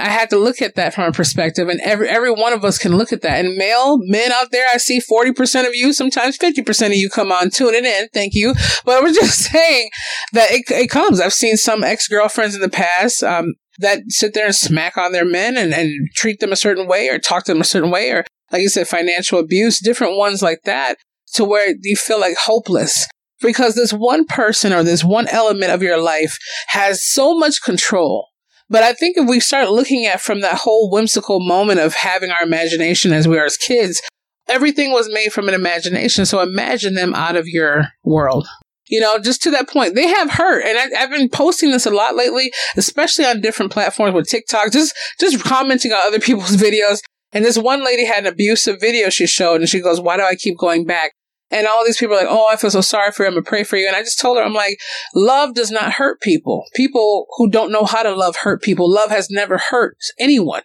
I 0.00 0.10
had 0.10 0.30
to 0.30 0.38
look 0.38 0.62
at 0.62 0.76
that 0.76 0.94
from 0.94 1.04
a 1.04 1.12
perspective, 1.12 1.68
and 1.68 1.80
every 1.80 2.08
every 2.08 2.30
one 2.30 2.52
of 2.52 2.64
us 2.64 2.78
can 2.78 2.96
look 2.96 3.12
at 3.12 3.22
that. 3.22 3.44
And 3.44 3.56
male 3.56 3.98
men 3.98 4.30
out 4.30 4.52
there, 4.52 4.66
I 4.72 4.76
see 4.76 5.00
forty 5.00 5.32
percent 5.32 5.66
of 5.66 5.74
you, 5.74 5.92
sometimes 5.92 6.36
fifty 6.36 6.62
percent 6.62 6.92
of 6.92 6.98
you 6.98 7.10
come 7.10 7.32
on 7.32 7.50
tuning 7.50 7.84
in. 7.84 8.08
Thank 8.14 8.34
you, 8.34 8.54
but 8.84 9.02
we're 9.02 9.12
just 9.12 9.38
saying 9.50 9.90
that 10.32 10.52
it, 10.52 10.70
it 10.70 10.90
comes. 10.90 11.20
I've 11.20 11.32
seen 11.32 11.56
some 11.56 11.82
ex 11.82 12.06
girlfriends 12.06 12.54
in 12.54 12.60
the 12.60 12.68
past 12.68 13.24
um, 13.24 13.54
that 13.80 14.02
sit 14.08 14.34
there 14.34 14.46
and 14.46 14.54
smack 14.54 14.96
on 14.96 15.10
their 15.10 15.24
men 15.24 15.56
and, 15.56 15.74
and 15.74 16.08
treat 16.14 16.38
them 16.38 16.52
a 16.52 16.56
certain 16.56 16.86
way, 16.86 17.08
or 17.08 17.18
talk 17.18 17.44
to 17.44 17.52
them 17.52 17.60
a 17.60 17.64
certain 17.64 17.90
way, 17.90 18.12
or 18.12 18.24
like 18.52 18.62
you 18.62 18.68
said, 18.68 18.86
financial 18.86 19.40
abuse, 19.40 19.80
different 19.80 20.16
ones 20.16 20.42
like 20.42 20.60
that, 20.64 20.94
to 21.34 21.44
where 21.44 21.74
you 21.82 21.96
feel 21.96 22.20
like 22.20 22.36
hopeless 22.36 23.08
because 23.40 23.74
this 23.74 23.92
one 23.92 24.24
person 24.24 24.72
or 24.72 24.82
this 24.82 25.04
one 25.04 25.28
element 25.28 25.70
of 25.70 25.82
your 25.82 26.00
life 26.00 26.38
has 26.68 27.04
so 27.04 27.36
much 27.36 27.62
control 27.62 28.27
but 28.70 28.82
I 28.82 28.92
think 28.92 29.16
if 29.16 29.28
we 29.28 29.40
start 29.40 29.70
looking 29.70 30.06
at 30.06 30.20
from 30.20 30.40
that 30.40 30.56
whole 30.56 30.90
whimsical 30.90 31.40
moment 31.40 31.80
of 31.80 31.94
having 31.94 32.30
our 32.30 32.42
imagination 32.42 33.12
as 33.12 33.26
we 33.26 33.36
were 33.36 33.44
as 33.44 33.56
kids, 33.56 34.02
everything 34.48 34.92
was 34.92 35.08
made 35.12 35.32
from 35.32 35.48
an 35.48 35.54
imagination. 35.54 36.26
So 36.26 36.40
imagine 36.40 36.94
them 36.94 37.14
out 37.14 37.36
of 37.36 37.46
your 37.46 37.88
world. 38.04 38.46
You 38.88 39.00
know, 39.00 39.18
just 39.18 39.42
to 39.42 39.50
that 39.50 39.68
point, 39.68 39.94
they 39.94 40.08
have 40.08 40.30
hurt, 40.30 40.64
and 40.64 40.78
I, 40.78 40.98
have 41.00 41.10
been 41.10 41.28
posting 41.28 41.70
this 41.70 41.84
a 41.84 41.90
lot 41.90 42.16
lately, 42.16 42.50
especially 42.74 43.26
on 43.26 43.42
different 43.42 43.70
platforms 43.70 44.14
with 44.14 44.28
TikTok, 44.28 44.72
just 44.72 44.94
just 45.20 45.44
commenting 45.44 45.92
on 45.92 46.06
other 46.06 46.18
people's 46.18 46.56
videos. 46.56 47.00
And 47.32 47.44
this 47.44 47.58
one 47.58 47.84
lady 47.84 48.06
had 48.06 48.20
an 48.20 48.32
abusive 48.32 48.80
video 48.80 49.10
she 49.10 49.26
showed, 49.26 49.60
and 49.60 49.68
she 49.68 49.80
goes, 49.80 50.00
"Why 50.00 50.16
do 50.16 50.22
I 50.22 50.36
keep 50.36 50.56
going 50.56 50.86
back?" 50.86 51.12
And 51.50 51.66
all 51.66 51.84
these 51.84 51.96
people 51.96 52.14
are 52.14 52.20
like, 52.20 52.30
oh, 52.30 52.48
I 52.50 52.56
feel 52.56 52.70
so 52.70 52.80
sorry 52.80 53.10
for 53.10 53.22
you. 53.22 53.28
I'm 53.28 53.34
going 53.34 53.44
to 53.44 53.48
pray 53.48 53.64
for 53.64 53.76
you. 53.76 53.86
And 53.86 53.96
I 53.96 54.02
just 54.02 54.20
told 54.20 54.36
her, 54.36 54.44
I'm 54.44 54.52
like, 54.52 54.78
love 55.14 55.54
does 55.54 55.70
not 55.70 55.92
hurt 55.92 56.20
people. 56.20 56.64
People 56.74 57.26
who 57.36 57.48
don't 57.48 57.72
know 57.72 57.84
how 57.84 58.02
to 58.02 58.14
love 58.14 58.36
hurt 58.36 58.62
people. 58.62 58.90
Love 58.90 59.10
has 59.10 59.30
never 59.30 59.58
hurt 59.70 59.96
anyone. 60.18 60.62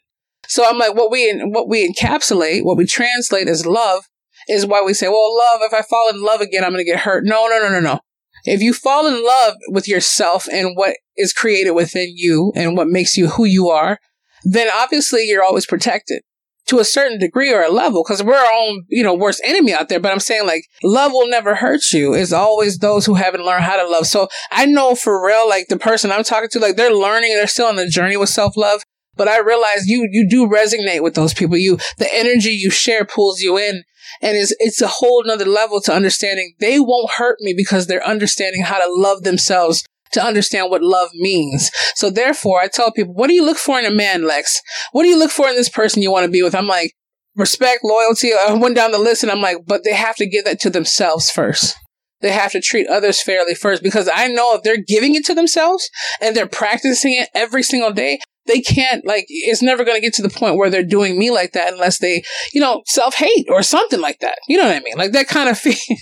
So 0.48 0.67
I'm 0.67 0.78
like, 0.78 0.93
what 0.93 1.10
we, 1.10 1.32
what 1.46 1.69
we 1.69 1.88
encapsulate, 1.88 2.65
what 2.65 2.78
we 2.78 2.86
translate 2.86 3.48
as 3.48 3.65
love 3.65 4.04
is 4.50 4.65
why 4.65 4.82
we 4.82 4.93
say, 4.93 5.08
well, 5.08 5.38
love, 5.38 5.62
if 5.62 5.74
I 5.74 5.82
fall 5.84 6.10
in 6.10 6.22
love 6.22 6.41
again, 6.41 6.65
I'm 6.65 6.72
going 6.72 6.84
to 6.84 6.91
get 6.91 7.00
hurt. 7.00 7.24
No, 7.24 7.48
no, 7.48 7.60
no, 7.60 7.69
no, 7.69 7.80
no. 7.80 8.00
If 8.46 8.62
you 8.62 8.74
fall 8.74 9.08
in 9.08 9.26
love 9.26 9.56
with 9.69 9.88
yourself 9.88 10.48
and 10.52 10.76
what 10.76 10.98
is 11.15 11.32
created 11.32 11.72
within 11.72 12.12
you 12.13 12.52
and 12.58 12.76
what 12.76 12.89
makes 12.89 13.15
you 13.15 13.30
who 13.30 13.46
you 13.46 13.69
are, 13.69 14.00
then 14.43 14.67
obviously 14.74 15.24
you're 15.24 15.43
always 15.43 15.65
protected 15.65 16.24
to 16.67 16.80
a 16.80 16.86
certain 16.86 17.19
degree 17.19 17.54
or 17.54 17.62
a 17.62 17.69
level 17.69 18.04
because 18.04 18.23
we're 18.23 18.36
our 18.36 18.54
own, 18.54 18.86
you 18.88 19.04
know, 19.04 19.13
worst 19.13 19.41
enemy 19.43 19.73
out 19.73 19.89
there. 19.89 19.99
But 19.99 20.12
I'm 20.12 20.19
saying 20.19 20.47
like 20.47 20.65
love 20.84 21.12
will 21.12 21.30
never 21.30 21.56
hurt 21.56 21.91
you. 21.91 22.13
It's 22.13 22.32
always 22.32 22.78
those 22.78 23.06
who 23.06 23.15
haven't 23.15 23.45
learned 23.45 23.63
how 23.63 23.82
to 23.82 23.89
love. 23.89 24.08
So 24.08 24.28
I 24.52 24.65
know 24.65 24.95
for 24.95 25.26
real, 25.26 25.47
like 25.47 25.67
the 25.67 25.78
person 25.78 26.12
I'm 26.12 26.23
talking 26.23 26.49
to, 26.52 26.60
like 26.60 26.76
they're 26.76 26.93
learning, 26.93 27.34
they're 27.34 27.47
still 27.47 27.67
on 27.67 27.76
the 27.76 27.88
journey 27.88 28.17
with 28.17 28.30
self 28.30 28.56
love. 28.56 28.82
But 29.15 29.28
I 29.28 29.39
realize 29.39 29.86
you, 29.86 30.08
you 30.12 30.28
do 30.28 30.47
resonate 30.47 31.04
with 31.04 31.13
those 31.13 31.34
people. 31.34 31.58
You, 31.58 31.78
the 31.99 32.12
energy 32.13 32.49
you 32.49 32.71
share 32.71 33.06
pulls 33.06 33.41
you 33.41 33.58
in. 33.58 33.84
And 34.21 34.38
it's, 34.38 34.56
it's 34.60 34.82
a 34.82 34.88
whole 34.88 35.23
nother 35.26 35.45
level 35.45 35.82
to 35.82 35.93
understanding 35.93 36.54
they 36.60 36.80
won't 36.80 37.12
hurt 37.17 37.38
me 37.41 37.54
because 37.56 37.88
they're 37.88 38.06
understanding 38.06 38.63
how 38.63 38.78
to 38.78 38.91
love 38.91 39.23
themselves 39.23 39.84
to 40.13 40.23
understand 40.23 40.69
what 40.69 40.82
love 40.82 41.10
means. 41.13 41.69
So 41.95 42.10
therefore, 42.10 42.62
I 42.62 42.67
tell 42.67 42.91
people, 42.91 43.13
what 43.13 43.28
do 43.28 43.34
you 43.34 43.45
look 43.45 43.58
for 43.58 43.80
in 43.80 43.86
a 43.86 43.91
man, 43.91 44.26
Lex? 44.26 44.62
What 44.91 45.04
do 45.04 45.10
you 45.10 45.17
look 45.17 45.32
for 45.32 45.47
in 45.49 45.56
this 45.56 45.69
person 45.69 46.02
you 46.02 46.12
want 46.12 46.26
to 46.26 46.32
be 46.32 46.41
with? 46.41 46.56
I'm 46.56 46.67
like, 46.67 46.93
respect, 47.36 47.84
loyalty. 47.84 48.34
Uh, 48.34 48.38
I 48.49 48.54
went 48.54 48.76
down 48.76 48.91
the 48.91 48.99
list 48.99 49.23
and 49.23 49.32
I'm 49.32 49.41
like, 49.41 49.58
but 49.65 49.84
they 49.84 49.93
have 49.93 50.15
to 50.17 50.26
give 50.26 50.45
that 50.45 50.60
to 50.62 50.69
themselves 50.69 51.30
first. 51.30 51.76
They 52.21 52.32
have 52.32 52.54
to 52.54 52.62
treat 52.62 52.88
others 52.88 53.21
fairly 53.21 53.54
first 53.54 53.84
because 53.84 54.10
I 54.13 54.28
know 54.28 54.56
if 54.56 54.63
they're 54.63 54.78
giving 54.78 55.13
it 55.13 55.26
to 55.26 55.34
themselves 55.34 55.89
and 56.21 56.36
they're 56.36 56.47
practicing 56.47 57.13
it 57.15 57.28
every 57.36 57.63
single 57.63 57.91
day, 57.91 58.19
they 58.45 58.62
can't 58.62 59.06
like 59.06 59.26
it's 59.30 59.62
never 59.62 59.84
going 59.84 59.97
to 59.97 60.02
get 60.02 60.13
to 60.13 60.21
the 60.21 60.30
point 60.30 60.58
where 60.58 60.69
they're 60.69 60.84
doing 60.84 61.17
me 61.17 61.32
like 61.32 61.54
that 61.54 61.73
unless 61.73 61.99
they 61.99 62.23
you 62.54 62.60
know 62.60 62.82
self-hate 62.86 63.47
or 63.49 63.63
something 63.63 64.02
like 64.02 64.19
that 64.19 64.38
you 64.47 64.58
know 64.58 64.65
what 64.65 64.76
i 64.76 64.80
mean 64.82 64.97
like 64.97 65.12
that 65.12 65.28
kind 65.28 65.49
of 65.49 65.58
fe- 65.60 65.97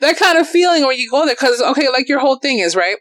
that 0.00 0.18
kind 0.18 0.38
of 0.38 0.46
feeling 0.46 0.84
when 0.86 0.98
you 0.98 1.10
go 1.10 1.24
there 1.24 1.34
because 1.34 1.60
okay 1.62 1.88
like 1.88 2.08
your 2.08 2.18
whole 2.18 2.36
thing 2.36 2.58
is 2.58 2.76
right 2.76 2.96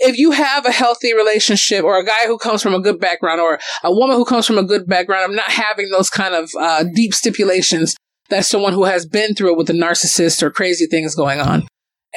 if 0.00 0.16
you 0.16 0.30
have 0.30 0.64
a 0.66 0.72
healthy 0.72 1.14
relationship 1.14 1.84
or 1.84 1.98
a 1.98 2.04
guy 2.04 2.26
who 2.26 2.38
comes 2.38 2.62
from 2.62 2.74
a 2.74 2.80
good 2.80 3.00
background 3.00 3.40
or 3.40 3.58
a 3.84 3.92
woman 3.92 4.16
who 4.16 4.24
comes 4.24 4.46
from 4.46 4.58
a 4.58 4.64
good 4.64 4.86
background 4.86 5.24
i'm 5.24 5.36
not 5.36 5.50
having 5.50 5.90
those 5.90 6.10
kind 6.10 6.34
of 6.34 6.50
uh, 6.58 6.84
deep 6.94 7.14
stipulations 7.14 7.96
that 8.30 8.44
someone 8.44 8.72
who 8.72 8.84
has 8.84 9.06
been 9.06 9.34
through 9.34 9.52
it 9.52 9.58
with 9.58 9.70
a 9.70 9.72
narcissist 9.72 10.42
or 10.42 10.50
crazy 10.50 10.86
things 10.86 11.14
going 11.14 11.40
on 11.40 11.66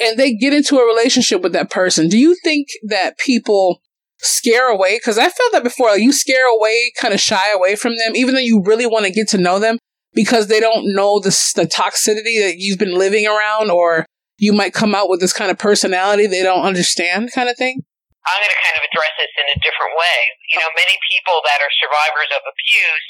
and 0.00 0.18
they 0.18 0.34
get 0.34 0.52
into 0.52 0.76
a 0.76 0.86
relationship 0.86 1.42
with 1.42 1.52
that 1.52 1.70
person 1.70 2.08
do 2.08 2.18
you 2.18 2.36
think 2.42 2.68
that 2.88 3.18
people 3.18 3.80
scare 4.22 4.70
away 4.70 4.96
because 4.96 5.18
I 5.18 5.28
felt 5.28 5.52
that 5.52 5.64
before. 5.64 5.96
You 5.98 6.12
scare 6.12 6.46
away, 6.46 6.92
kind 7.00 7.12
of 7.12 7.20
shy 7.20 7.52
away 7.52 7.76
from 7.76 7.96
them, 7.98 8.14
even 8.14 8.34
though 8.34 8.40
you 8.40 8.62
really 8.64 8.86
want 8.86 9.04
to 9.04 9.12
get 9.12 9.28
to 9.30 9.38
know 9.38 9.58
them 9.58 9.78
because 10.14 10.46
they 10.46 10.60
don't 10.60 10.94
know 10.94 11.18
the 11.18 11.30
the 11.56 11.66
toxicity 11.66 12.40
that 12.42 12.54
you've 12.56 12.78
been 12.78 12.96
living 12.96 13.26
around, 13.26 13.70
or 13.70 14.06
you 14.42 14.50
might 14.50 14.74
come 14.74 14.90
out 14.90 15.06
with 15.06 15.22
this 15.22 15.30
kind 15.30 15.54
of 15.54 15.56
personality 15.62 16.26
they 16.26 16.42
don't 16.42 16.66
understand, 16.66 17.30
kind 17.30 17.46
of 17.46 17.54
thing. 17.54 17.86
I'm 18.26 18.42
going 18.42 18.50
to 18.50 18.58
kind 18.58 18.74
of 18.74 18.82
address 18.90 19.14
this 19.14 19.30
in 19.38 19.46
a 19.54 19.58
different 19.62 19.94
way. 19.94 20.18
You 20.50 20.58
know, 20.58 20.70
many 20.74 20.98
people 21.06 21.38
that 21.46 21.62
are 21.62 21.70
survivors 21.78 22.26
of 22.34 22.42
abuse 22.42 23.06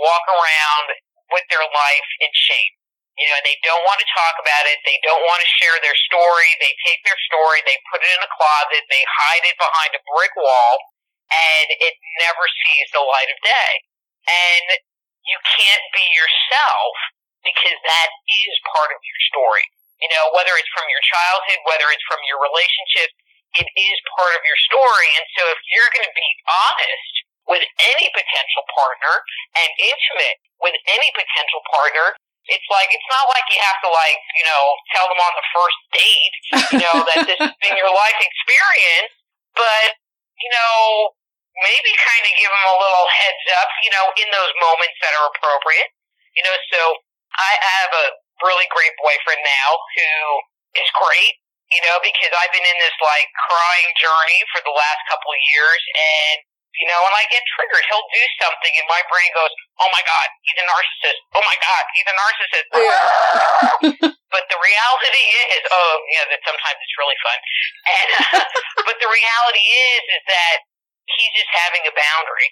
walk 0.00 0.24
around 0.24 0.86
with 1.36 1.44
their 1.52 1.60
life 1.68 2.10
in 2.24 2.32
shame. 2.32 2.72
You 3.20 3.28
know, 3.28 3.36
and 3.36 3.44
they 3.44 3.60
don't 3.60 3.84
want 3.84 4.00
to 4.00 4.08
talk 4.08 4.40
about 4.40 4.64
it. 4.72 4.80
They 4.88 4.96
don't 5.04 5.20
want 5.20 5.44
to 5.44 5.48
share 5.60 5.76
their 5.84 5.96
story. 6.08 6.48
They 6.64 6.72
take 6.88 7.04
their 7.04 7.20
story, 7.28 7.60
they 7.68 7.76
put 7.92 8.00
it 8.00 8.08
in 8.16 8.24
a 8.24 8.32
closet, 8.32 8.80
they 8.88 9.04
hide 9.04 9.44
it 9.44 9.60
behind 9.60 9.92
a 9.92 10.00
brick 10.16 10.32
wall, 10.40 10.80
and 11.28 11.68
it 11.76 11.92
never 12.24 12.44
sees 12.48 12.88
the 12.96 13.04
light 13.04 13.28
of 13.28 13.36
day. 13.44 13.72
And 14.24 14.80
you 15.28 15.36
can't 15.44 15.84
be 15.92 16.06
yourself 16.16 16.92
because 17.44 17.76
that 17.84 18.08
is 18.24 18.52
part 18.72 18.88
of 18.88 19.00
your 19.04 19.20
story. 19.28 19.68
You 20.00 20.08
know, 20.16 20.32
whether 20.32 20.52
it's 20.56 20.72
from 20.72 20.88
your 20.88 21.04
childhood, 21.04 21.60
whether 21.68 21.88
it's 21.92 22.04
from 22.08 22.20
your 22.24 22.40
relationship, 22.40 23.12
it 23.60 23.68
is 23.68 23.96
part 24.16 24.32
of 24.36 24.42
your 24.44 24.58
story. 24.70 25.10
And 25.20 25.26
so 25.36 25.42
if 25.52 25.60
you're 25.74 25.92
going 25.92 26.08
to 26.08 26.16
be 26.16 26.30
honest 26.48 27.12
with 27.48 27.64
any 27.96 28.08
potential 28.12 28.62
partner 28.72 29.14
and 29.58 29.68
intimate 29.76 30.38
with 30.62 30.76
any 30.88 31.08
potential 31.12 31.60
partner, 31.68 32.14
it's 32.48 32.68
like 32.72 32.88
it's 32.90 33.10
not 33.12 33.28
like 33.30 33.44
you 33.52 33.60
have 33.60 33.78
to 33.84 33.90
like 33.92 34.20
you 34.34 34.44
know 34.48 34.62
tell 34.96 35.06
them 35.06 35.20
on 35.20 35.32
the 35.36 35.46
first 35.52 35.78
date 35.92 36.34
you 36.72 36.80
know 36.80 36.96
that 37.04 37.20
this 37.28 37.38
has 37.38 37.54
been 37.60 37.76
your 37.76 37.92
life 37.92 38.18
experience 38.18 39.12
but 39.52 39.94
you 40.40 40.50
know 40.50 41.12
maybe 41.60 41.90
kind 42.00 42.24
of 42.24 42.32
give 42.40 42.48
them 42.48 42.66
a 42.72 42.76
little 42.80 43.06
heads 43.12 43.44
up 43.60 43.68
you 43.84 43.92
know 43.92 44.04
in 44.18 44.28
those 44.32 44.52
moments 44.58 44.96
that 45.04 45.12
are 45.20 45.30
appropriate 45.36 45.90
you 46.34 46.42
know 46.42 46.54
so 46.72 46.80
i 47.36 47.52
have 47.60 47.90
a 47.92 48.06
really 48.44 48.68
great 48.72 48.94
boyfriend 49.00 49.40
now 49.44 49.70
who 49.96 50.10
is 50.78 50.88
great 50.96 51.34
you 51.70 51.80
know 51.86 51.96
because 52.02 52.32
i've 52.40 52.52
been 52.54 52.64
in 52.64 52.78
this 52.80 52.96
like 53.02 53.28
crying 53.48 53.90
journey 54.00 54.40
for 54.54 54.60
the 54.64 54.74
last 54.74 55.00
couple 55.08 55.30
of 55.30 55.40
years 55.52 55.82
and 55.94 56.44
you 56.78 56.86
know, 56.86 56.96
and 56.96 57.12
I 57.12 57.26
get 57.28 57.42
triggered. 57.58 57.84
He'll 57.90 58.08
do 58.08 58.24
something, 58.40 58.72
and 58.78 58.86
my 58.86 59.02
brain 59.10 59.30
goes, 59.34 59.50
"Oh 59.82 59.90
my 59.90 60.02
god, 60.06 60.28
he's 60.46 60.56
a 60.56 60.64
narcissist! 60.64 61.20
Oh 61.34 61.42
my 61.42 61.56
god, 61.58 61.84
he's 61.92 62.08
a 62.08 62.16
narcissist!" 62.16 62.66
Yeah. 62.72 64.14
but 64.34 64.44
the 64.48 64.58
reality 64.58 65.24
is, 65.50 65.60
oh, 65.68 65.94
yeah, 66.14 66.24
that 66.30 66.40
sometimes 66.46 66.78
it's 66.78 66.96
really 66.96 67.18
fun. 67.20 67.38
And 67.84 68.08
but 68.88 68.96
the 69.02 69.10
reality 69.10 69.64
is, 69.66 70.02
is 70.14 70.24
that 70.30 70.56
he's 71.04 71.32
just 71.36 71.50
having 71.50 71.82
a 71.84 71.92
boundary, 71.92 72.48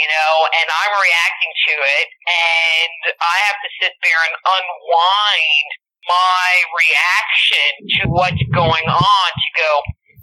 you 0.00 0.08
know, 0.08 0.32
and 0.48 0.66
I'm 0.72 0.94
reacting 0.96 1.52
to 1.68 1.74
it, 1.76 2.08
and 2.24 3.00
I 3.20 3.36
have 3.52 3.58
to 3.60 3.70
sit 3.84 3.92
there 4.00 4.22
and 4.24 4.34
unwind 4.40 5.68
my 6.08 6.50
reaction 6.72 7.70
to 8.00 8.02
what's 8.08 8.44
going 8.56 8.88
on 8.88 9.28
to 9.36 9.50
go 9.60 9.70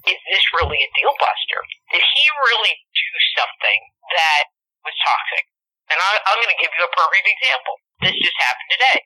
is 0.08 0.20
this 0.32 0.46
really 0.56 0.80
a 0.80 0.90
deal 0.96 1.12
buster? 1.20 1.60
Did 1.92 2.00
he 2.00 2.24
really 2.48 2.74
do 2.80 3.10
something 3.36 3.80
that 4.16 4.44
was 4.88 4.96
toxic? 5.04 5.46
And 5.92 6.00
I, 6.00 6.10
I'm 6.32 6.40
going 6.40 6.54
to 6.56 6.62
give 6.64 6.72
you 6.72 6.84
a 6.88 6.94
perfect 6.96 7.28
example. 7.28 7.76
This 8.00 8.16
just 8.16 8.38
happened 8.40 8.72
today. 8.72 9.00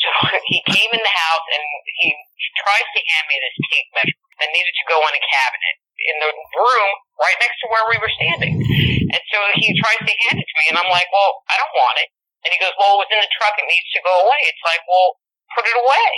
So 0.00 0.08
he 0.52 0.64
came 0.64 0.90
in 0.96 1.02
the 1.04 1.16
house 1.16 1.46
and 1.52 1.64
he, 2.00 2.08
he 2.08 2.48
tries 2.56 2.88
to 2.88 3.00
hand 3.04 3.26
me 3.28 3.36
this 3.36 3.56
tape 3.68 3.88
measure 4.00 4.20
that 4.40 4.48
needed 4.48 4.74
to 4.80 4.86
go 4.88 4.98
in 5.04 5.12
a 5.12 5.22
cabinet 5.28 5.76
in 5.96 6.16
the 6.20 6.30
room 6.30 6.92
right 7.16 7.38
next 7.40 7.56
to 7.64 7.66
where 7.72 7.86
we 7.88 7.96
were 7.96 8.12
standing. 8.20 8.60
And 8.60 9.22
so 9.32 9.38
he 9.56 9.72
tries 9.80 10.00
to 10.00 10.14
hand 10.28 10.36
it 10.36 10.46
to 10.46 10.56
me, 10.60 10.64
and 10.72 10.76
I'm 10.76 10.90
like, 10.92 11.08
well, 11.10 11.40
I 11.48 11.56
don't 11.56 11.74
want 11.76 11.96
it. 12.04 12.08
And 12.44 12.52
he 12.52 12.58
goes, 12.60 12.76
well, 12.78 13.00
it 13.00 13.08
was 13.08 13.10
in 13.10 13.20
the 13.20 13.32
truck. 13.40 13.56
It 13.58 13.66
needs 13.66 13.90
to 13.96 14.00
go 14.04 14.12
away. 14.22 14.40
It's 14.46 14.62
like, 14.62 14.84
well, 14.86 15.18
put 15.56 15.64
it 15.66 15.74
away. 15.74 16.10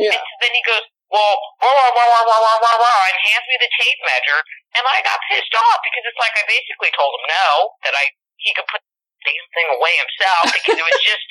Yeah. 0.00 0.16
And 0.16 0.22
so 0.22 0.34
then 0.42 0.52
he 0.56 0.62
goes, 0.66 0.82
well, 1.10 1.34
rah, 1.58 1.74
rah, 1.74 1.90
rah, 1.90 2.22
rah, 2.22 2.38
rah, 2.38 2.58
rah, 2.62 2.76
rah, 2.78 3.00
and 3.10 3.18
hands 3.26 3.46
me 3.50 3.58
the 3.58 3.70
tape 3.82 4.00
measure, 4.06 4.40
and 4.78 4.86
I 4.86 5.02
got 5.02 5.18
pissed 5.26 5.50
off 5.58 5.82
because 5.82 6.06
it's 6.06 6.20
like 6.22 6.34
I 6.38 6.46
basically 6.46 6.94
told 6.94 7.10
him 7.18 7.26
no, 7.34 7.74
that 7.82 7.94
I 7.98 8.14
he 8.38 8.54
could 8.54 8.70
put 8.70 8.78
the 8.78 9.26
damn 9.26 9.48
thing 9.52 9.68
away 9.74 9.94
himself 9.98 10.54
because 10.54 10.78
it 10.78 10.86
was 10.86 10.98
just 11.10 11.24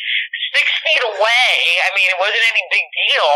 six 0.52 0.68
feet 0.84 1.04
away. 1.04 1.52
I 1.88 1.90
mean, 1.96 2.12
it 2.12 2.20
wasn't 2.20 2.44
any 2.44 2.64
big 2.68 2.86
deal, 2.92 3.32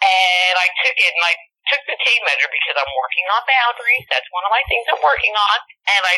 and 0.00 0.54
I 0.56 0.72
took 0.80 0.96
it 0.96 1.12
and 1.12 1.24
I 1.28 1.34
took 1.70 1.82
the 1.88 1.96
tape 1.96 2.22
measure 2.28 2.50
because 2.50 2.76
I'm 2.76 2.92
working 2.96 3.26
on 3.32 3.40
boundaries. 3.48 4.04
That's 4.12 4.28
one 4.34 4.44
of 4.44 4.52
my 4.52 4.62
things 4.68 4.84
I'm 4.92 5.02
working 5.02 5.34
on, 5.34 5.56
and 5.88 6.02
I 6.04 6.14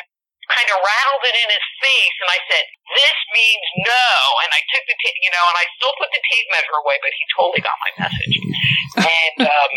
kind 0.47 0.69
of 0.71 0.79
rattled 0.79 1.25
it 1.27 1.37
in 1.43 1.49
his 1.51 1.67
face, 1.83 2.17
and 2.23 2.31
I 2.31 2.39
said, 2.47 2.65
"This 2.95 3.19
means 3.35 3.67
no." 3.83 4.07
And 4.47 4.51
I 4.55 4.63
took 4.71 4.85
the 4.87 4.97
tape, 5.03 5.19
you 5.23 5.33
know, 5.35 5.45
and 5.51 5.59
I 5.59 5.67
still 5.79 5.95
put 5.99 6.11
the 6.15 6.23
tape 6.23 6.49
measure 6.55 6.77
away, 6.79 6.97
but 7.03 7.11
he 7.11 7.23
totally 7.35 7.63
got 7.63 7.77
my 7.83 7.93
message. 8.07 8.35
and 9.03 9.39
um, 9.47 9.73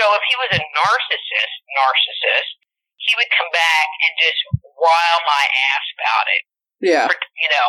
so, 0.00 0.04
if 0.16 0.24
he 0.26 0.34
was 0.40 0.50
a 0.56 0.62
narcissist, 0.74 1.56
narcissist, 1.76 2.52
he 2.96 3.12
would 3.20 3.30
come 3.36 3.50
back 3.52 3.88
and 4.08 4.12
just 4.16 4.40
rile 4.64 5.22
my 5.28 5.44
ass 5.44 5.86
about 6.00 6.26
it. 6.32 6.42
Yeah. 6.80 7.06
For, 7.06 7.16
you 7.16 7.50
know, 7.52 7.68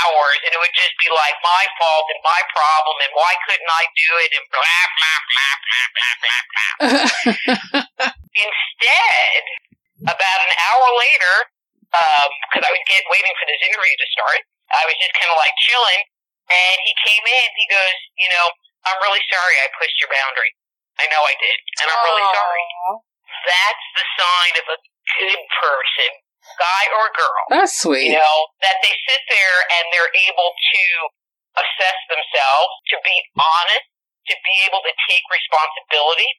hours, 0.00 0.38
and 0.44 0.52
it 0.52 0.60
would 0.60 0.76
just 0.76 0.94
be 1.00 1.08
like 1.12 1.36
my 1.44 1.64
fault 1.76 2.06
and 2.12 2.20
my 2.24 2.40
problem, 2.52 2.96
and 3.04 3.12
why 3.12 3.32
couldn't 3.48 3.70
I 3.70 3.84
do 3.92 4.10
it, 4.24 4.30
and 4.34 4.44
blah 4.48 4.84
blah 4.96 5.20
blah 5.28 5.56
blah 5.64 5.86
blah 5.94 6.14
blah 6.20 6.42
blah. 6.48 8.12
Instead, 8.44 9.42
about 10.08 10.40
an 10.44 10.52
hour 10.58 10.86
later, 10.98 11.36
because 11.90 12.64
um, 12.64 12.68
I 12.68 12.72
was 12.74 12.82
get, 12.90 13.06
waiting 13.08 13.34
for 13.38 13.46
this 13.46 13.62
interview 13.62 13.94
to 13.94 14.08
start, 14.10 14.40
I 14.74 14.82
was 14.88 14.96
just 14.98 15.14
kind 15.14 15.30
of 15.30 15.38
like 15.38 15.54
chilling, 15.68 16.00
and 16.50 16.76
he 16.82 16.92
came 17.06 17.24
in. 17.24 17.46
He 17.54 17.66
goes, 17.70 17.98
"You 18.18 18.28
know, 18.34 18.46
I'm 18.88 18.98
really 19.04 19.22
sorry 19.30 19.54
I 19.62 19.70
pushed 19.78 19.96
your 20.02 20.10
boundary. 20.10 20.52
I 20.98 21.06
know 21.10 21.22
I 21.22 21.34
did, 21.38 21.58
and 21.82 21.86
I'm 21.92 22.00
Aww. 22.00 22.08
really 22.10 22.28
sorry." 22.34 22.64
That's 23.44 23.86
the 23.98 24.04
sign 24.16 24.52
of 24.62 24.66
a 24.72 24.78
good 25.20 25.42
person, 25.60 26.10
guy 26.60 26.82
or 27.00 27.06
girl. 27.14 27.42
That's 27.50 27.74
sweet. 27.78 28.12
You 28.12 28.20
know 28.20 28.38
that 28.62 28.78
they 28.84 28.94
sit 29.08 29.22
there 29.28 29.56
and 29.80 29.84
they're 29.90 30.14
able 30.14 30.50
to 30.54 30.84
assess 31.58 31.98
themselves, 32.10 32.72
to 32.94 32.96
be 33.02 33.14
honest, 33.38 33.86
to 34.30 34.34
be 34.42 34.54
able 34.66 34.82
to 34.82 34.92
take 35.06 35.24
responsibility 35.30 36.30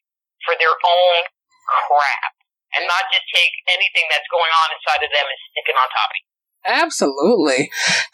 for 0.43 0.57
their 0.59 0.73
own 0.73 1.17
crap 1.65 2.33
and 2.75 2.83
not 2.85 3.07
just 3.09 3.25
take 3.31 3.53
anything 3.71 4.05
that's 4.11 4.27
going 4.29 4.51
on 4.51 4.67
inside 4.75 5.01
of 5.01 5.11
them 5.11 5.25
and 5.25 5.39
stick 5.53 5.65
it 5.71 5.77
on 5.77 5.87
top 5.89 6.11
of 6.11 6.17
you. 6.19 6.34
Absolutely. 6.65 7.69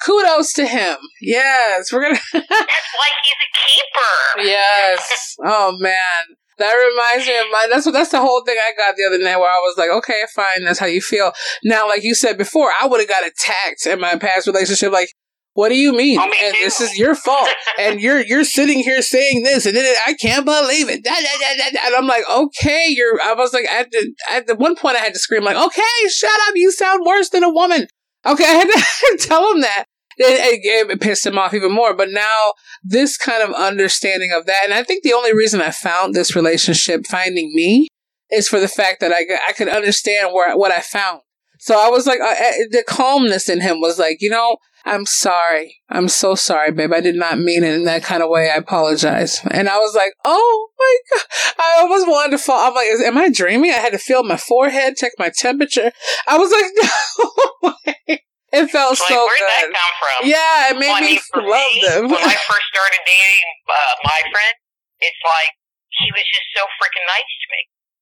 Kudos 0.05 0.53
to 0.53 0.65
him. 0.65 0.97
Yes, 1.21 1.91
we're 1.91 2.01
gonna. 2.01 2.19
that's 2.33 2.49
like 2.49 3.15
he's 3.23 3.33
a 3.41 3.51
keeper. 3.67 4.47
yes. 4.47 5.35
Oh 5.45 5.75
man. 5.79 6.37
That 6.57 6.73
reminds 6.73 7.27
me 7.27 7.39
of 7.39 7.45
my. 7.51 7.67
That's 7.71 7.85
what. 7.85 7.93
That's 7.93 8.11
the 8.11 8.19
whole 8.19 8.43
thing 8.43 8.55
I 8.55 8.73
got 8.77 8.95
the 8.95 9.05
other 9.05 9.17
night, 9.17 9.37
where 9.37 9.49
I 9.49 9.61
was 9.63 9.75
like, 9.77 9.89
"Okay, 9.89 10.21
fine, 10.35 10.63
that's 10.63 10.77
how 10.77 10.85
you 10.85 11.01
feel." 11.01 11.31
Now, 11.63 11.87
like 11.87 12.03
you 12.03 12.13
said 12.13 12.37
before, 12.37 12.69
I 12.79 12.85
would 12.85 12.99
have 12.99 13.09
got 13.09 13.25
attacked 13.25 13.87
in 13.87 13.99
my 13.99 14.17
past 14.17 14.45
relationship. 14.45 14.91
Like, 14.91 15.09
what 15.53 15.69
do 15.69 15.75
you 15.75 15.91
mean? 15.91 16.19
Oh, 16.19 16.23
and 16.23 16.53
this 16.55 16.79
is 16.79 16.97
your 16.97 17.15
fault. 17.15 17.49
and 17.79 17.99
you're 17.99 18.21
you're 18.21 18.43
sitting 18.43 18.79
here 18.79 19.01
saying 19.01 19.43
this, 19.43 19.65
and 19.65 19.75
then 19.75 19.95
I 20.05 20.13
can't 20.13 20.45
believe 20.45 20.87
it. 20.87 21.03
Da, 21.03 21.11
da, 21.11 21.71
da, 21.71 21.87
and 21.87 21.95
I'm 21.95 22.07
like, 22.07 22.23
okay, 22.29 22.85
you're. 22.89 23.19
I 23.23 23.33
was 23.33 23.53
like, 23.53 23.65
at 23.65 23.91
the 23.91 24.13
at 24.29 24.45
the 24.45 24.55
one 24.55 24.75
point, 24.75 24.97
I 24.97 24.99
had 24.99 25.13
to 25.13 25.19
scream 25.19 25.43
like, 25.43 25.57
okay, 25.57 26.09
shut 26.09 26.29
up. 26.47 26.55
You 26.55 26.71
sound 26.71 27.05
worse 27.05 27.29
than 27.29 27.43
a 27.43 27.49
woman. 27.49 27.87
Okay, 28.25 28.43
I 28.47 28.47
had 28.47 28.65
to 28.65 29.17
tell 29.19 29.51
him 29.51 29.61
that. 29.61 29.85
It, 30.17 30.61
it, 30.63 30.91
it 30.91 31.01
pissed 31.01 31.25
him 31.25 31.37
off 31.37 31.53
even 31.53 31.71
more. 31.71 31.95
But 31.95 32.09
now 32.11 32.53
this 32.83 33.17
kind 33.17 33.41
of 33.41 33.55
understanding 33.55 34.31
of 34.31 34.45
that, 34.45 34.61
and 34.63 34.73
I 34.73 34.83
think 34.83 35.03
the 35.03 35.13
only 35.13 35.33
reason 35.33 35.61
I 35.61 35.71
found 35.71 36.13
this 36.13 36.35
relationship 36.35 37.07
finding 37.07 37.53
me 37.55 37.87
is 38.29 38.47
for 38.47 38.59
the 38.59 38.67
fact 38.67 38.99
that 39.01 39.11
I 39.11 39.25
I 39.47 39.53
could 39.53 39.69
understand 39.69 40.33
where 40.33 40.55
what 40.57 40.71
I 40.71 40.81
found. 40.81 41.21
So 41.59 41.79
I 41.79 41.89
was 41.89 42.07
like, 42.07 42.17
the 42.17 42.83
calmness 42.87 43.47
in 43.47 43.61
him 43.61 43.81
was 43.81 43.99
like, 43.99 44.17
you 44.19 44.31
know, 44.31 44.57
I'm 44.85 45.05
sorry. 45.05 45.77
I'm 45.89 46.07
so 46.07 46.35
sorry, 46.35 46.71
babe. 46.71 46.91
I 46.93 47.01
did 47.01 47.15
not 47.15 47.39
mean 47.39 47.63
it 47.63 47.73
in 47.73 47.85
that 47.85 48.03
kind 48.03 48.23
of 48.23 48.29
way. 48.29 48.49
I 48.49 48.55
apologize. 48.55 49.39
And 49.49 49.69
I 49.69 49.77
was 49.77 49.93
like, 49.95 50.13
oh 50.25 50.69
my 50.77 50.97
God. 51.13 51.25
I 51.59 51.77
almost 51.81 52.07
wanted 52.07 52.31
to 52.31 52.37
fall. 52.39 52.67
I'm 52.67 52.73
like, 52.73 52.87
am 53.05 53.17
I 53.17 53.29
dreaming? 53.29 53.71
I 53.71 53.75
had 53.81 53.93
to 53.93 53.99
feel 53.99 54.23
my 54.23 54.37
forehead, 54.37 54.95
check 54.97 55.11
my 55.19 55.29
temperature. 55.35 55.91
I 56.27 56.37
was 56.37 56.51
like, 56.51 56.65
no 56.81 57.69
way. 57.69 58.23
It 58.51 58.67
felt 58.67 58.99
like, 58.99 59.07
so 59.07 59.15
where'd 59.15 59.39
good. 59.39 59.47
that 59.47 59.71
come 59.71 59.93
from? 60.01 60.19
Yeah, 60.27 60.69
it 60.71 60.75
made 60.75 60.91
Well, 60.91 60.99
I 60.99 61.07
me 61.07 61.15
mean, 61.15 61.21
love 61.47 61.71
me, 61.71 61.81
them. 61.87 62.03
when 62.11 62.19
I 62.19 62.35
first 62.51 62.67
started 62.73 62.99
dating 63.07 63.47
uh, 63.71 63.95
my 64.03 64.19
friend, 64.27 64.55
it's 64.99 65.21
like 65.23 65.55
he 66.03 66.11
was 66.11 66.25
just 66.27 66.47
so 66.59 66.67
freaking 66.75 67.05
nice 67.07 67.31
to 67.31 67.47
me, 67.47 67.61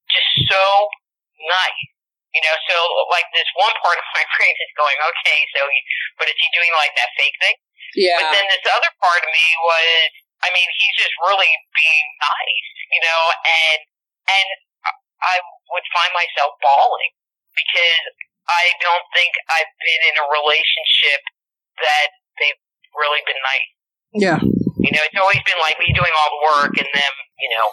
just 0.09 0.31
so 0.49 0.63
nice. 1.45 1.81
You 2.29 2.41
know, 2.45 2.55
so 2.69 2.77
like 3.09 3.25
this 3.33 3.49
one 3.57 3.73
part 3.81 3.97
of 3.97 4.05
my 4.13 4.25
brain 4.37 4.53
is 4.53 4.71
going, 4.77 4.97
okay, 5.01 5.39
so, 5.57 5.65
he, 5.65 5.79
but 6.21 6.29
is 6.29 6.37
he 6.37 6.47
doing 6.53 6.69
like 6.77 6.93
that 6.93 7.09
fake 7.17 7.35
thing? 7.41 7.57
yeah. 7.97 8.21
But 8.21 8.37
then 8.37 8.45
this 8.53 8.65
other 8.69 8.91
part 9.01 9.21
of 9.25 9.29
me 9.33 9.47
was, 9.65 10.09
I 10.45 10.53
mean, 10.53 10.67
he's 10.77 10.95
just 11.01 11.13
really 11.25 11.49
being 11.49 12.07
nice, 12.21 12.69
you 12.93 13.01
know, 13.01 13.21
and 13.43 13.79
and 14.29 14.47
I 15.19 15.35
would 15.73 15.87
find 15.91 16.11
myself 16.15 16.55
bawling 16.61 17.11
because 17.51 18.03
I 18.47 18.71
don't 18.79 19.05
think 19.11 19.35
I've 19.51 19.73
been 19.83 20.01
in 20.09 20.15
a 20.21 20.25
relationship 20.31 21.21
that 21.81 22.09
they've 22.39 22.61
really 22.95 23.21
been 23.27 23.41
nice. 23.41 23.69
yeah. 24.15 24.39
You 24.79 24.95
know, 24.95 25.03
it's 25.03 25.19
always 25.19 25.43
been 25.43 25.59
like 25.59 25.75
me 25.75 25.91
doing 25.91 26.13
all 26.15 26.29
the 26.31 26.43
work 26.55 26.73
and 26.79 26.87
them, 26.87 27.13
you 27.35 27.49
know, 27.51 27.67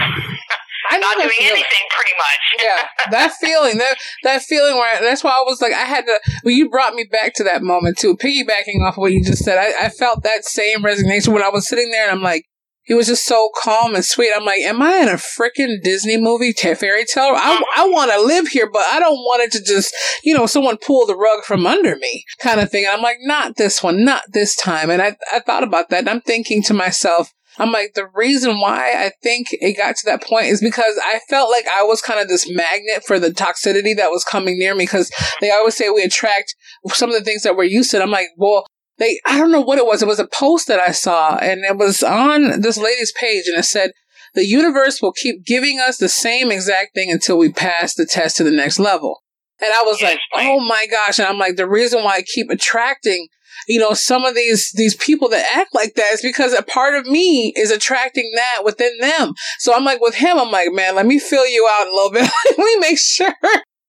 I 0.90 0.98
know 0.98 1.06
not 1.08 1.16
doing 1.18 1.30
feeling. 1.38 1.52
anything 1.52 1.86
pretty 1.90 2.16
much. 2.18 2.64
yeah, 2.64 3.10
that 3.10 3.32
feeling, 3.40 3.78
that 3.78 3.96
that 4.22 4.42
feeling 4.42 4.76
where 4.76 5.00
that's 5.00 5.24
why 5.24 5.30
I 5.30 5.42
was 5.46 5.60
like, 5.60 5.72
I 5.72 5.84
had 5.84 6.06
to. 6.06 6.20
Well, 6.44 6.54
you 6.54 6.68
brought 6.70 6.94
me 6.94 7.04
back 7.04 7.34
to 7.34 7.44
that 7.44 7.62
moment 7.62 7.98
too. 7.98 8.16
Piggybacking 8.16 8.80
off 8.82 8.94
of 8.94 8.98
what 8.98 9.12
you 9.12 9.22
just 9.24 9.44
said, 9.44 9.58
I, 9.58 9.86
I 9.86 9.88
felt 9.88 10.22
that 10.22 10.44
same 10.44 10.84
resignation 10.84 11.32
when 11.32 11.42
I 11.42 11.48
was 11.48 11.68
sitting 11.68 11.90
there, 11.90 12.08
and 12.08 12.12
I'm 12.12 12.22
like, 12.22 12.44
he 12.86 12.94
was 12.94 13.08
just 13.08 13.26
so 13.26 13.50
calm 13.62 13.96
and 13.96 14.04
sweet. 14.04 14.32
I'm 14.34 14.44
like, 14.44 14.60
am 14.60 14.80
I 14.80 14.98
in 14.98 15.08
a 15.08 15.14
freaking 15.14 15.82
Disney 15.82 16.16
movie, 16.16 16.52
fairy 16.52 17.04
tale? 17.04 17.32
I 17.34 17.60
I 17.76 17.88
want 17.88 18.12
to 18.12 18.20
live 18.20 18.48
here, 18.48 18.70
but 18.72 18.84
I 18.86 19.00
don't 19.00 19.16
want 19.16 19.42
it 19.42 19.50
to 19.52 19.64
just, 19.64 19.92
you 20.22 20.32
know, 20.32 20.46
someone 20.46 20.76
pull 20.76 21.04
the 21.04 21.16
rug 21.16 21.42
from 21.42 21.66
under 21.66 21.96
me, 21.96 22.24
kind 22.40 22.60
of 22.60 22.70
thing. 22.70 22.84
And 22.84 22.94
I'm 22.94 23.02
like, 23.02 23.18
not 23.22 23.56
this 23.56 23.82
one, 23.82 24.04
not 24.04 24.22
this 24.32 24.54
time. 24.54 24.90
And 24.90 25.02
I 25.02 25.16
I 25.32 25.40
thought 25.40 25.64
about 25.64 25.90
that, 25.90 26.00
and 26.00 26.10
I'm 26.10 26.20
thinking 26.20 26.62
to 26.64 26.74
myself. 26.74 27.32
I'm 27.58 27.72
like, 27.72 27.94
the 27.94 28.08
reason 28.14 28.60
why 28.60 28.92
I 28.92 29.12
think 29.22 29.48
it 29.52 29.76
got 29.76 29.96
to 29.96 30.06
that 30.06 30.22
point 30.22 30.46
is 30.46 30.60
because 30.60 30.98
I 31.02 31.20
felt 31.28 31.50
like 31.50 31.66
I 31.68 31.82
was 31.82 32.02
kind 32.02 32.20
of 32.20 32.28
this 32.28 32.48
magnet 32.50 33.02
for 33.06 33.18
the 33.18 33.30
toxicity 33.30 33.96
that 33.96 34.10
was 34.10 34.24
coming 34.24 34.58
near 34.58 34.74
me. 34.74 34.84
Because 34.84 35.10
they 35.40 35.50
always 35.50 35.74
say 35.76 35.88
we 35.88 36.02
attract 36.02 36.54
some 36.88 37.10
of 37.10 37.16
the 37.18 37.24
things 37.24 37.42
that 37.42 37.56
we're 37.56 37.64
used 37.64 37.90
to. 37.92 37.96
And 37.98 38.04
I'm 38.04 38.10
like, 38.10 38.28
well, 38.36 38.66
they, 38.98 39.20
I 39.26 39.38
don't 39.38 39.52
know 39.52 39.60
what 39.60 39.78
it 39.78 39.86
was. 39.86 40.02
It 40.02 40.08
was 40.08 40.20
a 40.20 40.28
post 40.28 40.68
that 40.68 40.80
I 40.80 40.92
saw 40.92 41.36
and 41.36 41.64
it 41.64 41.76
was 41.76 42.02
on 42.02 42.60
this 42.60 42.78
lady's 42.78 43.12
page 43.18 43.44
and 43.46 43.58
it 43.58 43.64
said, 43.64 43.90
the 44.34 44.44
universe 44.46 45.00
will 45.00 45.12
keep 45.12 45.44
giving 45.46 45.80
us 45.80 45.96
the 45.96 46.08
same 46.10 46.50
exact 46.50 46.94
thing 46.94 47.10
until 47.10 47.38
we 47.38 47.50
pass 47.50 47.94
the 47.94 48.04
test 48.06 48.36
to 48.36 48.44
the 48.44 48.50
next 48.50 48.78
level. 48.78 49.22
And 49.62 49.72
I 49.72 49.82
was 49.82 50.00
Yes, 50.00 50.12
like, 50.12 50.20
right. 50.36 50.50
oh 50.50 50.60
my 50.60 50.86
gosh. 50.90 51.18
And 51.18 51.26
I'm 51.26 51.38
like, 51.38 51.56
the 51.56 51.68
reason 51.68 52.04
why 52.04 52.16
I 52.16 52.22
keep 52.22 52.50
attracting 52.50 53.28
you 53.66 53.80
know, 53.80 53.92
some 53.92 54.24
of 54.24 54.34
these 54.34 54.72
these 54.72 54.94
people 54.94 55.28
that 55.30 55.46
act 55.56 55.74
like 55.74 55.94
that 55.94 56.12
is 56.12 56.22
because 56.22 56.52
a 56.52 56.62
part 56.62 56.94
of 56.94 57.06
me 57.06 57.52
is 57.56 57.70
attracting 57.70 58.30
that 58.34 58.62
within 58.64 58.96
them. 58.98 59.34
So 59.58 59.74
I'm 59.74 59.84
like 59.84 60.00
with 60.00 60.14
him, 60.14 60.38
I'm 60.38 60.50
like, 60.50 60.72
man, 60.72 60.94
let 60.94 61.06
me 61.06 61.18
fill 61.18 61.46
you 61.46 61.68
out 61.78 61.86
a 61.86 61.94
little 61.94 62.10
bit. 62.10 62.22
let 62.50 62.58
me 62.58 62.76
make 62.78 62.98
sure. 62.98 63.34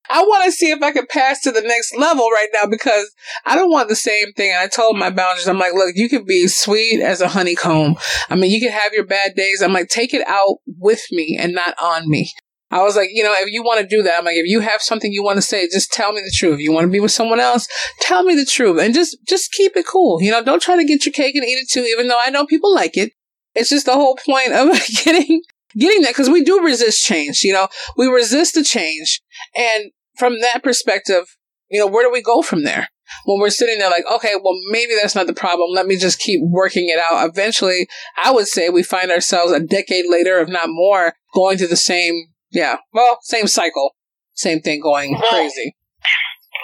I 0.10 0.22
want 0.22 0.46
to 0.46 0.52
see 0.52 0.72
if 0.72 0.82
I 0.82 0.92
can 0.92 1.06
pass 1.10 1.42
to 1.42 1.52
the 1.52 1.62
next 1.62 1.96
level 1.98 2.30
right 2.30 2.48
now 2.54 2.68
because 2.70 3.14
I 3.46 3.56
don't 3.56 3.72
want 3.72 3.90
the 3.90 3.96
same 3.96 4.32
thing. 4.34 4.52
And 4.52 4.60
I 4.60 4.68
told 4.68 4.98
my 4.98 5.10
boundaries, 5.10 5.48
I'm 5.48 5.60
like, 5.60 5.74
look, 5.74 5.96
you 5.96 6.08
can 6.10 6.24
be 6.24 6.48
sweet 6.48 7.02
as 7.02 7.20
a 7.20 7.28
honeycomb. 7.28 7.98
I 8.30 8.36
mean, 8.36 8.52
you 8.52 8.62
can 8.62 8.72
have 8.72 8.94
your 8.94 9.06
bad 9.06 9.36
days. 9.36 9.62
I'm 9.62 9.74
like, 9.74 9.90
take 9.90 10.14
it 10.14 10.26
out 10.28 10.58
with 10.80 11.02
me 11.12 11.38
and 11.40 11.54
not 11.54 11.76
on 11.82 12.10
me. 12.10 12.32
I 12.70 12.84
was 12.84 12.98
like, 12.98 13.10
you 13.14 13.24
know, 13.24 13.34
if 13.38 13.52
you 13.52 13.64
want 13.64 13.80
to 13.82 13.88
do 13.88 14.04
that, 14.04 14.16
I'm 14.20 14.26
like, 14.26 14.36
if 14.36 14.48
you 14.48 14.60
have 14.60 14.82
something 14.82 15.12
you 15.12 15.24
want 15.24 15.38
to 15.38 15.42
say, 15.42 15.68
just 15.68 15.92
tell 15.92 16.12
me 16.12 16.22
the 16.22 16.34
truth. 16.36 16.56
If 16.56 16.60
you 16.60 16.74
want 16.74 16.84
to 16.84 16.92
be 16.92 17.00
with 17.00 17.12
someone 17.12 17.40
else, 17.40 17.68
tell 18.02 18.24
me 18.24 18.36
the 18.36 18.46
truth 18.46 18.80
and 18.82 18.94
just, 18.94 19.18
just 19.28 19.54
keep 19.54 19.78
it 19.78 19.88
cool. 19.88 20.22
You 20.22 20.32
know, 20.32 20.44
don't 20.44 20.62
try 20.62 20.76
to 20.76 20.84
get 20.84 21.06
your 21.06 21.14
cake 21.14 21.36
and 21.36 21.46
eat 21.46 21.60
it 21.60 21.70
too, 21.70 21.84
even 21.84 22.08
though 22.08 22.20
I 22.24 22.30
know 22.30 22.46
people 22.46 22.74
like 22.74 22.98
it. 22.98 23.14
It's 23.56 23.70
just 23.70 23.86
the 23.86 23.94
whole 23.94 24.18
point 24.26 24.52
of 24.52 24.70
getting, 25.04 25.42
getting 25.78 26.02
that 26.02 26.10
because 26.10 26.30
we 26.30 26.44
do 26.44 26.62
resist 26.62 27.06
change. 27.06 27.42
You 27.44 27.54
know, 27.54 27.70
we 27.96 28.08
resist 28.08 28.56
the 28.56 28.64
change. 28.64 29.22
And 29.56 29.92
from 30.18 30.42
that 30.42 30.62
perspective, 30.62 31.38
you 31.70 31.80
know, 31.80 31.88
where 31.88 32.04
do 32.06 32.12
we 32.12 32.22
go 32.22 32.42
from 32.42 32.64
there? 32.64 32.90
When 33.24 33.40
we're 33.40 33.50
sitting 33.50 33.80
there 33.80 33.90
like, 33.90 34.04
okay, 34.12 34.34
well, 34.36 34.56
maybe 34.70 34.92
that's 35.00 35.16
not 35.16 35.28
the 35.28 35.34
problem. 35.34 35.70
Let 35.74 35.86
me 35.86 35.96
just 35.96 36.20
keep 36.20 36.42
working 36.44 36.90
it 36.90 37.00
out. 37.00 37.30
Eventually, 37.30 37.88
I 38.22 38.32
would 38.32 38.48
say 38.48 38.68
we 38.68 38.84
find 38.84 39.12
ourselves 39.12 39.54
a 39.54 39.62
decade 39.62 40.06
later, 40.10 40.40
if 40.40 40.50
not 40.50 40.68
more, 40.68 41.14
going 41.34 41.58
through 41.58 41.68
the 41.68 41.78
same 41.78 42.28
yeah. 42.52 42.78
Well, 42.94 43.20
same 43.22 43.48
cycle. 43.48 43.96
Same 44.34 44.62
thing 44.62 44.80
going 44.82 45.18
Well, 45.18 45.30
crazy. 45.34 45.74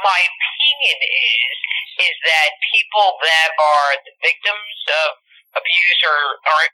my 0.03 0.19
opinion 0.21 0.97
is 1.01 1.57
is 1.93 2.15
that 2.25 2.49
people 2.73 3.17
that 3.21 3.49
are 3.53 3.91
the 4.01 4.13
victims 4.25 4.79
of 4.89 5.09
abuse 5.53 5.99
or 6.05 6.41
are 6.49 6.65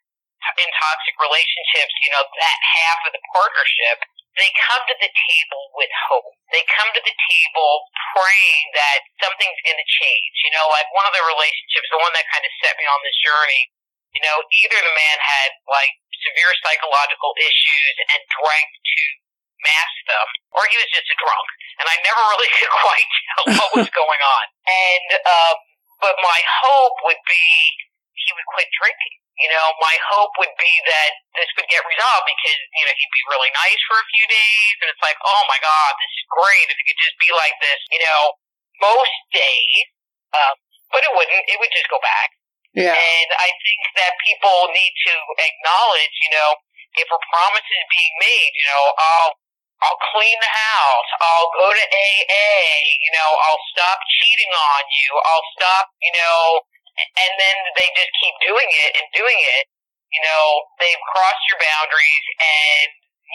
in 0.60 0.72
toxic 0.76 1.16
relationships, 1.20 1.94
you 2.04 2.12
know, 2.16 2.24
that 2.24 2.60
half 2.80 3.00
of 3.08 3.12
the 3.12 3.24
partnership, 3.36 4.00
they 4.40 4.48
come 4.56 4.80
to 4.88 4.96
the 5.04 5.12
table 5.12 5.64
with 5.76 5.92
hope. 6.08 6.32
They 6.56 6.64
come 6.72 6.88
to 6.96 7.04
the 7.04 7.16
table 7.28 7.72
praying 8.16 8.66
that 8.76 9.04
something's 9.20 9.60
going 9.68 9.78
to 9.78 9.90
change. 10.04 10.36
You 10.48 10.52
know, 10.56 10.66
like 10.72 10.88
one 10.96 11.08
of 11.08 11.14
the 11.14 11.24
relationships, 11.28 11.88
the 11.92 12.00
one 12.00 12.16
that 12.16 12.28
kind 12.32 12.44
of 12.44 12.52
set 12.64 12.76
me 12.80 12.88
on 12.88 13.00
this 13.04 13.18
journey, 13.20 13.62
you 14.16 14.22
know, 14.24 14.36
either 14.42 14.80
the 14.80 14.96
man 14.96 15.18
had 15.20 15.50
like 15.70 15.92
severe 16.26 16.52
psychological 16.64 17.32
issues 17.40 17.96
and 18.12 18.22
drank 18.40 18.70
to 18.74 19.02
mask 19.60 19.98
them, 20.08 20.28
or 20.56 20.64
he 20.72 20.76
was 20.80 20.90
just 20.92 21.08
a 21.12 21.18
drunk. 21.20 21.48
And 21.80 21.88
I 21.88 21.96
never 22.04 22.24
really 22.36 22.52
could 22.56 22.72
quite 22.84 23.10
tell 23.12 23.46
what 23.56 23.72
was 23.84 23.92
going 23.92 24.22
on. 24.24 24.46
And, 24.68 25.08
um, 25.24 25.56
but 26.00 26.16
my 26.24 26.40
hope 26.64 26.96
would 27.08 27.22
be 27.28 27.46
he 28.16 28.32
would 28.36 28.48
quit 28.52 28.70
drinking. 28.76 29.16
You 29.40 29.48
know, 29.56 29.72
my 29.80 29.96
hope 30.12 30.36
would 30.36 30.52
be 30.60 30.74
that 30.84 31.12
this 31.40 31.48
would 31.56 31.70
get 31.72 31.80
resolved 31.88 32.28
because, 32.28 32.60
you 32.76 32.84
know, 32.84 32.92
he'd 32.92 33.16
be 33.16 33.24
really 33.32 33.52
nice 33.56 33.80
for 33.88 33.96
a 33.96 34.12
few 34.12 34.26
days. 34.28 34.76
And 34.84 34.92
it's 34.92 35.00
like, 35.00 35.16
oh 35.24 35.44
my 35.48 35.56
God, 35.64 35.92
this 35.96 36.12
is 36.12 36.24
great. 36.28 36.68
If 36.68 36.76
it 36.76 36.86
could 36.92 37.00
just 37.00 37.16
be 37.24 37.32
like 37.32 37.56
this, 37.64 37.80
you 37.96 38.04
know, 38.04 38.36
most 38.84 39.16
days. 39.32 39.88
Um, 40.36 40.56
but 40.92 41.08
it 41.08 41.12
wouldn't. 41.16 41.44
It 41.48 41.58
would 41.62 41.72
just 41.72 41.88
go 41.88 42.04
back. 42.04 42.36
Yeah. 42.78 42.94
And 42.94 43.30
I 43.34 43.50
think 43.66 43.82
that 43.98 44.14
people 44.22 44.70
need 44.70 44.94
to 45.10 45.14
acknowledge, 45.42 46.16
you 46.30 46.32
know, 46.38 46.50
if 46.98 47.08
a 47.10 47.20
promise 47.34 47.66
is 47.66 47.86
being 47.90 48.14
made, 48.22 48.52
you 48.54 48.66
know, 48.70 48.84
I'll 48.94 49.34
I'll 49.80 50.02
clean 50.12 50.36
the 50.44 50.54
house, 50.54 51.10
I'll 51.24 51.50
go 51.56 51.72
to 51.72 51.86
AA, 51.88 52.60
you 53.00 53.12
know, 53.16 53.30
I'll 53.48 53.64
stop 53.72 53.98
cheating 54.20 54.52
on 54.52 54.84
you, 54.92 55.10
I'll 55.24 55.48
stop, 55.56 55.86
you 56.04 56.12
know, 56.20 56.44
and 57.00 57.32
then 57.40 57.56
they 57.80 57.88
just 57.96 58.12
keep 58.20 58.36
doing 58.44 58.68
it 58.68 58.92
and 59.00 59.08
doing 59.16 59.40
it. 59.40 59.72
You 60.12 60.20
know, 60.20 60.44
they've 60.84 61.00
crossed 61.16 61.44
your 61.48 61.64
boundaries 61.64 62.26
and 62.44 62.90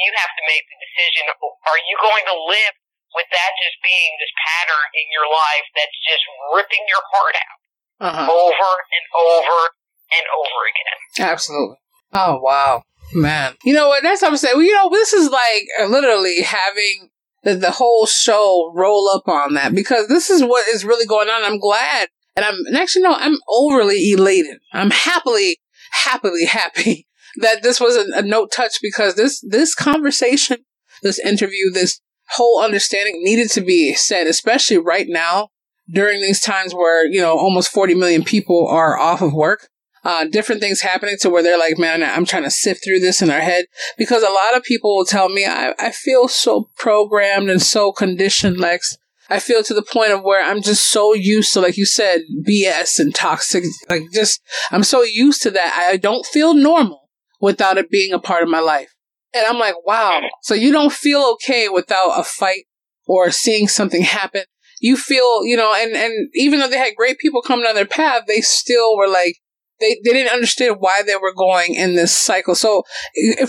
you 0.04 0.10
have 0.20 0.32
to 0.36 0.42
make 0.44 0.64
the 0.68 0.78
decision, 0.84 1.32
are 1.40 1.80
you 1.86 1.96
going 2.02 2.26
to 2.28 2.36
live 2.50 2.74
with 3.14 3.28
that 3.30 3.52
just 3.62 3.78
being 3.80 4.12
this 4.18 4.34
pattern 4.42 4.86
in 5.00 5.06
your 5.14 5.30
life 5.30 5.66
that's 5.78 5.96
just 6.04 6.24
ripping 6.52 6.84
your 6.90 7.00
heart 7.14 7.38
out? 7.40 7.63
Uh-huh. 8.00 8.32
over 8.32 8.70
and 8.90 9.06
over 9.18 9.70
and 10.12 10.26
over 10.34 10.60
again. 10.70 11.30
Absolutely. 11.30 11.76
Oh 12.12 12.40
wow, 12.40 12.82
man. 13.12 13.54
You 13.64 13.74
know 13.74 13.88
what? 13.88 14.02
That's 14.02 14.22
what 14.22 14.30
I'm 14.30 14.36
saying. 14.36 14.56
Well, 14.56 14.64
you 14.64 14.74
know, 14.74 14.88
this 14.90 15.12
is 15.12 15.30
like 15.30 15.64
uh, 15.80 15.86
literally 15.86 16.42
having 16.42 17.10
the, 17.42 17.54
the 17.54 17.70
whole 17.72 18.06
show 18.06 18.72
roll 18.74 19.08
up 19.08 19.28
on 19.28 19.54
that 19.54 19.74
because 19.74 20.08
this 20.08 20.30
is 20.30 20.42
what 20.42 20.68
is 20.68 20.84
really 20.84 21.06
going 21.06 21.28
on. 21.28 21.44
I'm 21.44 21.58
glad, 21.58 22.08
and 22.36 22.44
I'm 22.44 22.54
and 22.66 22.76
actually 22.76 23.02
no, 23.02 23.14
I'm 23.14 23.36
overly 23.48 24.12
elated. 24.12 24.58
I'm 24.72 24.90
happily, 24.90 25.58
happily 26.04 26.44
happy 26.44 27.06
that 27.36 27.62
this 27.62 27.80
was 27.80 27.96
a, 27.96 28.18
a 28.18 28.22
note 28.22 28.52
touch 28.54 28.78
because 28.80 29.14
this 29.14 29.40
this 29.40 29.74
conversation, 29.74 30.58
this 31.02 31.18
interview, 31.18 31.70
this 31.72 32.00
whole 32.30 32.62
understanding 32.62 33.20
needed 33.22 33.50
to 33.50 33.60
be 33.60 33.94
said, 33.94 34.26
especially 34.26 34.78
right 34.78 35.06
now 35.08 35.48
during 35.88 36.20
these 36.20 36.40
times 36.40 36.74
where 36.74 37.06
you 37.06 37.20
know 37.20 37.36
almost 37.36 37.70
40 37.70 37.94
million 37.94 38.24
people 38.24 38.66
are 38.68 38.98
off 38.98 39.20
of 39.22 39.32
work 39.32 39.68
uh, 40.04 40.26
different 40.26 40.60
things 40.60 40.82
happening 40.82 41.16
to 41.20 41.30
where 41.30 41.42
they're 41.42 41.58
like, 41.58 41.78
man, 41.78 42.02
I'm 42.02 42.26
trying 42.26 42.42
to 42.42 42.50
sift 42.50 42.84
through 42.84 43.00
this 43.00 43.22
in 43.22 43.30
our 43.30 43.40
head. 43.40 43.64
Because 43.96 44.22
a 44.22 44.30
lot 44.30 44.56
of 44.56 44.62
people 44.62 44.94
will 44.94 45.06
tell 45.06 45.28
me, 45.28 45.46
I, 45.46 45.72
I 45.78 45.90
feel 45.92 46.28
so 46.28 46.68
programmed 46.76 47.48
and 47.48 47.62
so 47.62 47.90
conditioned, 47.90 48.58
Lex. 48.58 48.98
I 49.30 49.38
feel 49.40 49.62
to 49.62 49.72
the 49.72 49.82
point 49.82 50.12
of 50.12 50.22
where 50.22 50.44
I'm 50.44 50.60
just 50.60 50.90
so 50.90 51.14
used 51.14 51.54
to, 51.54 51.60
like 51.60 51.78
you 51.78 51.86
said, 51.86 52.20
BS 52.46 52.98
and 52.98 53.14
toxic. 53.14 53.64
Like, 53.88 54.02
just, 54.12 54.42
I'm 54.70 54.82
so 54.82 55.02
used 55.02 55.42
to 55.42 55.50
that. 55.52 55.86
I 55.90 55.96
don't 55.96 56.26
feel 56.26 56.52
normal 56.52 57.08
without 57.40 57.78
it 57.78 57.90
being 57.90 58.12
a 58.12 58.18
part 58.18 58.42
of 58.42 58.50
my 58.50 58.60
life. 58.60 58.94
And 59.32 59.46
I'm 59.46 59.58
like, 59.58 59.74
wow. 59.86 60.20
So 60.42 60.54
you 60.54 60.70
don't 60.70 60.92
feel 60.92 61.22
okay 61.34 61.70
without 61.70 62.20
a 62.20 62.22
fight 62.22 62.64
or 63.06 63.30
seeing 63.30 63.68
something 63.68 64.02
happen. 64.02 64.44
You 64.84 64.98
feel, 64.98 65.46
you 65.46 65.56
know, 65.56 65.72
and, 65.74 65.96
and 65.96 66.28
even 66.34 66.60
though 66.60 66.68
they 66.68 66.76
had 66.76 66.94
great 66.94 67.16
people 67.16 67.40
coming 67.40 67.64
on 67.64 67.74
their 67.74 67.86
path, 67.86 68.24
they 68.28 68.42
still 68.42 68.98
were 68.98 69.08
like, 69.08 69.36
they, 69.80 69.96
they 70.04 70.12
didn't 70.12 70.34
understand 70.34 70.76
why 70.78 71.02
they 71.02 71.16
were 71.16 71.32
going 71.34 71.74
in 71.74 71.94
this 71.96 72.14
cycle. 72.14 72.54
So 72.54 72.82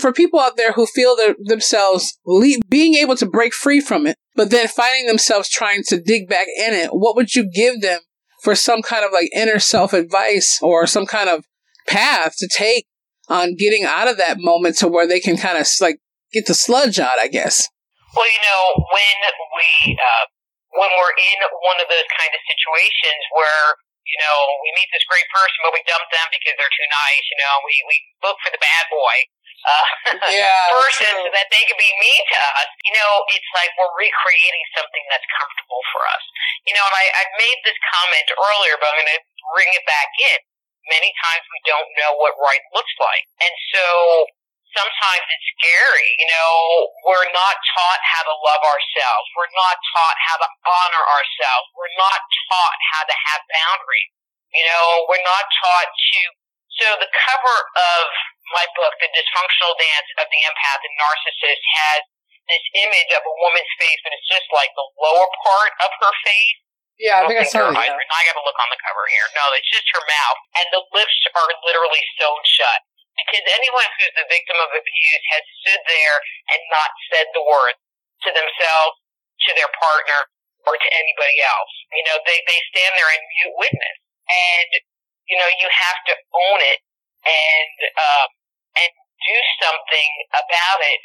for 0.00 0.14
people 0.14 0.40
out 0.40 0.56
there 0.56 0.72
who 0.72 0.86
feel 0.86 1.14
themselves 1.44 2.18
le- 2.24 2.62
being 2.70 2.94
able 2.94 3.16
to 3.16 3.26
break 3.26 3.52
free 3.52 3.80
from 3.80 4.06
it, 4.06 4.16
but 4.34 4.50
then 4.50 4.66
finding 4.66 5.06
themselves 5.06 5.50
trying 5.50 5.82
to 5.88 6.00
dig 6.00 6.26
back 6.26 6.46
in 6.58 6.72
it, 6.72 6.88
what 6.92 7.16
would 7.16 7.34
you 7.34 7.46
give 7.52 7.82
them 7.82 8.00
for 8.42 8.54
some 8.54 8.80
kind 8.80 9.04
of 9.04 9.12
like 9.12 9.28
inner 9.36 9.58
self 9.58 9.92
advice 9.92 10.58
or 10.62 10.86
some 10.86 11.04
kind 11.04 11.28
of 11.28 11.44
path 11.86 12.34
to 12.38 12.48
take 12.50 12.86
on 13.28 13.56
getting 13.56 13.84
out 13.84 14.08
of 14.08 14.16
that 14.16 14.38
moment 14.38 14.78
to 14.78 14.88
where 14.88 15.06
they 15.06 15.20
can 15.20 15.36
kind 15.36 15.58
of 15.58 15.66
like 15.82 15.98
get 16.32 16.46
the 16.46 16.54
sludge 16.54 16.98
out, 16.98 17.18
I 17.20 17.28
guess? 17.28 17.68
Well, 18.16 18.24
you 18.24 18.40
know, 18.40 18.84
when 18.90 19.90
we, 19.90 19.98
uh, 19.98 20.26
when 20.76 20.90
we're 20.96 21.16
in 21.16 21.38
one 21.64 21.78
of 21.80 21.88
those 21.88 22.08
kind 22.16 22.32
of 22.32 22.40
situations 22.44 23.22
where 23.32 23.80
you 24.06 24.18
know, 24.22 24.38
we 24.62 24.70
meet 24.78 24.86
this 24.94 25.02
great 25.10 25.26
person, 25.34 25.66
but 25.66 25.74
we 25.74 25.82
dump 25.82 26.06
them 26.14 26.30
because 26.30 26.54
they're 26.54 26.70
too 26.70 26.90
nice. 26.94 27.24
You 27.26 27.38
know, 27.42 27.58
we 27.66 27.74
we 27.90 27.96
look 28.22 28.38
for 28.38 28.54
the 28.54 28.62
bad 28.62 28.86
boy 28.86 29.16
uh, 29.66 29.86
yeah, 30.30 30.70
person 30.78 31.10
so 31.10 31.30
that 31.34 31.50
they 31.50 31.62
can 31.66 31.74
be 31.74 31.90
mean 31.98 32.22
to 32.22 32.38
us. 32.62 32.70
You 32.86 32.94
know, 32.94 33.10
it's 33.34 33.50
like 33.58 33.70
we're 33.74 33.90
recreating 33.98 34.64
something 34.78 35.04
that's 35.10 35.26
comfortable 35.34 35.82
for 35.90 36.02
us. 36.06 36.24
You 36.70 36.74
know, 36.78 36.84
and 36.86 36.96
I, 36.96 37.06
I 37.18 37.22
made 37.34 37.58
this 37.66 37.78
comment 37.90 38.26
earlier, 38.30 38.78
but 38.78 38.94
I'm 38.94 38.98
going 39.02 39.14
to 39.18 39.22
bring 39.54 39.70
it 39.74 39.84
back 39.90 40.10
in. 40.34 40.38
Many 40.86 41.10
times 41.18 41.42
we 41.50 41.60
don't 41.66 41.90
know 41.98 42.14
what 42.22 42.38
right 42.38 42.62
looks 42.70 42.94
like, 43.02 43.26
and 43.42 43.50
so 43.74 43.82
sometimes 44.76 45.24
it's 45.24 45.48
scary. 45.56 46.08
You 46.20 46.28
know, 46.28 46.52
we're 47.08 47.30
not 47.32 47.56
taught 47.72 48.02
how 48.04 48.22
to 48.28 48.34
love 48.44 48.62
ourselves. 48.62 49.26
We're 49.32 49.54
not 49.56 49.76
taught 49.96 50.18
how 50.28 50.36
to 50.44 50.48
honor 50.68 51.04
ourselves. 51.16 51.66
We're 51.72 51.96
not 51.96 52.20
taught 52.52 52.78
how 52.92 53.02
to 53.08 53.14
have 53.32 53.40
boundaries. 53.48 54.12
You 54.52 54.64
know, 54.68 55.08
we're 55.08 55.24
not 55.24 55.44
taught 55.64 55.88
to. 55.90 56.20
So 56.76 56.86
the 57.00 57.08
cover 57.08 57.56
of 57.72 58.04
my 58.52 58.68
book, 58.76 58.92
The 59.00 59.08
Dysfunctional 59.16 59.74
Dance 59.80 60.10
of 60.20 60.28
the 60.28 60.40
Empath 60.44 60.82
and 60.84 60.94
Narcissist, 61.00 61.62
has 61.80 62.00
this 62.46 62.64
image 62.78 63.10
of 63.16 63.24
a 63.26 63.34
woman's 63.42 63.72
face, 63.80 63.98
but 64.04 64.12
it's 64.12 64.28
just 64.28 64.46
like 64.52 64.70
the 64.76 64.86
lower 65.00 65.26
part 65.42 65.72
of 65.82 65.90
her 66.04 66.12
face. 66.22 66.60
Yeah, 67.00 67.20
I, 67.20 67.20
I 67.24 67.28
think 67.28 67.40
I 67.42 67.48
saw 67.48 67.68
it. 67.68 67.76
Yeah. 67.76 67.96
I 67.96 68.20
got 68.28 68.36
to 68.38 68.44
look 68.44 68.56
on 68.60 68.70
the 68.72 68.80
cover 68.80 69.04
here. 69.08 69.26
No, 69.36 69.44
it's 69.56 69.68
just 69.68 69.84
her 69.92 70.04
mouth, 70.04 70.40
and 70.60 70.66
the 70.72 70.82
lips 70.96 71.18
are 71.32 71.48
literally 71.64 72.00
sewn 72.20 72.40
shut 72.44 72.80
because 73.16 73.44
anyone 73.48 73.88
who's 73.96 74.12
the 74.12 74.28
victim 74.28 74.56
of 74.60 74.70
abuse 74.76 75.24
has 75.32 75.44
stood 75.64 75.82
there 75.88 76.16
and 76.52 76.60
not 76.68 76.90
said 77.12 77.26
the 77.32 77.44
word 77.44 77.74
to 78.24 78.30
themselves, 78.32 78.96
to 79.48 79.50
their 79.56 79.70
partner, 79.76 80.28
or 80.66 80.74
to 80.74 80.88
anybody 80.92 81.38
else. 81.46 81.72
You 81.94 82.04
know, 82.10 82.16
they, 82.26 82.38
they 82.44 82.60
stand 82.74 82.92
there 82.98 83.10
and 83.10 83.22
mute 83.22 83.54
witness. 83.56 83.96
And, 84.26 84.70
you 85.30 85.36
know, 85.38 85.46
you 85.46 85.68
have 85.70 85.98
to 86.10 86.14
own 86.34 86.60
it 86.66 86.80
and, 87.22 87.76
um, 87.94 88.28
and 88.82 88.90
do 88.92 89.36
something 89.62 90.10
about 90.34 90.80
it. 90.82 91.00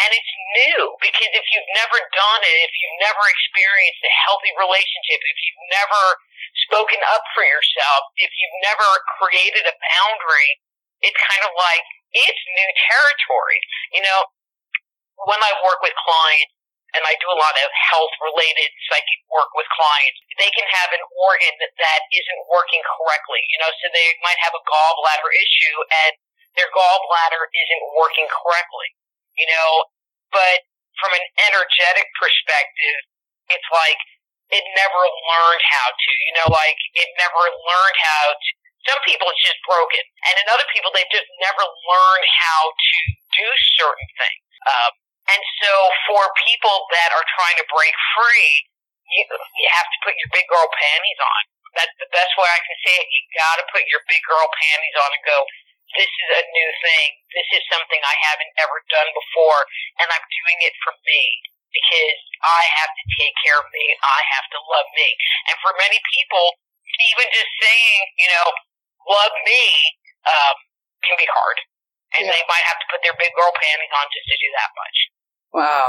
And 0.00 0.08
it's 0.16 0.34
new 0.64 0.96
because 1.02 1.28
if 1.36 1.44
you've 1.52 1.72
never 1.76 1.98
done 2.16 2.40
it, 2.40 2.56
if 2.64 2.72
you've 2.72 3.00
never 3.04 3.20
experienced 3.20 4.00
a 4.00 4.12
healthy 4.24 4.48
relationship, 4.56 5.20
if 5.20 5.38
you've 5.44 5.66
never 5.76 6.02
spoken 6.70 7.00
up 7.12 7.20
for 7.36 7.44
yourself, 7.44 8.08
if 8.16 8.32
you've 8.32 8.58
never 8.64 8.88
created 9.20 9.68
a 9.68 9.76
boundary 9.76 10.50
it's 11.00 11.16
kind 11.16 11.42
of 11.44 11.52
like 11.56 11.84
it's 12.12 12.42
new 12.56 12.70
territory. 12.90 13.60
You 13.94 14.02
know, 14.02 14.20
when 15.26 15.40
I 15.40 15.52
work 15.62 15.80
with 15.84 15.94
clients 15.96 16.54
and 16.96 17.06
I 17.06 17.14
do 17.22 17.30
a 17.30 17.38
lot 17.38 17.54
of 17.54 17.68
health 17.70 18.14
related 18.18 18.70
psychic 18.90 19.20
work 19.30 19.50
with 19.54 19.68
clients, 19.70 20.18
they 20.42 20.50
can 20.50 20.66
have 20.66 20.90
an 20.90 21.02
organ 21.22 21.54
that 21.60 22.00
isn't 22.10 22.42
working 22.50 22.82
correctly. 22.82 23.42
You 23.54 23.58
know, 23.62 23.70
so 23.78 23.86
they 23.94 24.08
might 24.26 24.40
have 24.42 24.54
a 24.56 24.62
gallbladder 24.66 25.30
issue 25.30 25.76
and 26.06 26.12
their 26.58 26.70
gallbladder 26.74 27.42
isn't 27.46 27.84
working 27.94 28.26
correctly. 28.26 28.90
You 29.38 29.46
know, 29.46 29.70
but 30.34 30.66
from 30.98 31.14
an 31.14 31.24
energetic 31.48 32.10
perspective, 32.18 32.98
it's 33.54 33.70
like 33.70 33.98
it 34.50 34.64
never 34.74 35.02
learned 35.30 35.62
how 35.70 35.88
to. 35.94 36.10
You 36.26 36.32
know, 36.42 36.48
like 36.50 36.80
it 36.98 37.08
never 37.22 37.42
learned 37.46 37.98
how 38.02 38.34
to 38.34 38.50
some 38.88 39.00
people 39.04 39.28
it's 39.28 39.44
just 39.44 39.60
broken, 39.66 40.00
and 40.30 40.34
in 40.40 40.46
other 40.48 40.66
people 40.72 40.88
they've 40.94 41.12
just 41.12 41.28
never 41.40 41.64
learned 41.64 42.26
how 42.28 42.62
to 42.72 42.96
do 43.36 43.48
certain 43.76 44.10
things. 44.16 44.44
Um, 44.64 44.92
and 45.30 45.42
so 45.62 45.72
for 46.10 46.22
people 46.42 46.88
that 46.96 47.10
are 47.14 47.26
trying 47.36 47.58
to 47.60 47.66
break 47.70 47.94
free, 48.16 48.52
you, 49.10 49.22
you 49.30 49.68
have 49.74 49.86
to 49.86 49.98
put 50.02 50.16
your 50.16 50.30
big 50.32 50.46
girl 50.48 50.66
panties 50.74 51.20
on. 51.20 51.42
That's 51.78 51.94
the 52.02 52.10
best 52.10 52.34
way 52.34 52.48
I 52.50 52.60
can 52.66 52.78
say 52.82 52.94
it. 52.98 53.06
You 53.06 53.20
got 53.38 53.56
to 53.62 53.66
put 53.70 53.86
your 53.86 54.02
big 54.10 54.22
girl 54.26 54.46
panties 54.58 54.96
on 54.98 55.10
and 55.14 55.22
go. 55.22 55.38
This 55.98 56.10
is 56.10 56.30
a 56.38 56.42
new 56.46 56.70
thing. 56.86 57.08
This 57.34 57.48
is 57.58 57.62
something 57.70 57.98
I 58.02 58.16
haven't 58.30 58.54
ever 58.62 58.78
done 58.90 59.10
before, 59.10 59.60
and 60.02 60.06
I'm 60.06 60.22
doing 60.22 60.58
it 60.66 60.74
for 60.86 60.94
me 61.02 61.22
because 61.70 62.18
I 62.42 62.62
have 62.78 62.90
to 62.94 63.04
take 63.18 63.34
care 63.42 63.58
of 63.58 63.66
me. 63.70 63.86
I 64.02 64.20
have 64.38 64.46
to 64.54 64.58
love 64.70 64.88
me. 64.94 65.08
And 65.50 65.56
for 65.62 65.74
many 65.78 65.98
people, 66.10 66.54
even 67.14 67.26
just 67.30 67.50
saying, 67.58 68.00
you 68.18 68.28
know, 68.34 68.46
love 69.08 69.34
me 69.46 69.62
um, 70.26 70.56
can 71.04 71.16
be 71.16 71.28
hard. 71.30 71.58
And 72.18 72.26
yeah. 72.26 72.32
they 72.32 72.44
might 72.50 72.66
have 72.66 72.80
to 72.82 72.86
put 72.90 73.00
their 73.06 73.16
big 73.16 73.30
girl 73.38 73.52
panties 73.54 73.94
on 73.94 74.06
just 74.10 74.26
to 74.26 74.36
do 74.36 74.50
that 74.58 74.70
much. 74.74 74.96
Wow. 75.52 75.86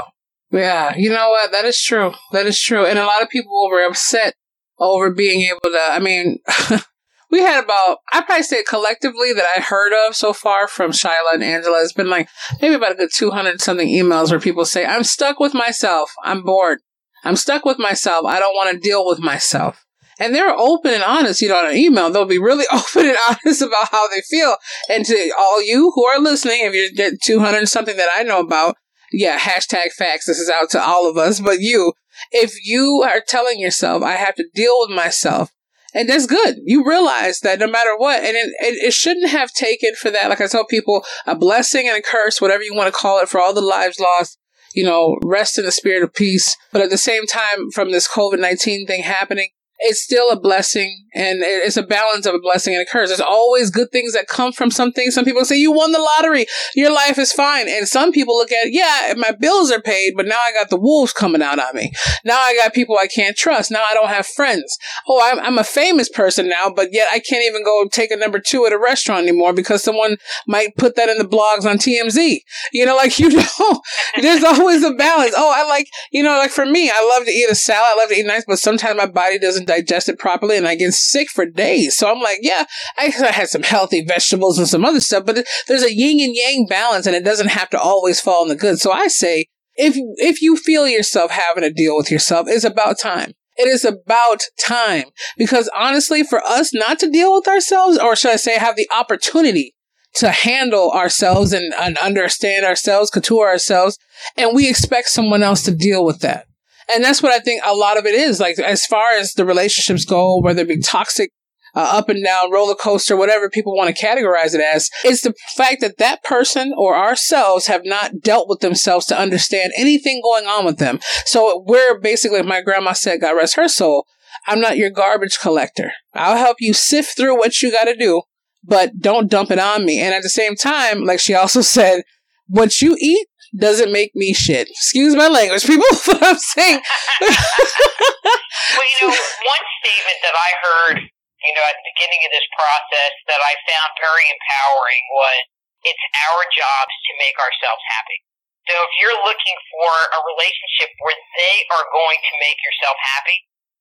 Yeah, 0.52 0.94
you 0.96 1.10
know 1.10 1.30
what? 1.30 1.50
That 1.50 1.64
is 1.64 1.80
true. 1.80 2.12
That 2.32 2.46
is 2.46 2.60
true. 2.60 2.84
And 2.84 2.98
a 2.98 3.06
lot 3.06 3.22
of 3.22 3.30
people 3.30 3.68
were 3.70 3.86
upset 3.86 4.34
over 4.78 5.10
being 5.10 5.40
able 5.48 5.72
to. 5.72 5.80
I 5.80 5.98
mean, 5.98 6.38
we 7.30 7.40
had 7.40 7.64
about, 7.64 7.98
I 8.12 8.20
probably 8.20 8.42
say 8.42 8.62
collectively 8.62 9.32
that 9.32 9.46
I 9.56 9.60
heard 9.60 9.92
of 10.06 10.14
so 10.14 10.32
far 10.32 10.68
from 10.68 10.92
Shyla 10.92 11.32
and 11.32 11.42
Angela. 11.42 11.82
It's 11.82 11.94
been 11.94 12.10
like 12.10 12.28
maybe 12.60 12.74
about 12.74 12.92
a 12.92 12.96
good 12.96 13.10
200 13.14 13.60
something 13.60 13.88
emails 13.88 14.30
where 14.30 14.40
people 14.40 14.66
say, 14.66 14.84
I'm 14.84 15.04
stuck 15.04 15.40
with 15.40 15.54
myself. 15.54 16.12
I'm 16.22 16.42
bored. 16.42 16.80
I'm 17.24 17.36
stuck 17.36 17.64
with 17.64 17.78
myself. 17.78 18.26
I 18.26 18.38
don't 18.38 18.54
want 18.54 18.72
to 18.72 18.78
deal 18.78 19.06
with 19.06 19.20
myself 19.20 19.84
and 20.18 20.34
they're 20.34 20.56
open 20.56 20.92
and 20.92 21.02
honest, 21.02 21.40
you 21.40 21.48
know, 21.48 21.58
on 21.58 21.70
an 21.70 21.76
email. 21.76 22.10
They'll 22.10 22.24
be 22.24 22.38
really 22.38 22.64
open 22.72 23.06
and 23.06 23.18
honest 23.28 23.62
about 23.62 23.88
how 23.90 24.08
they 24.08 24.22
feel. 24.22 24.56
And 24.88 25.04
to 25.04 25.32
all 25.38 25.62
you 25.62 25.92
who 25.94 26.04
are 26.06 26.18
listening, 26.18 26.60
if 26.60 26.74
you 26.74 26.92
get 26.94 27.20
200 27.22 27.66
something 27.68 27.96
that 27.96 28.10
I 28.14 28.22
know 28.22 28.40
about, 28.40 28.76
yeah, 29.12 29.38
hashtag 29.38 29.92
facts. 29.92 30.26
This 30.26 30.38
is 30.38 30.50
out 30.50 30.70
to 30.70 30.82
all 30.82 31.08
of 31.08 31.16
us, 31.16 31.40
but 31.40 31.60
you, 31.60 31.92
if 32.30 32.54
you 32.64 33.04
are 33.06 33.22
telling 33.26 33.60
yourself, 33.60 34.02
I 34.02 34.12
have 34.12 34.34
to 34.36 34.44
deal 34.54 34.74
with 34.80 34.90
myself, 34.90 35.50
and 35.94 36.08
that's 36.08 36.26
good. 36.26 36.56
You 36.64 36.86
realize 36.86 37.40
that 37.40 37.58
no 37.58 37.66
matter 37.66 37.96
what, 37.96 38.22
and 38.22 38.36
it, 38.36 38.48
it, 38.60 38.86
it, 38.86 38.92
shouldn't 38.94 39.28
have 39.28 39.52
taken 39.52 39.94
for 39.94 40.10
that, 40.10 40.30
like 40.30 40.40
I 40.40 40.46
tell 40.46 40.64
people, 40.64 41.04
a 41.26 41.36
blessing 41.36 41.86
and 41.86 41.98
a 41.98 42.02
curse, 42.02 42.40
whatever 42.40 42.62
you 42.62 42.74
want 42.74 42.92
to 42.92 42.98
call 42.98 43.20
it, 43.20 43.28
for 43.28 43.40
all 43.40 43.52
the 43.52 43.60
lives 43.60 44.00
lost, 44.00 44.38
you 44.74 44.84
know, 44.84 45.18
rest 45.22 45.58
in 45.58 45.66
the 45.66 45.72
spirit 45.72 46.02
of 46.02 46.14
peace. 46.14 46.56
But 46.72 46.80
at 46.80 46.90
the 46.90 46.98
same 46.98 47.26
time, 47.26 47.70
from 47.70 47.92
this 47.92 48.08
COVID 48.08 48.40
19 48.40 48.86
thing 48.86 49.02
happening, 49.02 49.50
it's 49.82 50.02
still 50.02 50.30
a 50.30 50.40
blessing 50.40 51.04
and 51.14 51.40
it's 51.42 51.76
a 51.76 51.82
balance 51.82 52.24
of 52.24 52.34
a 52.34 52.38
blessing 52.38 52.74
and 52.74 52.82
a 52.82 52.86
curse. 52.86 53.08
There's 53.08 53.20
always 53.20 53.70
good 53.70 53.90
things 53.90 54.14
that 54.14 54.28
come 54.28 54.52
from 54.52 54.70
something. 54.70 55.10
Some 55.10 55.24
people 55.24 55.44
say, 55.44 55.56
you 55.58 55.72
won 55.72 55.92
the 55.92 55.98
lottery. 55.98 56.46
Your 56.74 56.92
life 56.92 57.18
is 57.18 57.32
fine. 57.32 57.68
And 57.68 57.86
some 57.86 58.12
people 58.12 58.36
look 58.36 58.52
at, 58.52 58.72
yeah, 58.72 59.12
my 59.16 59.32
bills 59.32 59.70
are 59.70 59.80
paid, 59.80 60.14
but 60.16 60.26
now 60.26 60.38
I 60.38 60.52
got 60.52 60.70
the 60.70 60.78
wolves 60.78 61.12
coming 61.12 61.42
out 61.42 61.58
on 61.58 61.74
me. 61.74 61.92
Now 62.24 62.38
I 62.38 62.54
got 62.54 62.72
people 62.72 62.96
I 62.96 63.08
can't 63.08 63.36
trust. 63.36 63.70
Now 63.70 63.84
I 63.90 63.94
don't 63.94 64.08
have 64.08 64.26
friends. 64.26 64.78
Oh, 65.08 65.20
I'm, 65.22 65.40
I'm 65.40 65.58
a 65.58 65.64
famous 65.64 66.08
person 66.08 66.48
now, 66.48 66.72
but 66.74 66.88
yet 66.92 67.08
I 67.12 67.18
can't 67.18 67.44
even 67.44 67.64
go 67.64 67.86
take 67.90 68.10
a 68.10 68.16
number 68.16 68.38
two 68.38 68.64
at 68.66 68.72
a 68.72 68.78
restaurant 68.78 69.26
anymore 69.26 69.52
because 69.52 69.82
someone 69.82 70.16
might 70.46 70.76
put 70.76 70.96
that 70.96 71.08
in 71.08 71.18
the 71.18 71.24
blogs 71.24 71.68
on 71.68 71.76
TMZ. 71.76 72.38
You 72.72 72.86
know, 72.86 72.96
like, 72.96 73.18
you 73.18 73.30
know, 73.30 73.82
there's 74.20 74.44
always 74.44 74.84
a 74.84 74.94
balance. 74.94 75.34
Oh, 75.36 75.52
I 75.54 75.68
like, 75.68 75.88
you 76.12 76.22
know, 76.22 76.38
like 76.38 76.50
for 76.50 76.64
me, 76.64 76.90
I 76.90 77.14
love 77.16 77.26
to 77.26 77.32
eat 77.32 77.50
a 77.50 77.54
salad. 77.54 77.90
I 77.92 77.96
love 77.96 78.08
to 78.08 78.14
eat 78.14 78.26
nice, 78.26 78.44
but 78.46 78.58
sometimes 78.58 78.96
my 78.96 79.06
body 79.06 79.38
doesn't 79.38 79.66
digest 79.76 80.08
it 80.08 80.18
properly 80.18 80.56
and 80.56 80.66
I 80.66 80.74
get 80.74 80.92
sick 80.92 81.28
for 81.30 81.46
days. 81.46 81.96
So 81.96 82.10
I'm 82.10 82.20
like, 82.20 82.38
yeah, 82.42 82.64
I 82.98 83.06
had 83.06 83.48
some 83.48 83.62
healthy 83.62 84.04
vegetables 84.04 84.58
and 84.58 84.68
some 84.68 84.84
other 84.84 85.00
stuff, 85.00 85.24
but 85.26 85.44
there's 85.68 85.82
a 85.82 85.94
yin 85.94 86.20
and 86.20 86.34
yang 86.34 86.66
balance 86.68 87.06
and 87.06 87.16
it 87.16 87.24
doesn't 87.24 87.50
have 87.50 87.70
to 87.70 87.80
always 87.80 88.20
fall 88.20 88.42
in 88.42 88.48
the 88.48 88.56
good. 88.56 88.78
So 88.78 88.92
I 88.92 89.08
say, 89.08 89.46
if, 89.74 89.94
if 90.16 90.42
you 90.42 90.56
feel 90.56 90.86
yourself 90.86 91.30
having 91.30 91.62
to 91.62 91.72
deal 91.72 91.96
with 91.96 92.10
yourself, 92.10 92.46
it's 92.48 92.64
about 92.64 92.98
time. 92.98 93.32
It 93.56 93.68
is 93.68 93.84
about 93.84 94.42
time 94.64 95.04
because 95.36 95.70
honestly, 95.76 96.22
for 96.22 96.42
us 96.42 96.72
not 96.72 96.98
to 97.00 97.10
deal 97.10 97.34
with 97.34 97.48
ourselves, 97.48 97.98
or 97.98 98.16
should 98.16 98.32
I 98.32 98.36
say, 98.36 98.58
have 98.58 98.76
the 98.76 98.88
opportunity 98.94 99.74
to 100.14 100.30
handle 100.30 100.90
ourselves 100.90 101.52
and, 101.52 101.72
and 101.74 101.96
understand 101.98 102.64
ourselves, 102.64 103.10
couture 103.10 103.48
ourselves, 103.48 103.98
and 104.36 104.54
we 104.54 104.68
expect 104.68 105.08
someone 105.08 105.42
else 105.42 105.62
to 105.64 105.74
deal 105.74 106.04
with 106.04 106.20
that. 106.20 106.46
And 106.92 107.04
that's 107.04 107.22
what 107.22 107.32
I 107.32 107.38
think 107.38 107.62
a 107.64 107.74
lot 107.74 107.98
of 107.98 108.06
it 108.06 108.14
is. 108.14 108.40
Like, 108.40 108.58
as 108.58 108.86
far 108.86 109.12
as 109.12 109.34
the 109.34 109.44
relationships 109.44 110.04
go, 110.04 110.40
whether 110.40 110.62
it 110.62 110.68
be 110.68 110.80
toxic 110.80 111.30
uh, 111.74 111.88
up 111.92 112.08
and 112.08 112.22
down 112.24 112.50
roller 112.50 112.74
coaster, 112.74 113.16
whatever 113.16 113.48
people 113.48 113.74
want 113.74 113.94
to 113.94 114.06
categorize 114.06 114.54
it 114.54 114.60
as. 114.60 114.90
It's 115.04 115.22
the 115.22 115.34
fact 115.56 115.80
that 115.80 115.98
that 115.98 116.22
person 116.22 116.72
or 116.76 116.96
ourselves 116.96 117.66
have 117.66 117.82
not 117.84 118.20
dealt 118.20 118.48
with 118.48 118.60
themselves 118.60 119.06
to 119.06 119.18
understand 119.18 119.72
anything 119.76 120.20
going 120.22 120.46
on 120.46 120.64
with 120.64 120.78
them. 120.78 121.00
So 121.24 121.64
we're 121.66 121.98
basically, 121.98 122.42
my 122.42 122.60
grandma 122.60 122.92
said, 122.92 123.20
God 123.20 123.36
rest 123.36 123.56
her 123.56 123.68
soul. 123.68 124.06
I'm 124.46 124.60
not 124.60 124.76
your 124.76 124.90
garbage 124.90 125.38
collector. 125.40 125.92
I'll 126.14 126.36
help 126.36 126.56
you 126.60 126.74
sift 126.74 127.16
through 127.16 127.38
what 127.38 127.62
you 127.62 127.70
got 127.70 127.84
to 127.84 127.96
do, 127.96 128.22
but 128.64 128.98
don't 128.98 129.30
dump 129.30 129.50
it 129.50 129.58
on 129.58 129.84
me. 129.84 130.00
And 130.00 130.14
at 130.14 130.22
the 130.22 130.28
same 130.28 130.56
time, 130.56 131.04
like 131.04 131.20
she 131.20 131.34
also 131.34 131.60
said, 131.62 132.02
what 132.48 132.82
you 132.82 132.96
eat 133.00 133.28
doesn't 133.52 133.92
make 133.92 134.16
me 134.16 134.32
shit. 134.32 134.68
Excuse 134.68 135.14
my 135.14 135.28
language, 135.28 135.64
people. 135.64 135.84
what 136.08 136.22
I'm 136.24 136.40
saying. 136.40 136.80
well, 137.20 138.88
you 138.88 138.98
know, 139.04 139.12
one 139.12 139.64
statement 139.84 140.18
that 140.24 140.36
I 140.36 140.50
heard, 140.64 140.96
you 141.04 141.52
know, 141.52 141.64
at 141.68 141.76
the 141.76 141.86
beginning 141.92 142.20
of 142.24 142.32
this 142.32 142.48
process 142.56 143.12
that 143.28 143.40
I 143.44 143.52
found 143.68 143.92
very 144.00 144.24
empowering 144.24 145.04
was, 145.12 145.40
"It's 145.84 146.04
our 146.30 146.42
jobs 146.52 146.94
to 146.96 147.12
make 147.20 147.36
ourselves 147.36 147.84
happy." 147.92 148.24
So 148.70 148.78
if 148.78 148.92
you're 149.02 149.20
looking 149.26 149.58
for 149.74 149.90
a 149.90 150.20
relationship 150.32 150.94
where 151.02 151.18
they 151.34 151.56
are 151.74 151.86
going 151.90 152.20
to 152.22 152.32
make 152.38 152.58
yourself 152.62 152.94
happy, 153.18 153.36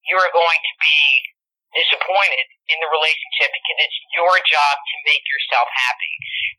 you 0.09 0.17
are 0.17 0.33
going 0.33 0.57
to 0.57 0.73
be 0.81 0.99
disappointed 1.77 2.45
in 2.71 2.79
the 2.79 2.89
relationship 2.89 3.51
because 3.51 3.79
it's 3.83 3.99
your 4.15 4.33
job 4.47 4.75
to 4.79 4.95
make 5.03 5.23
yourself 5.27 5.67
happy. 5.75 6.13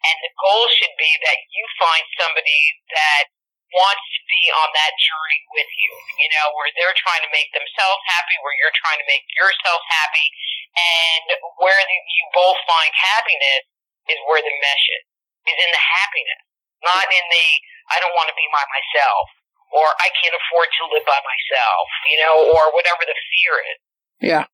And 0.04 0.16
the 0.20 0.32
goal 0.36 0.68
should 0.76 0.94
be 1.00 1.10
that 1.24 1.38
you 1.50 1.64
find 1.80 2.04
somebody 2.20 2.62
that 2.92 3.32
wants 3.72 4.04
to 4.04 4.20
be 4.28 4.42
on 4.52 4.68
that 4.76 4.92
journey 5.00 5.42
with 5.56 5.70
you, 5.80 5.90
you 6.20 6.28
know, 6.36 6.46
where 6.60 6.68
they're 6.76 6.96
trying 7.00 7.24
to 7.24 7.32
make 7.32 7.48
themselves 7.56 8.00
happy, 8.04 8.36
where 8.44 8.52
you're 8.60 8.76
trying 8.84 9.00
to 9.00 9.08
make 9.08 9.24
yourself 9.32 9.80
happy, 9.88 10.28
and 10.76 11.24
where 11.56 11.80
you 11.80 12.24
both 12.36 12.60
find 12.68 12.92
happiness 12.92 13.64
is 14.12 14.20
where 14.28 14.44
the 14.44 14.54
mesh 14.60 14.86
is, 15.00 15.04
is 15.48 15.56
in 15.56 15.70
the 15.72 15.84
happiness, 16.04 16.42
not 16.84 17.06
in 17.08 17.24
the, 17.32 17.46
I 17.92 17.96
don't 18.04 18.12
want 18.12 18.28
to 18.28 18.36
be 18.36 18.44
by 18.52 18.64
myself, 18.68 19.24
or 19.72 19.88
I 20.04 20.08
can't 20.20 20.36
afford 20.36 20.68
to 20.68 20.82
live 20.92 21.06
by 21.08 21.20
myself, 21.24 21.86
you 22.12 22.20
know, 22.20 22.52
or 22.52 22.76
whatever 22.76 23.08
the 23.08 23.16
fear 23.16 23.56
is. 23.72 23.80
Yeah. 24.20 24.44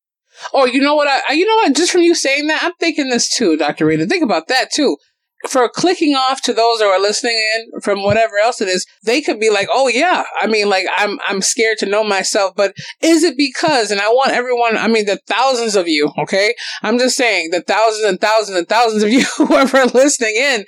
Oh, 0.53 0.65
you 0.65 0.81
know 0.81 0.95
what? 0.95 1.07
I, 1.07 1.33
you 1.33 1.45
know 1.45 1.55
what? 1.55 1.75
Just 1.75 1.91
from 1.91 2.01
you 2.01 2.15
saying 2.15 2.47
that, 2.47 2.63
I'm 2.63 2.73
thinking 2.79 3.09
this 3.09 3.33
too, 3.33 3.57
Dr. 3.57 3.85
Rita. 3.85 4.05
Think 4.05 4.23
about 4.23 4.47
that 4.47 4.71
too. 4.71 4.97
For 5.47 5.69
clicking 5.69 6.15
off 6.15 6.41
to 6.41 6.53
those 6.53 6.79
that 6.79 6.87
are 6.87 6.99
listening 6.99 7.37
in 7.55 7.79
from 7.79 8.03
whatever 8.03 8.37
else 8.37 8.59
it 8.59 8.67
is, 8.67 8.85
they 9.05 9.21
could 9.21 9.39
be 9.39 9.49
like, 9.49 9.69
"Oh 9.71 9.87
yeah, 9.87 10.25
I 10.41 10.47
mean, 10.47 10.67
like 10.67 10.85
I'm 10.97 11.17
I'm 11.25 11.41
scared 11.41 11.77
to 11.77 11.85
know 11.85 12.03
myself." 12.03 12.55
But 12.57 12.73
is 13.01 13.23
it 13.23 13.37
because? 13.37 13.89
And 13.89 14.01
I 14.01 14.09
want 14.09 14.33
everyone. 14.33 14.77
I 14.77 14.89
mean, 14.89 15.05
the 15.05 15.17
thousands 15.27 15.77
of 15.77 15.87
you. 15.87 16.11
Okay, 16.17 16.53
I'm 16.83 16.99
just 16.99 17.15
saying 17.15 17.51
the 17.51 17.61
thousands 17.61 18.03
and 18.03 18.19
thousands 18.19 18.57
and 18.57 18.67
thousands 18.67 19.01
of 19.01 19.09
you 19.13 19.23
whoever 19.37 19.85
listening 19.85 20.35
in. 20.35 20.65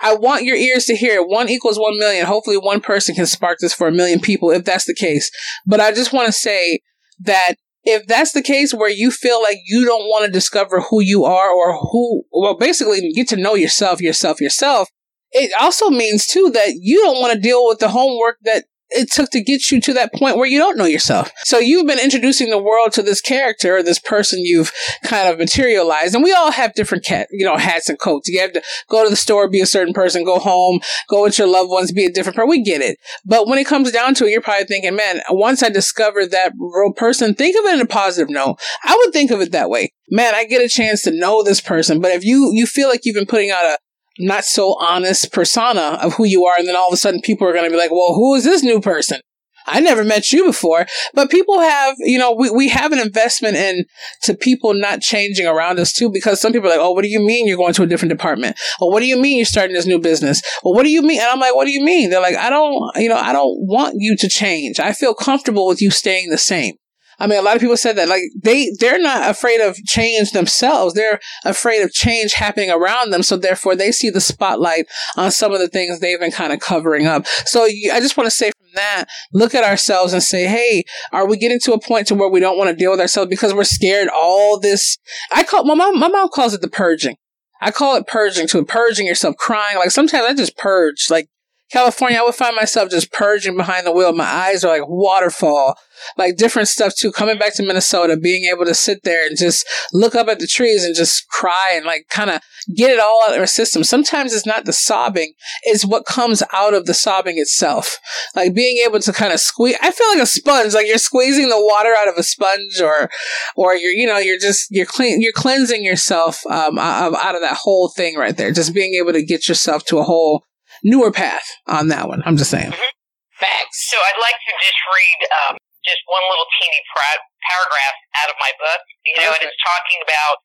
I 0.00 0.14
want 0.14 0.44
your 0.44 0.56
ears 0.56 0.86
to 0.86 0.96
hear. 0.96 1.22
One 1.22 1.50
equals 1.50 1.78
one 1.78 1.98
million. 1.98 2.24
Hopefully, 2.24 2.56
one 2.56 2.80
person 2.80 3.14
can 3.14 3.26
spark 3.26 3.58
this 3.60 3.74
for 3.74 3.88
a 3.88 3.92
million 3.92 4.20
people 4.20 4.50
if 4.50 4.64
that's 4.64 4.86
the 4.86 4.94
case. 4.94 5.30
But 5.66 5.80
I 5.80 5.92
just 5.92 6.14
want 6.14 6.28
to 6.28 6.32
say 6.32 6.80
that 7.20 7.56
if 7.84 8.06
that's 8.06 8.32
the 8.32 8.42
case 8.42 8.72
where 8.72 8.90
you 8.90 9.10
feel 9.10 9.42
like 9.42 9.58
you 9.66 9.84
don't 9.84 10.08
want 10.08 10.24
to 10.24 10.30
discover 10.32 10.80
who 10.80 11.00
you 11.00 11.24
are 11.24 11.50
or 11.50 11.78
who, 11.78 12.24
well, 12.32 12.56
basically 12.56 13.12
get 13.12 13.28
to 13.28 13.36
know 13.36 13.54
yourself, 13.54 14.00
yourself, 14.00 14.40
yourself, 14.40 14.88
it 15.32 15.50
also 15.60 15.90
means 15.90 16.26
too 16.26 16.50
that 16.54 16.74
you 16.80 17.02
don't 17.02 17.20
want 17.20 17.34
to 17.34 17.40
deal 17.40 17.66
with 17.66 17.80
the 17.80 17.88
homework 17.88 18.38
that 18.44 18.64
it 18.90 19.10
took 19.10 19.30
to 19.30 19.42
get 19.42 19.70
you 19.70 19.80
to 19.80 19.92
that 19.94 20.12
point 20.12 20.36
where 20.36 20.46
you 20.46 20.58
don't 20.58 20.76
know 20.76 20.84
yourself. 20.84 21.30
So 21.44 21.58
you've 21.58 21.86
been 21.86 21.98
introducing 21.98 22.50
the 22.50 22.62
world 22.62 22.92
to 22.92 23.02
this 23.02 23.20
character, 23.20 23.82
this 23.82 23.98
person 23.98 24.40
you've 24.44 24.72
kind 25.04 25.28
of 25.28 25.38
materialized. 25.38 26.14
And 26.14 26.22
we 26.22 26.32
all 26.32 26.50
have 26.50 26.74
different 26.74 27.04
cat, 27.04 27.28
you 27.30 27.44
know, 27.44 27.56
hats 27.56 27.88
and 27.88 27.98
coats. 27.98 28.28
You 28.28 28.40
have 28.40 28.52
to 28.52 28.62
go 28.88 29.04
to 29.04 29.10
the 29.10 29.16
store, 29.16 29.48
be 29.48 29.60
a 29.60 29.66
certain 29.66 29.94
person, 29.94 30.24
go 30.24 30.38
home, 30.38 30.80
go 31.08 31.22
with 31.22 31.38
your 31.38 31.48
loved 31.48 31.70
ones, 31.70 31.92
be 31.92 32.04
a 32.04 32.12
different 32.12 32.36
person. 32.36 32.50
We 32.50 32.62
get 32.62 32.82
it. 32.82 32.98
But 33.24 33.48
when 33.48 33.58
it 33.58 33.66
comes 33.66 33.90
down 33.90 34.14
to 34.14 34.26
it, 34.26 34.30
you're 34.30 34.40
probably 34.40 34.66
thinking, 34.66 34.96
man, 34.96 35.20
once 35.30 35.62
I 35.62 35.70
discover 35.70 36.26
that 36.26 36.52
real 36.58 36.92
person, 36.92 37.34
think 37.34 37.56
of 37.58 37.64
it 37.66 37.74
in 37.74 37.80
a 37.80 37.86
positive 37.86 38.30
note. 38.30 38.56
I 38.84 38.96
would 38.96 39.12
think 39.12 39.30
of 39.30 39.40
it 39.40 39.52
that 39.52 39.70
way. 39.70 39.92
Man, 40.10 40.34
I 40.34 40.44
get 40.44 40.62
a 40.62 40.68
chance 40.68 41.02
to 41.02 41.10
know 41.10 41.42
this 41.42 41.60
person. 41.60 42.00
But 42.00 42.12
if 42.12 42.24
you, 42.24 42.50
you 42.52 42.66
feel 42.66 42.88
like 42.88 43.00
you've 43.04 43.16
been 43.16 43.26
putting 43.26 43.50
out 43.50 43.64
a, 43.64 43.78
not 44.18 44.44
so 44.44 44.76
honest 44.80 45.32
persona 45.32 45.98
of 46.00 46.14
who 46.14 46.24
you 46.24 46.44
are. 46.44 46.54
And 46.58 46.68
then 46.68 46.76
all 46.76 46.88
of 46.88 46.94
a 46.94 46.96
sudden 46.96 47.20
people 47.20 47.48
are 47.48 47.52
going 47.52 47.64
to 47.64 47.70
be 47.70 47.76
like, 47.76 47.90
well, 47.90 48.14
who 48.14 48.34
is 48.34 48.44
this 48.44 48.62
new 48.62 48.80
person? 48.80 49.20
I 49.66 49.80
never 49.80 50.04
met 50.04 50.30
you 50.30 50.44
before, 50.44 50.84
but 51.14 51.30
people 51.30 51.58
have, 51.58 51.96
you 52.00 52.18
know, 52.18 52.32
we, 52.32 52.50
we 52.50 52.68
have 52.68 52.92
an 52.92 52.98
investment 52.98 53.56
in 53.56 53.86
to 54.24 54.34
people 54.34 54.74
not 54.74 55.00
changing 55.00 55.46
around 55.46 55.78
us 55.78 55.90
too, 55.90 56.10
because 56.12 56.38
some 56.38 56.52
people 56.52 56.68
are 56.68 56.72
like, 56.72 56.80
oh, 56.80 56.90
what 56.90 57.02
do 57.02 57.08
you 57.08 57.18
mean 57.18 57.46
you're 57.46 57.56
going 57.56 57.72
to 57.72 57.82
a 57.82 57.86
different 57.86 58.10
department? 58.10 58.58
Or 58.78 58.92
what 58.92 59.00
do 59.00 59.06
you 59.06 59.18
mean 59.18 59.38
you're 59.38 59.46
starting 59.46 59.74
this 59.74 59.86
new 59.86 59.98
business? 59.98 60.42
Or 60.62 60.74
what 60.74 60.82
do 60.82 60.90
you 60.90 61.00
mean? 61.00 61.18
And 61.18 61.30
I'm 61.30 61.40
like, 61.40 61.54
what 61.54 61.64
do 61.64 61.70
you 61.70 61.82
mean? 61.82 62.10
They're 62.10 62.20
like, 62.20 62.36
I 62.36 62.50
don't, 62.50 62.78
you 62.96 63.08
know, 63.08 63.16
I 63.16 63.32
don't 63.32 63.56
want 63.66 63.94
you 63.96 64.16
to 64.18 64.28
change. 64.28 64.78
I 64.78 64.92
feel 64.92 65.14
comfortable 65.14 65.66
with 65.66 65.80
you 65.80 65.90
staying 65.90 66.28
the 66.28 66.36
same. 66.36 66.74
I 67.18 67.26
mean, 67.26 67.38
a 67.38 67.42
lot 67.42 67.56
of 67.56 67.60
people 67.60 67.76
said 67.76 67.96
that 67.96 68.08
like 68.08 68.22
they 68.40 68.70
they're 68.78 69.00
not 69.00 69.30
afraid 69.30 69.60
of 69.60 69.76
change 69.84 70.32
themselves. 70.32 70.94
They're 70.94 71.20
afraid 71.44 71.82
of 71.82 71.92
change 71.92 72.34
happening 72.34 72.70
around 72.70 73.10
them. 73.10 73.22
So 73.22 73.36
therefore, 73.36 73.76
they 73.76 73.92
see 73.92 74.10
the 74.10 74.20
spotlight 74.20 74.86
on 75.16 75.30
some 75.30 75.52
of 75.52 75.60
the 75.60 75.68
things 75.68 76.00
they've 76.00 76.20
been 76.20 76.32
kind 76.32 76.52
of 76.52 76.60
covering 76.60 77.06
up. 77.06 77.26
So 77.46 77.64
I 77.64 78.00
just 78.00 78.16
want 78.16 78.26
to 78.26 78.30
say 78.30 78.50
from 78.50 78.68
that, 78.74 79.06
look 79.32 79.54
at 79.54 79.64
ourselves 79.64 80.12
and 80.12 80.22
say, 80.22 80.46
hey, 80.46 80.84
are 81.12 81.26
we 81.26 81.36
getting 81.36 81.60
to 81.60 81.72
a 81.72 81.80
point 81.80 82.06
to 82.08 82.14
where 82.14 82.28
we 82.28 82.40
don't 82.40 82.58
want 82.58 82.70
to 82.70 82.76
deal 82.76 82.90
with 82.90 83.00
ourselves 83.00 83.30
because 83.30 83.54
we're 83.54 83.64
scared? 83.64 84.08
All 84.08 84.58
this, 84.58 84.98
I 85.32 85.44
call 85.44 85.64
my 85.64 85.74
mom. 85.74 85.98
My 85.98 86.08
mom 86.08 86.28
calls 86.28 86.54
it 86.54 86.60
the 86.60 86.68
purging. 86.68 87.16
I 87.60 87.70
call 87.70 87.96
it 87.96 88.06
purging 88.06 88.46
to 88.48 88.64
purging 88.64 89.06
yourself, 89.06 89.36
crying. 89.36 89.78
Like 89.78 89.90
sometimes 89.90 90.24
I 90.28 90.34
just 90.34 90.56
purge, 90.56 91.08
like 91.10 91.28
California, 91.72 92.18
I 92.18 92.22
would 92.22 92.34
find 92.34 92.54
myself 92.54 92.90
just 92.90 93.12
purging 93.12 93.56
behind 93.56 93.86
the 93.86 93.92
wheel. 93.92 94.12
My 94.12 94.24
eyes 94.24 94.64
are 94.64 94.68
like 94.68 94.88
waterfall, 94.88 95.76
like 96.16 96.36
different 96.36 96.68
stuff 96.68 96.94
too. 96.94 97.10
Coming 97.10 97.38
back 97.38 97.54
to 97.56 97.66
Minnesota, 97.66 98.16
being 98.16 98.44
able 98.52 98.64
to 98.64 98.74
sit 98.74 99.02
there 99.02 99.26
and 99.26 99.36
just 99.36 99.66
look 99.92 100.14
up 100.14 100.28
at 100.28 100.38
the 100.38 100.46
trees 100.46 100.84
and 100.84 100.94
just 100.94 101.26
cry 101.28 101.72
and 101.74 101.84
like 101.84 102.06
kind 102.10 102.30
of 102.30 102.40
get 102.76 102.90
it 102.90 103.00
all 103.00 103.22
out 103.26 103.34
of 103.34 103.40
our 103.40 103.46
system. 103.46 103.82
Sometimes 103.82 104.32
it's 104.32 104.46
not 104.46 104.66
the 104.66 104.72
sobbing, 104.72 105.32
it's 105.62 105.84
what 105.84 106.06
comes 106.06 106.42
out 106.52 106.74
of 106.74 106.86
the 106.86 106.94
sobbing 106.94 107.38
itself. 107.38 107.98
Like 108.36 108.54
being 108.54 108.82
able 108.86 109.00
to 109.00 109.12
kind 109.12 109.32
of 109.32 109.40
squeeze, 109.40 109.76
I 109.82 109.90
feel 109.90 110.08
like 110.08 110.22
a 110.22 110.26
sponge, 110.26 110.74
like 110.74 110.86
you're 110.86 110.98
squeezing 110.98 111.48
the 111.48 111.60
water 111.60 111.94
out 111.96 112.08
of 112.08 112.14
a 112.16 112.22
sponge 112.22 112.80
or, 112.82 113.10
or 113.56 113.74
you're, 113.74 113.92
you 113.92 114.06
know, 114.06 114.18
you're 114.18 114.38
just, 114.38 114.68
you're 114.70 114.86
clean, 114.86 115.20
you're 115.20 115.32
cleansing 115.32 115.84
yourself, 115.84 116.44
um, 116.46 116.78
out 116.78 117.34
of 117.34 117.40
that 117.40 117.58
whole 117.62 117.88
thing 117.88 118.16
right 118.16 118.36
there. 118.36 118.52
Just 118.52 118.74
being 118.74 118.94
able 118.94 119.12
to 119.12 119.24
get 119.24 119.48
yourself 119.48 119.84
to 119.86 119.98
a 119.98 120.04
whole 120.04 120.44
newer 120.84 121.10
path 121.10 121.48
on 121.66 121.88
that 121.88 122.06
one. 122.06 122.22
I'm 122.28 122.36
just 122.36 122.52
saying. 122.52 122.70
Mm-hmm. 122.70 122.92
Facts. 123.40 123.90
So 123.90 123.98
I'd 123.98 124.20
like 124.22 124.38
to 124.38 124.52
just 124.62 124.78
read 124.94 125.18
um, 125.42 125.54
just 125.82 126.00
one 126.06 126.22
little 126.30 126.46
teeny 126.60 126.80
pra- 126.94 127.26
paragraph 127.50 127.96
out 128.22 128.30
of 128.30 128.36
my 128.38 128.52
book. 128.62 128.80
You 129.02 129.18
know, 129.18 129.34
and 129.34 129.42
it's 129.42 129.58
talking 129.64 129.98
about 130.06 130.44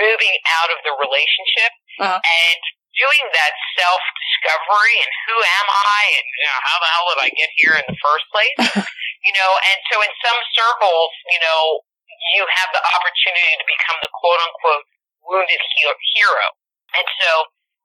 moving 0.00 0.34
out 0.62 0.70
of 0.70 0.78
the 0.86 0.94
relationship 1.02 1.72
uh-huh. 2.00 2.22
and 2.22 2.60
doing 2.96 3.24
that 3.34 3.52
self 3.76 4.02
discovery 4.18 4.96
and 5.02 5.12
who 5.28 5.36
am 5.36 5.66
I 5.68 6.02
and 6.16 6.26
you 6.26 6.46
know, 6.46 6.58
how 6.64 6.76
the 6.80 6.90
hell 6.90 7.06
did 7.14 7.20
I 7.26 7.30
get 7.34 7.50
here 7.60 7.74
in 7.76 7.86
the 7.86 7.98
first 8.00 8.26
place? 8.32 8.56
you 9.26 9.32
know, 9.36 9.50
and 9.50 9.78
so 9.92 10.00
in 10.02 10.12
some 10.24 10.38
circles, 10.56 11.12
you 11.28 11.40
know, 11.44 11.84
you 12.36 12.42
have 12.46 12.70
the 12.74 12.82
opportunity 12.82 13.54
to 13.58 13.66
become 13.66 13.98
the 14.02 14.10
quote 14.10 14.40
unquote 14.42 14.84
wounded 15.26 15.60
hero. 16.16 16.46
And 16.98 17.06
so 17.22 17.28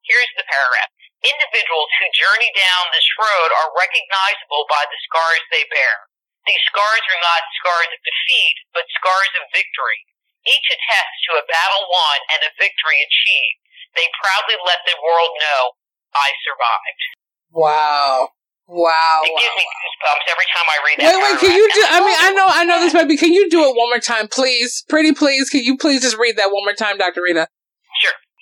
here's 0.09 0.31
the 0.37 0.45
paragraph. 0.45 0.89
Individuals 1.25 1.89
who 1.97 2.05
journey 2.13 2.53
down 2.53 2.93
this 2.93 3.09
road 3.17 3.49
are 3.49 3.73
recognizable 3.73 4.69
by 4.69 4.85
the 4.85 4.99
scars 5.09 5.41
they 5.49 5.65
bear. 5.73 6.05
These 6.45 6.61
scars 6.69 7.01
are 7.01 7.21
not 7.25 7.41
scars 7.57 7.89
of 7.89 8.01
defeat, 8.05 8.57
but 8.77 8.85
scars 8.93 9.33
of 9.41 9.49
victory. 9.49 10.05
Each 10.45 10.67
attests 10.69 11.19
to 11.25 11.41
a 11.41 11.47
battle 11.49 11.89
won 11.89 12.19
and 12.37 12.45
a 12.45 12.53
victory 12.61 13.01
achieved. 13.01 13.57
They 13.97 14.05
proudly 14.21 14.61
let 14.69 14.85
the 14.85 14.93
world 15.01 15.33
know, 15.41 15.73
I 16.13 16.29
survived. 16.45 17.01
Wow. 17.49 18.29
Wow. 18.69 19.21
It 19.25 19.33
wow, 19.33 19.41
gives 19.41 19.57
me 19.57 19.65
goosebumps 19.65 20.25
every 20.29 20.49
time 20.53 20.67
I 20.69 20.77
read 20.85 20.97
that. 21.01 21.09
Wait, 21.09 21.21
wait, 21.21 21.37
can 21.41 21.53
you 21.57 21.65
do, 21.73 21.81
I 21.89 21.99
mean, 22.05 22.17
I 22.21 22.29
know, 22.33 22.47
I 22.49 22.63
know 22.65 22.79
this 22.81 22.93
might 22.93 23.07
be, 23.07 23.17
can 23.17 23.33
you 23.33 23.49
do 23.49 23.61
it 23.61 23.73
one 23.73 23.89
more 23.89 23.99
time, 23.99 24.27
please? 24.27 24.83
Pretty 24.89 25.13
please, 25.13 25.49
can 25.49 25.61
you 25.61 25.77
please 25.77 26.01
just 26.01 26.17
read 26.17 26.37
that 26.37 26.53
one 26.53 26.65
more 26.65 26.73
time, 26.73 26.97
Dr. 26.97 27.21
Rita? 27.21 27.47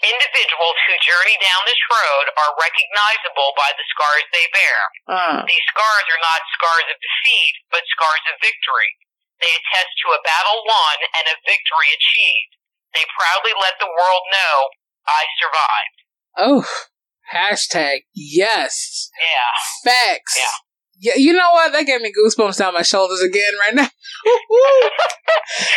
Individuals 0.04 0.78
who 0.84 0.94
journey 1.00 1.40
down 1.40 1.64
this 1.64 1.80
road 1.88 2.26
are 2.36 2.60
recognizable 2.60 3.56
by 3.56 3.72
the 3.80 3.88
scars 3.88 4.28
they 4.36 4.48
bear. 4.52 4.80
Uh. 5.08 5.40
These 5.48 5.68
scars 5.72 6.06
are 6.12 6.24
not 6.24 6.44
scars 6.60 6.88
of 6.92 7.00
defeat, 7.00 7.56
but 7.72 7.88
scars 7.88 8.24
of 8.28 8.44
victory. 8.44 8.92
They 9.40 9.52
attest 9.52 9.92
to 10.04 10.16
a 10.16 10.24
battle 10.24 10.60
won 10.68 10.98
and 11.20 11.26
a 11.32 11.40
victory 11.48 11.90
achieved. 11.92 12.54
They 12.92 13.08
proudly 13.16 13.56
let 13.58 13.80
the 13.80 13.90
world 13.90 14.26
know, 14.30 14.56
I 15.08 15.24
survived. 15.40 15.98
Oh, 16.36 16.68
hashtag 17.32 18.08
yes. 18.14 19.10
Yeah. 19.16 19.56
Facts. 19.88 20.36
Yeah. 20.38 20.63
Yeah, 21.04 21.20
you 21.20 21.34
know 21.36 21.52
what? 21.52 21.74
That 21.76 21.84
gave 21.84 22.00
me 22.00 22.16
goosebumps 22.16 22.64
down 22.64 22.74
my 22.74 22.82
shoulders 22.82 23.20
again 23.20 23.52
right 23.60 23.76
now. 23.76 23.92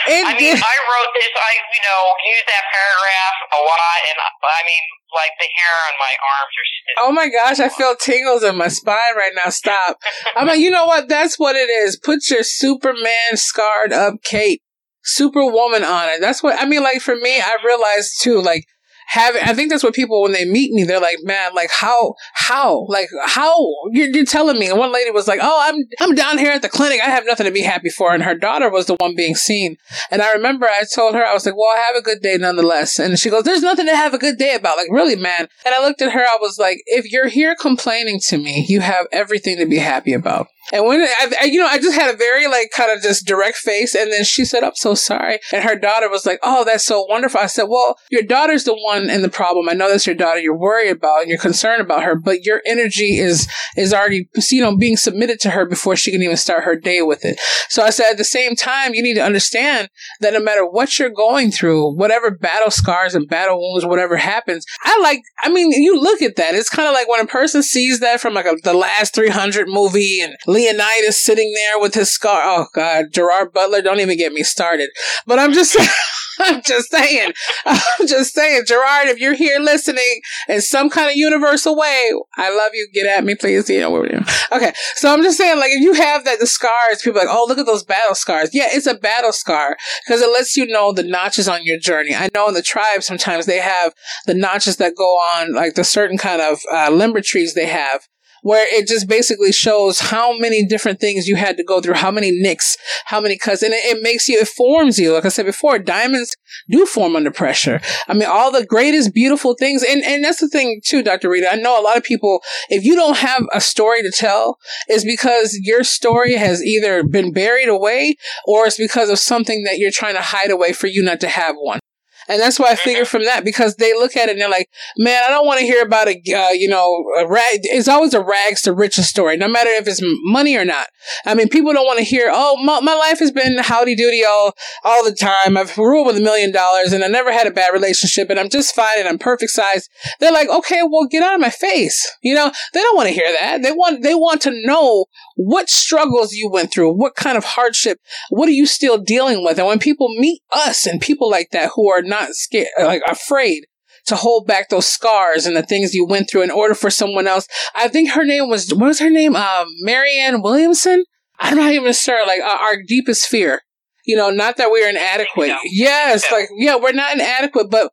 I 0.07 0.39
mean, 0.39 0.55
I 0.55 0.77
wrote 0.87 1.12
this. 1.18 1.35
I, 1.35 1.53
you 1.74 1.83
know, 1.83 2.01
used 2.31 2.47
that 2.47 2.62
paragraph 2.70 3.37
a 3.51 3.59
lot, 3.59 3.99
and 4.07 4.18
I 4.22 4.62
mean, 4.62 4.85
like 5.18 5.35
the 5.43 5.51
hair 5.51 5.74
on 5.91 5.95
my 5.99 6.14
arms 6.22 6.55
are. 6.55 6.66
Oh 7.09 7.12
my 7.12 7.29
gosh, 7.29 7.59
I 7.59 7.68
feel 7.68 7.97
tingles 7.97 8.45
in 8.45 8.57
my 8.57 8.68
spine 8.68 9.16
right 9.16 9.33
now. 9.35 9.51
Stop. 9.51 9.99
I'm 10.37 10.47
like, 10.47 10.61
you 10.61 10.70
know 10.70 10.87
what? 10.87 11.09
That's 11.09 11.41
what 11.41 11.57
it 11.57 11.68
is. 11.68 11.99
Put 11.99 12.31
your 12.31 12.45
Superman 12.45 13.35
scarred 13.35 13.93
up 13.93 14.22
cape, 14.22 14.62
Superwoman 15.03 15.83
on 15.83 16.09
it. 16.09 16.20
That's 16.20 16.41
what 16.41 16.57
I 16.62 16.66
mean. 16.66 16.85
Like 16.85 17.01
for 17.01 17.16
me, 17.16 17.41
I 17.41 17.57
realized 17.66 18.22
too. 18.22 18.41
Like 18.41 18.62
having 19.07 19.42
i 19.44 19.54
think 19.54 19.70
that's 19.70 19.82
what 19.82 19.94
people 19.94 20.22
when 20.22 20.32
they 20.32 20.44
meet 20.44 20.72
me 20.72 20.84
they're 20.84 21.00
like 21.00 21.18
man 21.22 21.54
like 21.54 21.70
how 21.70 22.14
how? 22.46 22.86
Like 22.88 23.09
how? 23.24 23.57
You're, 23.90 24.09
you're 24.09 24.24
telling 24.24 24.59
me. 24.59 24.68
And 24.68 24.78
one 24.78 24.92
lady 24.92 25.11
was 25.11 25.26
like 25.26 25.40
oh 25.42 25.61
i'm 25.62 25.84
i'm 26.00 26.14
down 26.14 26.38
here 26.38 26.52
at 26.52 26.62
the 26.62 26.68
clinic. 26.68 27.00
I 27.02 27.07
have 27.07 27.26
nothing 27.26 27.46
to 27.46 27.52
be 27.52 27.62
happy 27.62 27.90
for. 27.90 28.14
And 28.14 28.22
her 28.22 28.34
daughter 28.34 28.70
was 28.70 28.86
the 28.86 28.96
one 28.96 29.16
being 29.16 29.34
seen. 29.34 29.76
And 30.11 30.22
i 30.22 30.32
remember 30.32 30.66
i 30.66 30.84
told 30.94 31.14
her 31.14 31.24
i 31.24 31.34
was 31.34 31.44
like 31.44 31.57
well 31.57 31.72
I 31.74 31.80
have 31.80 31.96
a 31.96 32.02
good 32.02 32.22
day 32.22 32.36
nonetheless. 32.36 32.98
And 32.98 33.18
she 33.18 33.30
goes 33.30 33.44
there's 33.44 33.62
nothing 33.62 33.86
to 33.86 33.96
have 33.96 34.14
a 34.14 34.18
good 34.18 34.38
day 34.38 34.54
about. 34.54 34.76
Like 34.76 34.88
really 34.90 35.16
man. 35.16 35.48
And 35.64 35.74
i 35.74 35.82
looked 35.82 36.02
at 36.02 36.12
her 36.12 36.22
i 36.22 36.38
was 36.40 36.59
like 36.59 36.78
if 36.86 37.11
you're 37.11 37.28
here 37.28 37.57
complaining 37.61 38.20
to 38.28 38.38
me 38.38 38.64
you 38.68 38.80
have 38.80 39.07
everything 39.12 39.59
to 39.59 39.66
be 39.66 39.78
happy 39.78 40.12
about. 40.12 40.48
And 40.72 40.84
when 40.84 41.00
I, 41.00 41.32
I, 41.42 41.44
you 41.44 41.61
know, 41.61 41.66
I 41.66 41.78
just 41.78 41.96
had 41.96 42.12
a 42.12 42.16
very 42.16 42.48
like 42.48 42.70
kind 42.70 42.90
of 42.90 43.00
just 43.00 43.26
direct 43.26 43.57
face, 43.57 43.94
and 43.94 44.12
then 44.12 44.24
she 44.24 44.44
said, 44.44 44.64
"I'm 44.64 44.74
so 44.74 44.94
sorry." 44.94 45.38
And 45.52 45.62
her 45.62 45.76
daughter 45.76 46.11
was 46.11 46.26
like, 46.26 46.40
"Oh, 46.42 46.64
that's 46.64 46.84
so 46.84 47.04
wonderful." 47.04 47.40
I 47.40 47.46
said, 47.46 47.66
"Well, 47.68 47.96
your 48.11 48.22
daughter's 48.22 48.64
the 48.64 48.74
one 48.74 48.95
in 49.05 49.22
the 49.22 49.28
problem. 49.28 49.68
I 49.68 49.72
know 49.72 49.90
that's 49.90 50.07
your 50.07 50.16
daughter. 50.16 50.40
You're 50.40 50.57
worried 50.57 50.90
about 50.90 51.22
and 51.22 51.30
you're 51.30 51.38
concerned 51.38 51.80
about 51.80 52.03
her, 52.03 52.14
but 52.14 52.44
your 52.44 52.62
energy 52.66 53.18
is 53.18 53.49
is 53.76 53.92
already, 53.92 54.28
you 54.51 54.61
know, 54.61 54.76
being 54.76 54.97
submitted 54.97 55.40
to 55.40 55.51
her 55.51 55.66
before 55.66 55.97
she 55.97 56.11
can 56.11 56.22
even 56.22 56.36
start 56.36 56.64
her 56.64 56.76
day 56.76 57.03
with 57.03 57.24
it." 57.24 57.38
So 57.68 57.82
I 57.82 57.90
said, 57.90 58.11
at 58.11 58.18
the 58.18 58.24
same 58.24 58.57
time, 58.57 58.94
you 58.94 59.03
need 59.03 59.14
to 59.14 59.24
understand 59.24 59.88
that 60.20 60.32
no 60.32 60.40
matter 60.40 60.66
what 60.66 60.99
you're 60.99 61.11
going 61.11 61.51
through, 61.51 61.94
whatever 61.94 62.30
battle 62.30 62.70
scars 62.70 63.14
and 63.14 63.28
battle 63.28 63.61
wounds, 63.61 63.84
whatever 63.86 64.16
happens, 64.16 64.64
I 64.82 64.99
like. 65.03 65.22
I 65.42 65.49
mean, 65.49 65.70
you 65.72 66.01
look 66.01 66.22
at 66.22 66.36
that. 66.36 66.55
It's 66.55 66.70
kind 66.70 66.88
of 66.88 66.94
like 66.94 67.09
when 67.09 67.20
a 67.20 67.26
person 67.26 67.62
sees 67.62 68.01
that 68.01 68.20
from 68.20 68.34
like 68.34 68.47
a, 68.47 68.57
the 68.62 68.74
last 68.74 69.14
300 69.14 69.68
movie 69.68 70.20
and 70.20 70.34
Leonidas 70.47 71.22
sitting 71.22 71.53
there 71.55 71.80
with 71.80 71.94
his 71.94 72.11
scar. 72.11 72.42
Oh 72.44 72.66
God, 72.74 73.07
Gerard 73.12 73.53
Butler, 73.53 73.82
don't 73.82 74.01
even 74.01 74.16
get 74.18 74.32
me 74.32 74.42
started. 74.42 74.90
But 75.26 75.38
I'm 75.38 75.53
just 75.53 75.76
I'm 76.41 76.62
just 76.62 76.91
saying. 76.91 77.32
I'm 77.66 78.07
just 78.07 78.34
saying, 78.34 78.62
Gerard, 78.66 79.09
if 79.09 79.18
you're 79.18 79.34
here 79.34 79.59
listening 79.59 80.20
in 80.49 80.61
some 80.61 80.91
kind 80.91 81.11
of 81.11 81.16
universal 81.16 81.76
way, 81.76 82.11
I 82.37 82.55
love 82.55 82.70
you. 82.74 82.89
Get 82.93 83.07
at 83.07 83.24
me, 83.24 83.34
please. 83.34 83.68
You 83.68 83.80
know 83.80 83.91
what 83.91 84.03
we're 84.03 84.09
doing. 84.09 84.24
Okay. 84.53 84.72
So 84.95 85.12
I'm 85.12 85.22
just 85.22 85.39
saying, 85.39 85.59
like, 85.59 85.72
if 85.72 85.80
you 85.80 85.95
have 85.95 86.24
that, 86.24 86.39
the 86.39 86.47
scars, 86.47 87.03
people 87.03 87.20
like, 87.20 87.28
oh, 87.30 87.47
look 87.49 87.59
at 87.59 87.66
those 87.66 87.84
battle 87.84 88.14
scars. 88.14 88.51
Yeah, 88.53 88.68
it's 88.70 88.87
a 88.87 88.95
battle 88.95 89.32
scar 89.32 89.76
because 90.07 90.22
it 90.22 90.30
lets 90.30 90.57
you 90.57 90.66
know 90.66 90.93
the 90.93 91.03
notches 91.03 91.49
on 91.49 91.61
your 91.64 91.78
journey. 91.78 92.14
I 92.14 92.28
know 92.34 92.49
in 92.49 92.55
the 92.55 92.62
tribe, 92.62 93.03
sometimes 93.03 93.47
they 93.47 93.59
have 93.59 93.93
the 94.26 94.34
notches 94.34 94.76
that 94.76 94.95
go 94.97 95.14
on, 95.16 95.53
like 95.53 95.74
the 95.74 95.84
certain 95.84 96.18
kind 96.18 96.41
of 96.41 96.59
uh, 96.72 96.91
limber 96.91 97.20
trees 97.20 97.55
they 97.55 97.66
have 97.66 98.03
where 98.47 98.64
it 98.70 98.86
just 98.86 99.09
basically 99.09 99.51
shows 99.51 99.99
how 99.99 100.38
many 100.38 100.64
different 100.64 101.01
things 101.01 101.26
you 101.26 101.34
had 101.34 101.57
to 101.57 101.64
go 101.64 101.80
through, 101.80 101.94
how 101.94 102.12
many 102.12 102.30
nicks, 102.30 102.76
how 103.07 103.20
many 103.20 103.36
cuts, 103.36 103.61
and 103.61 103.74
it, 103.74 103.84
it 103.84 104.05
makes 104.05 104.28
you, 104.28 104.38
it 104.38 104.47
forms 104.47 105.01
you. 105.01 105.12
Like 105.12 105.24
I 105.24 105.30
said 105.30 105.47
before, 105.47 105.80
diamonds 105.80 106.32
do 106.70 106.86
form 106.86 107.16
under 107.16 107.32
pressure. 107.32 107.80
I 108.07 108.14
mean, 108.14 108.28
all 108.28 108.53
the 108.53 108.64
greatest, 108.64 109.12
beautiful 109.12 109.57
things, 109.59 109.82
and, 109.82 110.01
and 110.05 110.22
that's 110.22 110.40
the 110.40 110.47
thing 110.47 110.80
too, 110.84 111.03
Dr. 111.03 111.28
Rita. 111.28 111.51
I 111.51 111.57
know 111.57 111.80
a 111.80 111.82
lot 111.82 111.97
of 111.97 112.05
people, 112.05 112.40
if 112.70 112.84
you 112.84 112.94
don't 112.94 113.16
have 113.16 113.42
a 113.53 113.61
story 113.61 114.01
to 114.03 114.12
tell, 114.12 114.59
is 114.88 115.05
because 115.05 115.59
your 115.61 115.82
story 115.82 116.36
has 116.36 116.62
either 116.62 117.03
been 117.03 117.32
buried 117.32 117.68
away 117.68 118.14
or 118.47 118.64
it's 118.64 118.78
because 118.78 119.11
of 119.11 119.18
something 119.18 119.64
that 119.64 119.78
you're 119.78 119.90
trying 119.90 120.14
to 120.14 120.22
hide 120.22 120.53
away 120.53 120.72
for 120.72 120.86
you 120.86 121.03
not 121.03 121.18
to 121.18 121.28
have 121.28 121.57
one. 121.59 121.80
And 122.29 122.41
that's 122.41 122.59
why 122.59 122.70
I 122.70 122.74
figure 122.74 123.05
from 123.05 123.24
that 123.24 123.45
because 123.45 123.77
they 123.77 123.93
look 123.93 124.16
at 124.16 124.29
it 124.29 124.33
and 124.33 124.41
they're 124.41 124.51
like, 124.51 124.68
man, 124.99 125.22
I 125.24 125.29
don't 125.29 125.47
want 125.47 125.61
to 125.61 125.66
hear 125.66 125.83
about 125.83 126.09
a, 126.09 126.20
uh, 126.33 126.51
you 126.51 126.68
know, 126.68 127.05
a 127.18 127.27
rag. 127.27 127.61
It's 127.62 127.89
always 127.89 128.14
a 128.14 128.22
rags 128.22 128.62
to 128.62 128.72
riches 128.72 129.09
story, 129.09 129.37
no 129.37 129.49
matter 129.49 129.70
if 129.70 129.87
it's 129.87 130.01
money 130.24 130.57
or 130.57 130.64
not. 130.64 130.89
I 131.24 131.35
mean, 131.35 131.49
people 131.49 131.72
don't 131.72 131.87
want 131.87 131.99
to 131.99 132.05
hear, 132.05 132.31
oh, 132.33 132.57
my, 132.62 132.81
my 132.81 132.95
life 132.95 133.18
has 133.20 133.31
been 133.31 133.59
howdy 133.59 133.95
doody 133.95 134.24
all, 134.24 134.53
all 134.85 135.05
the 135.05 135.14
time. 135.14 135.57
I've 135.57 135.77
ruled 135.79 136.07
with 136.07 136.16
a 136.16 136.20
million 136.20 136.53
dollars 136.53 136.93
and 136.93 137.05
I 137.05 137.09
never 137.09 137.33
had 137.33 137.47
a 137.47 137.53
bad 137.53 137.72
relationship 137.72 138.31
and 138.31 138.41
I'm 138.41 138.49
just 138.49 138.74
fine 138.74 138.99
and 138.99 139.09
I'm 139.09 139.18
perfect 139.18 139.53
size. 139.53 139.89
They're 140.20 140.33
like, 140.33 140.49
okay, 140.49 140.83
well, 140.83 141.07
get 141.09 141.22
out 141.22 141.35
of 141.35 141.41
my 141.41 141.51
face. 141.51 142.16
You 142.22 142.35
know, 142.35 142.51
they 142.74 142.81
don't 142.81 142.97
want 142.97 143.09
to 143.09 143.14
hear 143.14 143.33
that. 143.41 143.62
They 143.62 143.72
want, 143.72 144.03
they 144.03 144.14
want 144.14 144.41
to 144.43 144.66
know 144.66 145.07
what 145.37 145.68
struggles 145.68 146.33
you 146.33 146.51
went 146.51 146.72
through, 146.72 146.93
what 146.93 147.14
kind 147.14 147.37
of 147.37 147.45
hardship, 147.45 148.01
what 148.31 148.49
are 148.49 148.53
you 148.53 148.66
still 148.66 148.99
dealing 148.99 149.45
with? 149.45 149.59
And 149.59 149.66
when 149.66 149.79
people 149.79 150.09
meet 150.09 150.43
us 150.53 150.87
and 150.87 151.01
people 151.01 151.31
like 151.31 151.51
that 151.51 151.70
who 151.74 151.91
are 151.91 152.03
not 152.03 152.15
scared, 152.30 152.68
like 152.78 153.02
afraid 153.08 153.66
to 154.06 154.16
hold 154.16 154.46
back 154.46 154.68
those 154.68 154.86
scars 154.86 155.46
and 155.46 155.56
the 155.56 155.62
things 155.64 155.92
you 155.92 156.06
went 156.06 156.30
through 156.30 156.42
in 156.42 156.50
order 156.50 156.74
for 156.74 156.90
someone 156.90 157.26
else. 157.26 157.48
I 157.74 157.88
think 157.88 158.10
her 158.12 158.24
name 158.24 158.48
was, 158.48 158.72
what 158.72 158.86
was 158.86 159.00
her 159.00 159.10
name? 159.10 159.34
Um, 159.34 159.66
Marianne 159.80 160.42
Williamson? 160.42 161.04
I'm 161.40 161.56
not 161.56 161.72
even 161.72 161.92
sure. 161.92 162.24
Like 162.26 162.40
uh, 162.40 162.58
our 162.60 162.76
deepest 162.86 163.26
fear, 163.26 163.62
you 164.04 164.16
know, 164.16 164.30
not 164.30 164.58
that 164.58 164.70
we're 164.70 164.88
inadequate. 164.88 165.52
Yes. 165.64 166.24
Like, 166.30 166.48
yeah, 166.56 166.76
we're 166.76 166.92
not 166.92 167.14
inadequate, 167.14 167.68
but 167.70 167.90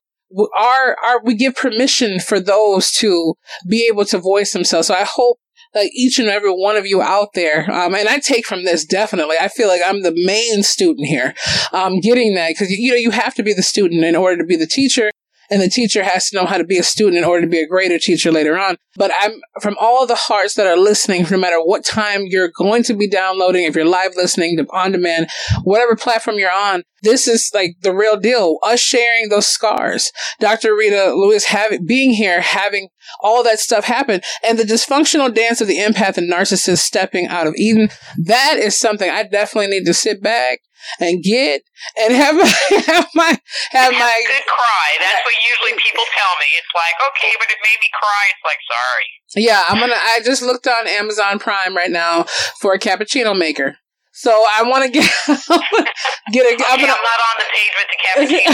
our, 0.55 0.95
our, 1.03 1.23
we 1.23 1.35
give 1.35 1.55
permission 1.55 2.19
for 2.19 2.39
those 2.39 2.91
to 2.91 3.33
be 3.67 3.87
able 3.91 4.05
to 4.05 4.19
voice 4.19 4.53
themselves. 4.53 4.87
So 4.87 4.93
I 4.93 5.03
hope 5.03 5.39
like 5.75 5.91
each 5.93 6.19
and 6.19 6.29
every 6.29 6.51
one 6.51 6.75
of 6.75 6.85
you 6.85 7.01
out 7.01 7.33
there. 7.33 7.69
Um, 7.71 7.95
and 7.95 8.07
I 8.07 8.19
take 8.19 8.45
from 8.45 8.63
this 8.63 8.85
definitely. 8.85 9.35
I 9.39 9.47
feel 9.47 9.67
like 9.67 9.81
I'm 9.85 10.03
the 10.03 10.13
main 10.15 10.63
student 10.63 11.07
here, 11.07 11.33
um, 11.71 11.99
getting 11.99 12.35
that 12.35 12.49
because 12.49 12.71
you 12.71 12.91
know 12.91 12.97
you 12.97 13.11
have 13.11 13.35
to 13.35 13.43
be 13.43 13.53
the 13.53 13.63
student 13.63 14.03
in 14.03 14.15
order 14.15 14.37
to 14.37 14.45
be 14.45 14.55
the 14.55 14.67
teacher. 14.67 15.11
And 15.53 15.61
the 15.61 15.69
teacher 15.69 16.03
has 16.03 16.29
to 16.29 16.35
know 16.35 16.47
how 16.47 16.57
to 16.57 16.63
be 16.63 16.79
a 16.79 16.83
student 16.83 17.19
in 17.19 17.23
order 17.23 17.41
to 17.41 17.47
be 17.47 17.59
a 17.59 17.67
greater 17.67 17.99
teacher 17.99 18.31
later 18.31 18.57
on. 18.57 18.75
But 18.95 19.11
I'm 19.21 19.33
from 19.61 19.75
all 19.79 20.07
the 20.07 20.15
hearts 20.15 20.55
that 20.55 20.65
are 20.65 20.75
listening, 20.75 21.27
no 21.29 21.37
matter 21.37 21.59
what 21.63 21.85
time 21.85 22.23
you're 22.25 22.49
going 22.57 22.81
to 22.85 22.95
be 22.95 23.07
downloading, 23.07 23.65
if 23.65 23.75
you're 23.75 23.85
live 23.85 24.15
listening 24.15 24.57
on 24.71 24.93
demand, 24.93 25.27
whatever 25.63 25.95
platform 25.95 26.39
you're 26.39 26.51
on, 26.51 26.81
this 27.03 27.27
is 27.27 27.51
like 27.53 27.75
the 27.83 27.93
real 27.93 28.17
deal. 28.17 28.57
Us 28.63 28.79
sharing 28.79 29.29
those 29.29 29.45
scars. 29.45 30.11
Dr. 30.39 30.75
Rita 30.75 31.13
Louise 31.13 31.45
having, 31.45 31.85
being 31.85 32.13
here, 32.13 32.41
having 32.41 32.87
all 33.21 33.43
that 33.43 33.59
stuff 33.59 33.85
happen 33.85 34.21
and 34.43 34.57
the 34.57 34.63
dysfunctional 34.63 35.31
dance 35.31 35.61
of 35.61 35.67
the 35.67 35.77
empath 35.77 36.17
and 36.17 36.31
narcissist 36.31 36.79
stepping 36.79 37.27
out 37.27 37.45
of 37.45 37.53
Eden. 37.57 37.89
That 38.17 38.57
is 38.57 38.79
something 38.79 39.07
I 39.07 39.21
definitely 39.21 39.67
need 39.67 39.85
to 39.85 39.93
sit 39.93 40.23
back 40.23 40.61
and 40.99 41.23
get 41.23 41.63
and 41.97 42.13
have 42.13 42.35
my 42.35 42.47
have 42.87 43.07
my 43.15 43.31
have 43.71 43.93
my 43.93 44.17
good 44.27 44.47
cry. 44.47 44.89
That's 44.99 45.21
what 45.25 45.35
usually 45.39 45.75
people 45.81 46.03
tell 46.15 46.33
me. 46.39 46.47
It's 46.57 46.73
like, 46.75 46.95
okay, 47.11 47.33
but 47.39 47.47
it 47.49 47.59
made 47.61 47.79
me 47.79 47.89
cry. 47.93 48.23
It's 48.31 48.45
like, 48.45 48.61
sorry. 48.67 49.07
Yeah, 49.35 49.63
I'm 49.67 49.79
gonna 49.79 49.95
I 49.95 50.19
just 50.23 50.41
looked 50.41 50.67
on 50.67 50.87
Amazon 50.87 51.39
Prime 51.39 51.75
right 51.75 51.91
now 51.91 52.25
for 52.59 52.73
a 52.73 52.79
cappuccino 52.79 53.37
maker. 53.37 53.77
So 54.15 54.29
I 54.29 54.61
want 54.61 54.85
to 54.85 54.91
get 54.91 55.03
get 55.27 56.45
a. 56.45 56.53
Okay, 56.53 56.63
I'm, 56.67 56.79
gonna, 56.79 56.93
I'm, 56.93 57.03
not 57.03 57.19
on 57.19 57.35
the 57.39 57.49
page 57.49 57.73
with 57.79 57.89
the 57.89 57.97
cappuccino 58.05 58.51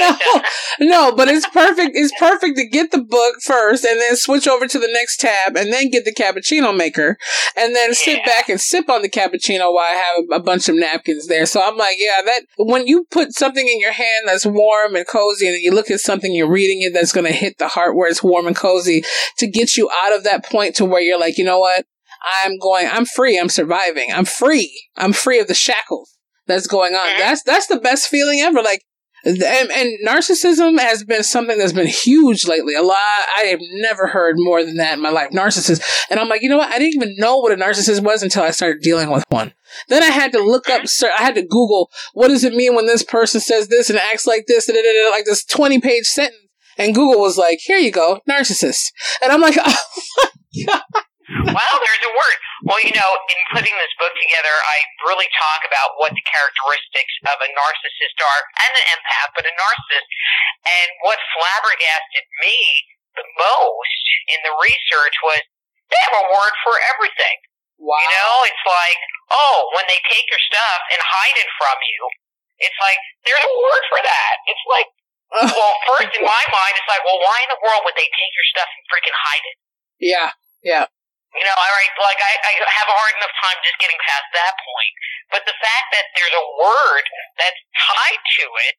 maker. 0.00 0.46
no, 0.80 1.10
no, 1.10 1.14
but 1.14 1.28
it's 1.28 1.46
perfect. 1.50 1.90
It's 1.92 2.12
perfect 2.18 2.56
to 2.56 2.66
get 2.66 2.90
the 2.90 3.02
book 3.02 3.34
first, 3.42 3.84
and 3.84 4.00
then 4.00 4.16
switch 4.16 4.48
over 4.48 4.66
to 4.66 4.78
the 4.78 4.88
next 4.90 5.20
tab, 5.20 5.58
and 5.58 5.70
then 5.70 5.90
get 5.90 6.06
the 6.06 6.14
cappuccino 6.14 6.74
maker, 6.74 7.18
and 7.54 7.76
then 7.76 7.92
sit 7.92 8.16
yeah. 8.18 8.24
back 8.24 8.48
and 8.48 8.58
sip 8.58 8.88
on 8.88 9.02
the 9.02 9.10
cappuccino 9.10 9.74
while 9.74 9.84
I 9.84 9.92
have 9.92 10.24
a, 10.32 10.36
a, 10.36 10.42
bunch 10.42 10.70
of 10.70 10.76
napkins 10.76 11.26
there. 11.26 11.44
So 11.44 11.60
I'm 11.60 11.76
like, 11.76 11.96
yeah, 11.98 12.22
that 12.24 12.46
when 12.56 12.86
you 12.86 13.06
put 13.10 13.34
something 13.34 13.68
in 13.68 13.80
your 13.80 13.92
hand 13.92 14.26
that's 14.26 14.46
warm 14.46 14.96
and 14.96 15.06
cozy, 15.06 15.48
and 15.48 15.62
you 15.62 15.70
look 15.70 15.90
at 15.90 16.00
something 16.00 16.34
you're 16.34 16.50
reading 16.50 16.80
it 16.80 16.94
that's 16.94 17.12
going 17.12 17.26
to 17.26 17.32
hit 17.32 17.58
the 17.58 17.68
heart 17.68 17.94
where 17.94 18.08
it's 18.08 18.22
warm 18.22 18.46
and 18.46 18.56
cozy 18.56 19.04
to 19.36 19.46
get 19.46 19.76
you 19.76 19.90
out 20.02 20.16
of 20.16 20.24
that 20.24 20.46
point 20.46 20.76
to 20.76 20.86
where 20.86 21.02
you're 21.02 21.20
like, 21.20 21.36
you 21.36 21.44
know 21.44 21.58
what, 21.58 21.84
I'm 22.24 22.58
going, 22.58 22.88
I'm 22.90 23.04
free, 23.04 23.38
I'm 23.38 23.48
surviving, 23.48 24.08
I'm 24.12 24.24
free, 24.24 24.88
I'm 24.96 25.12
free 25.12 25.40
of 25.40 25.46
the 25.46 25.54
shackles 25.54 26.16
that's 26.46 26.66
going 26.66 26.94
on. 26.94 27.06
Uh-huh. 27.06 27.18
That's, 27.18 27.42
that's 27.42 27.66
the 27.66 27.78
best 27.78 28.08
feeling 28.08 28.40
ever. 28.40 28.62
Like, 28.62 28.82
and, 29.24 29.42
and, 29.42 29.90
narcissism 30.06 30.78
has 30.78 31.02
been 31.02 31.22
something 31.22 31.58
that's 31.58 31.72
been 31.72 31.86
huge 31.86 32.46
lately. 32.46 32.74
A 32.74 32.82
lot, 32.82 32.96
I 33.36 33.44
have 33.50 33.60
never 33.76 34.06
heard 34.06 34.34
more 34.38 34.62
than 34.62 34.76
that 34.76 34.94
in 34.94 35.02
my 35.02 35.08
life. 35.08 35.30
Narcissist. 35.30 35.82
And 36.10 36.20
I'm 36.20 36.28
like, 36.28 36.42
you 36.42 36.50
know 36.50 36.58
what? 36.58 36.70
I 36.70 36.78
didn't 36.78 36.94
even 36.94 37.16
know 37.16 37.38
what 37.38 37.52
a 37.52 37.56
narcissist 37.56 38.02
was 38.02 38.22
until 38.22 38.42
I 38.42 38.50
started 38.50 38.82
dealing 38.82 39.10
with 39.10 39.24
one. 39.30 39.54
Then 39.88 40.02
I 40.02 40.10
had 40.10 40.32
to 40.32 40.40
look 40.40 40.68
up, 40.68 40.82
uh-huh. 40.82 41.10
I 41.18 41.22
had 41.22 41.36
to 41.36 41.42
Google, 41.42 41.90
what 42.12 42.28
does 42.28 42.44
it 42.44 42.54
mean 42.54 42.74
when 42.74 42.86
this 42.86 43.02
person 43.02 43.40
says 43.40 43.68
this 43.68 43.88
and 43.88 43.98
acts 43.98 44.26
like 44.26 44.44
this, 44.46 44.68
like 44.68 45.24
this 45.24 45.44
20 45.44 45.80
page 45.80 46.04
sentence. 46.04 46.36
And 46.76 46.94
Google 46.94 47.20
was 47.20 47.38
like, 47.38 47.60
here 47.62 47.78
you 47.78 47.92
go, 47.92 48.20
narcissist. 48.28 48.90
And 49.22 49.32
I'm 49.32 49.40
like, 49.40 49.56
oh 49.64 49.76
my 50.56 50.64
God 50.66 51.04
well, 51.24 51.76
there's 51.80 52.04
a 52.04 52.12
word. 52.12 52.38
Well, 52.68 52.80
you 52.84 52.92
know, 52.92 53.10
in 53.32 53.40
putting 53.56 53.72
this 53.80 53.94
book 53.96 54.12
together, 54.12 54.52
I 54.52 54.78
really 55.08 55.28
talk 55.32 55.64
about 55.64 55.96
what 55.96 56.12
the 56.12 56.24
characteristics 56.28 57.14
of 57.24 57.36
a 57.40 57.48
narcissist 57.48 58.16
are, 58.20 58.42
and 58.60 58.72
an 58.76 58.86
empath, 58.92 59.30
but 59.32 59.48
a 59.48 59.54
narcissist. 59.56 60.08
And 60.68 60.88
what 61.00 61.16
flabbergasted 61.32 62.24
me 62.44 62.58
the 63.16 63.26
most 63.40 64.04
in 64.36 64.38
the 64.44 64.54
research 64.60 65.16
was 65.24 65.40
they 65.88 66.00
have 66.04 66.16
a 66.18 66.28
word 66.28 66.54
for 66.66 66.76
everything. 66.96 67.38
Wow. 67.80 67.96
You 67.98 68.08
know, 68.12 68.34
it's 68.48 68.64
like, 68.68 69.00
oh, 69.32 69.56
when 69.74 69.86
they 69.88 70.00
take 70.08 70.26
your 70.28 70.42
stuff 70.46 70.80
and 70.92 71.00
hide 71.00 71.36
it 71.40 71.50
from 71.56 71.78
you, 71.84 72.00
it's 72.62 72.78
like 72.78 73.00
there's 73.26 73.44
a 73.44 73.54
word 73.54 73.84
for 73.90 74.00
that. 74.00 74.34
It's 74.46 74.66
like, 74.70 74.88
well, 75.56 75.74
first 75.88 76.14
in 76.14 76.22
my 76.22 76.44
mind, 76.52 76.74
it's 76.78 76.90
like, 76.90 77.02
well, 77.02 77.18
why 77.18 77.36
in 77.42 77.50
the 77.50 77.60
world 77.64 77.82
would 77.88 77.98
they 77.98 78.06
take 78.06 78.32
your 78.36 78.48
stuff 78.54 78.70
and 78.70 78.84
freaking 78.86 79.16
hide 79.16 79.44
it? 79.48 79.56
Yeah, 79.98 80.30
yeah. 80.62 80.84
You 81.34 81.42
know, 81.42 81.56
all 81.58 81.74
right, 81.74 81.92
like 81.98 82.20
I, 82.22 82.32
I 82.46 82.52
have 82.62 82.88
a 82.88 82.94
hard 82.94 83.14
enough 83.18 83.34
time 83.42 83.58
just 83.66 83.78
getting 83.82 83.98
past 84.06 84.26
that 84.38 84.54
point. 84.54 84.94
But 85.34 85.42
the 85.50 85.56
fact 85.58 85.86
that 85.90 86.06
there's 86.14 86.36
a 86.38 86.46
word 86.62 87.04
that's 87.42 87.60
tied 87.74 88.22
to 88.38 88.46
it 88.70 88.74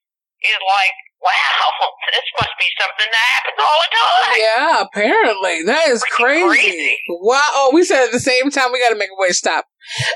is 0.47 0.59
like, 0.63 0.95
wow, 1.19 1.67
this 2.15 2.27
must 2.39 2.55
be 2.55 2.69
something 2.79 3.09
that 3.11 3.25
happens 3.35 3.59
all 3.59 3.79
the 3.83 3.91
time. 3.91 4.39
Yeah, 4.39 4.73
apparently. 4.87 5.57
That 5.67 5.87
is 5.91 6.03
crazy. 6.15 6.47
crazy. 6.47 6.97
Wow. 7.09 7.41
Oh, 7.59 7.71
we 7.73 7.83
said 7.83 8.05
at 8.05 8.11
the 8.11 8.19
same 8.19 8.49
time 8.51 8.71
we 8.71 8.79
gotta 8.79 8.95
make 8.95 9.11
a 9.11 9.19
wish. 9.19 9.37
Stop. 9.37 9.65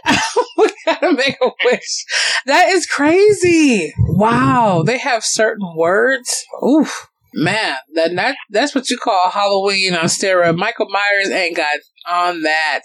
we 0.58 0.72
gotta 0.86 1.14
make 1.14 1.38
a 1.42 1.52
wish. 1.66 2.06
That 2.46 2.70
is 2.70 2.86
crazy. 2.86 3.94
Wow. 4.00 4.84
They 4.86 4.98
have 4.98 5.24
certain 5.24 5.76
words. 5.76 6.46
Oof. 6.64 7.10
Man, 7.34 7.76
that, 7.94 8.16
that 8.16 8.36
that's 8.50 8.74
what 8.74 8.90
you 8.90 8.98
call 8.98 9.30
Halloween 9.30 9.94
on 9.94 10.06
steroid. 10.06 10.58
Michael 10.58 10.90
Myers 10.90 11.30
ain't 11.30 11.56
got 11.56 11.78
on 12.10 12.42
that. 12.42 12.84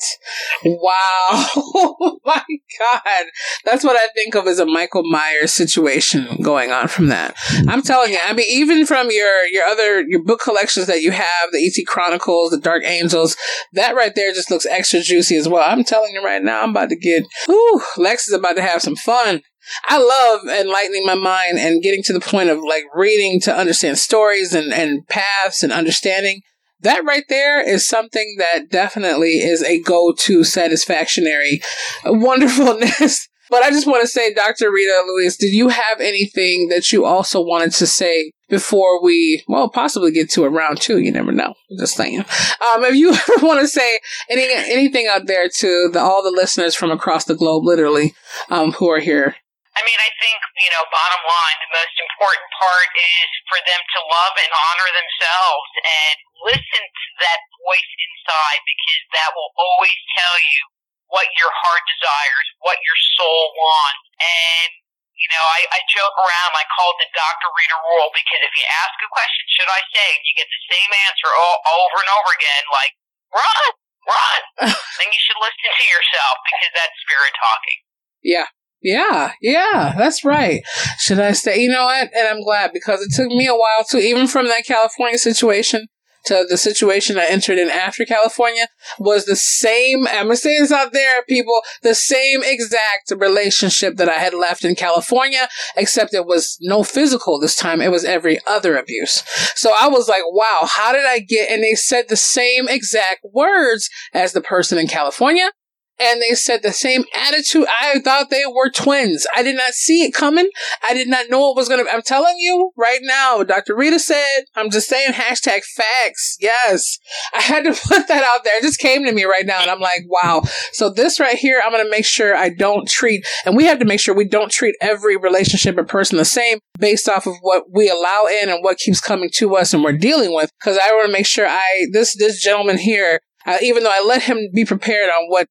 Wow. 0.64 1.46
oh 1.56 2.18
my 2.24 2.42
God. 2.78 3.24
That's 3.64 3.84
what 3.84 3.96
I 3.96 4.08
think 4.14 4.34
of 4.34 4.46
as 4.46 4.58
a 4.58 4.66
Michael 4.66 5.02
Myers 5.04 5.52
situation 5.52 6.42
going 6.42 6.70
on 6.72 6.88
from 6.88 7.08
that. 7.08 7.34
I'm 7.68 7.82
telling 7.82 8.12
you, 8.12 8.18
I 8.22 8.32
mean, 8.32 8.46
even 8.50 8.86
from 8.86 9.10
your, 9.10 9.46
your 9.46 9.64
other, 9.64 10.02
your 10.02 10.22
book 10.22 10.40
collections 10.42 10.86
that 10.86 11.02
you 11.02 11.12
have, 11.12 11.52
the 11.52 11.58
E.T. 11.58 11.84
Chronicles, 11.84 12.50
the 12.50 12.58
Dark 12.58 12.84
Angels, 12.84 13.36
that 13.72 13.94
right 13.94 14.14
there 14.14 14.32
just 14.32 14.50
looks 14.50 14.66
extra 14.66 15.00
juicy 15.00 15.36
as 15.36 15.48
well. 15.48 15.62
I'm 15.68 15.84
telling 15.84 16.12
you 16.12 16.24
right 16.24 16.42
now, 16.42 16.62
I'm 16.62 16.70
about 16.70 16.90
to 16.90 16.96
get, 16.96 17.24
ooh, 17.48 17.80
Lex 17.96 18.28
is 18.28 18.34
about 18.34 18.56
to 18.56 18.62
have 18.62 18.82
some 18.82 18.96
fun. 18.96 19.42
I 19.86 19.98
love 19.98 20.46
enlightening 20.46 21.06
my 21.06 21.14
mind 21.14 21.58
and 21.58 21.82
getting 21.82 22.02
to 22.04 22.12
the 22.12 22.20
point 22.20 22.50
of 22.50 22.58
like 22.58 22.84
reading 22.94 23.40
to 23.42 23.56
understand 23.56 23.98
stories 23.98 24.54
and, 24.54 24.72
and 24.72 25.06
paths 25.08 25.62
and 25.62 25.72
understanding. 25.72 26.42
That 26.80 27.04
right 27.04 27.24
there 27.28 27.66
is 27.66 27.86
something 27.86 28.36
that 28.38 28.68
definitely 28.70 29.38
is 29.38 29.62
a 29.62 29.80
go-to 29.80 30.44
satisfactionary 30.44 31.62
wonderfulness. 32.04 33.28
But 33.50 33.62
I 33.62 33.70
just 33.70 33.86
want 33.86 34.00
to 34.00 34.08
say, 34.08 34.32
Dr. 34.32 34.72
Rita 34.72 35.04
Louise, 35.06 35.36
did 35.36 35.52
you 35.52 35.68
have 35.68 36.00
anything 36.00 36.68
that 36.70 36.90
you 36.92 37.04
also 37.04 37.42
wanted 37.42 37.72
to 37.72 37.86
say 37.86 38.32
before 38.48 39.02
we, 39.02 39.44
well, 39.46 39.68
possibly 39.68 40.12
get 40.12 40.30
to 40.30 40.44
a 40.44 40.50
round 40.50 40.80
two? 40.80 40.98
You 40.98 41.12
never 41.12 41.30
know. 41.30 41.54
Just 41.78 41.94
saying. 41.94 42.20
Um, 42.20 42.84
if 42.84 42.94
you 42.94 43.10
ever 43.12 43.46
want 43.46 43.60
to 43.60 43.68
say 43.68 44.00
any, 44.30 44.48
anything 44.50 45.06
out 45.08 45.26
there 45.26 45.48
to 45.58 45.90
the, 45.92 46.00
all 46.00 46.22
the 46.22 46.30
listeners 46.30 46.74
from 46.74 46.90
across 46.90 47.26
the 47.26 47.34
globe, 47.34 47.64
literally, 47.64 48.14
um, 48.50 48.72
who 48.72 48.90
are 48.90 49.00
here 49.00 49.36
I 49.74 49.82
mean, 49.82 49.98
I 49.98 50.10
think, 50.22 50.38
you 50.62 50.70
know, 50.70 50.86
bottom 50.94 51.22
line, 51.26 51.58
the 51.66 51.74
most 51.74 51.96
important 51.98 52.46
part 52.54 52.88
is 52.94 53.28
for 53.50 53.58
them 53.66 53.82
to 53.82 53.98
love 54.06 54.34
and 54.38 54.52
honor 54.54 54.90
themselves 54.94 55.70
and 55.82 56.16
listen 56.46 56.82
to 56.86 57.06
that 57.26 57.42
voice 57.58 57.92
inside 57.98 58.62
because 58.62 59.02
that 59.18 59.30
will 59.34 59.50
always 59.58 59.98
tell 60.14 60.38
you 60.38 60.62
what 61.10 61.26
your 61.42 61.50
heart 61.50 61.82
desires, 61.90 62.46
what 62.62 62.78
your 62.86 62.98
soul 63.18 63.50
wants. 63.58 64.04
And, 64.22 64.70
you 65.18 65.26
know, 65.34 65.42
I, 65.42 65.66
I 65.66 65.80
joke 65.90 66.16
around, 66.22 66.54
I 66.54 66.66
call 66.70 66.94
it 66.94 67.02
the 67.02 67.10
Dr. 67.10 67.50
Rita 67.50 67.78
rule 67.90 68.14
because 68.14 68.46
if 68.46 68.54
you 68.54 68.64
ask 68.78 68.94
a 69.02 69.10
question, 69.10 69.42
should 69.58 69.70
I 69.74 69.82
say, 69.90 70.06
and 70.06 70.22
you 70.22 70.34
get 70.38 70.50
the 70.54 70.62
same 70.70 70.90
answer 71.10 71.30
all, 71.34 71.58
over 71.82 71.98
and 71.98 72.10
over 72.14 72.30
again, 72.30 72.64
like, 72.70 72.94
run, 73.34 73.66
run, 74.06 74.40
then 74.70 75.08
you 75.10 75.20
should 75.26 75.40
listen 75.42 75.66
to 75.66 75.86
yourself 75.90 76.34
because 76.46 76.72
that's 76.78 76.94
spirit 77.02 77.34
talking. 77.34 77.78
Yeah. 78.22 78.53
Yeah, 78.84 79.32
yeah, 79.40 79.94
mm. 79.94 79.98
that's 79.98 80.24
right. 80.24 80.62
Should 80.98 81.18
I 81.18 81.32
stay? 81.32 81.58
You 81.62 81.70
know 81.70 81.86
what? 81.86 82.10
And 82.14 82.28
I'm 82.28 82.44
glad 82.44 82.70
because 82.72 83.00
it 83.00 83.12
took 83.14 83.28
me 83.28 83.46
a 83.46 83.54
while 83.54 83.82
to, 83.88 83.98
even 83.98 84.28
from 84.28 84.46
that 84.48 84.66
California 84.66 85.18
situation 85.18 85.86
to 86.26 86.46
the 86.48 86.56
situation 86.56 87.18
I 87.18 87.26
entered 87.26 87.58
in 87.58 87.68
after 87.70 88.04
California, 88.04 88.68
was 88.98 89.24
the 89.24 89.36
same. 89.36 90.06
I'm 90.06 90.26
gonna 90.26 90.36
say 90.36 90.58
this 90.58 90.72
out 90.72 90.92
there, 90.92 91.22
people, 91.28 91.60
the 91.82 91.94
same 91.94 92.42
exact 92.42 93.12
relationship 93.16 93.96
that 93.96 94.08
I 94.08 94.18
had 94.18 94.34
left 94.34 94.64
in 94.64 94.74
California, 94.74 95.48
except 95.76 96.14
it 96.14 96.26
was 96.26 96.58
no 96.60 96.82
physical 96.82 97.40
this 97.40 97.56
time. 97.56 97.80
It 97.80 97.90
was 97.90 98.04
every 98.04 98.38
other 98.46 98.76
abuse. 98.76 99.22
So 99.54 99.72
I 99.78 99.88
was 99.88 100.08
like, 100.08 100.22
wow, 100.26 100.66
how 100.66 100.92
did 100.92 101.06
I 101.06 101.20
get? 101.20 101.50
And 101.50 101.62
they 101.62 101.74
said 101.74 102.06
the 102.08 102.16
same 102.16 102.68
exact 102.68 103.24
words 103.32 103.88
as 104.12 104.32
the 104.32 104.42
person 104.42 104.78
in 104.78 104.88
California 104.88 105.50
and 105.98 106.20
they 106.20 106.34
said 106.34 106.62
the 106.62 106.72
same 106.72 107.04
attitude. 107.14 107.66
I 107.80 108.00
thought 108.00 108.30
they 108.30 108.44
were 108.46 108.70
twins. 108.70 109.26
I 109.34 109.42
did 109.42 109.56
not 109.56 109.72
see 109.72 110.02
it 110.02 110.12
coming. 110.12 110.48
I 110.82 110.94
did 110.94 111.08
not 111.08 111.26
know 111.30 111.50
it 111.50 111.56
was 111.56 111.68
going 111.68 111.84
to. 111.84 111.90
I'm 111.90 112.02
telling 112.02 112.36
you 112.38 112.72
right 112.76 113.00
now, 113.02 113.42
Dr. 113.42 113.76
Rita 113.76 113.98
said, 113.98 114.44
I'm 114.56 114.70
just 114.70 114.88
saying 114.88 115.12
hashtag 115.12 115.62
facts. 115.64 116.36
Yes. 116.40 116.98
I 117.34 117.40
had 117.40 117.64
to 117.64 117.72
put 117.88 118.08
that 118.08 118.24
out 118.24 118.44
there. 118.44 118.58
It 118.58 118.62
just 118.62 118.80
came 118.80 119.04
to 119.04 119.12
me 119.12 119.24
right 119.24 119.46
now. 119.46 119.60
And 119.60 119.70
I'm 119.70 119.80
like, 119.80 120.02
wow. 120.06 120.42
So 120.72 120.90
this 120.90 121.20
right 121.20 121.36
here, 121.36 121.60
I'm 121.64 121.72
going 121.72 121.84
to 121.84 121.90
make 121.90 122.06
sure 122.06 122.34
I 122.34 122.50
don't 122.50 122.88
treat, 122.88 123.24
and 123.44 123.56
we 123.56 123.64
have 123.64 123.78
to 123.78 123.84
make 123.84 124.00
sure 124.00 124.14
we 124.14 124.28
don't 124.28 124.50
treat 124.50 124.74
every 124.80 125.16
relationship 125.16 125.78
or 125.78 125.84
person 125.84 126.18
the 126.18 126.24
same 126.24 126.58
based 126.78 127.08
off 127.08 127.26
of 127.26 127.34
what 127.40 127.64
we 127.72 127.88
allow 127.88 128.26
in 128.42 128.48
and 128.48 128.62
what 128.62 128.78
keeps 128.78 129.00
coming 129.00 129.30
to 129.34 129.54
us 129.56 129.72
and 129.72 129.84
we're 129.84 129.92
dealing 129.92 130.34
with. 130.34 130.50
Cause 130.62 130.78
I 130.82 130.92
want 130.92 131.06
to 131.06 131.12
make 131.12 131.26
sure 131.26 131.46
I, 131.46 131.86
this, 131.92 132.16
this 132.16 132.42
gentleman 132.42 132.78
here, 132.78 133.20
uh, 133.46 133.58
even 133.62 133.84
though 133.84 133.92
I 133.92 134.04
let 134.06 134.22
him 134.22 134.48
be 134.52 134.64
prepared 134.64 135.10
on 135.10 135.28
what 135.28 135.46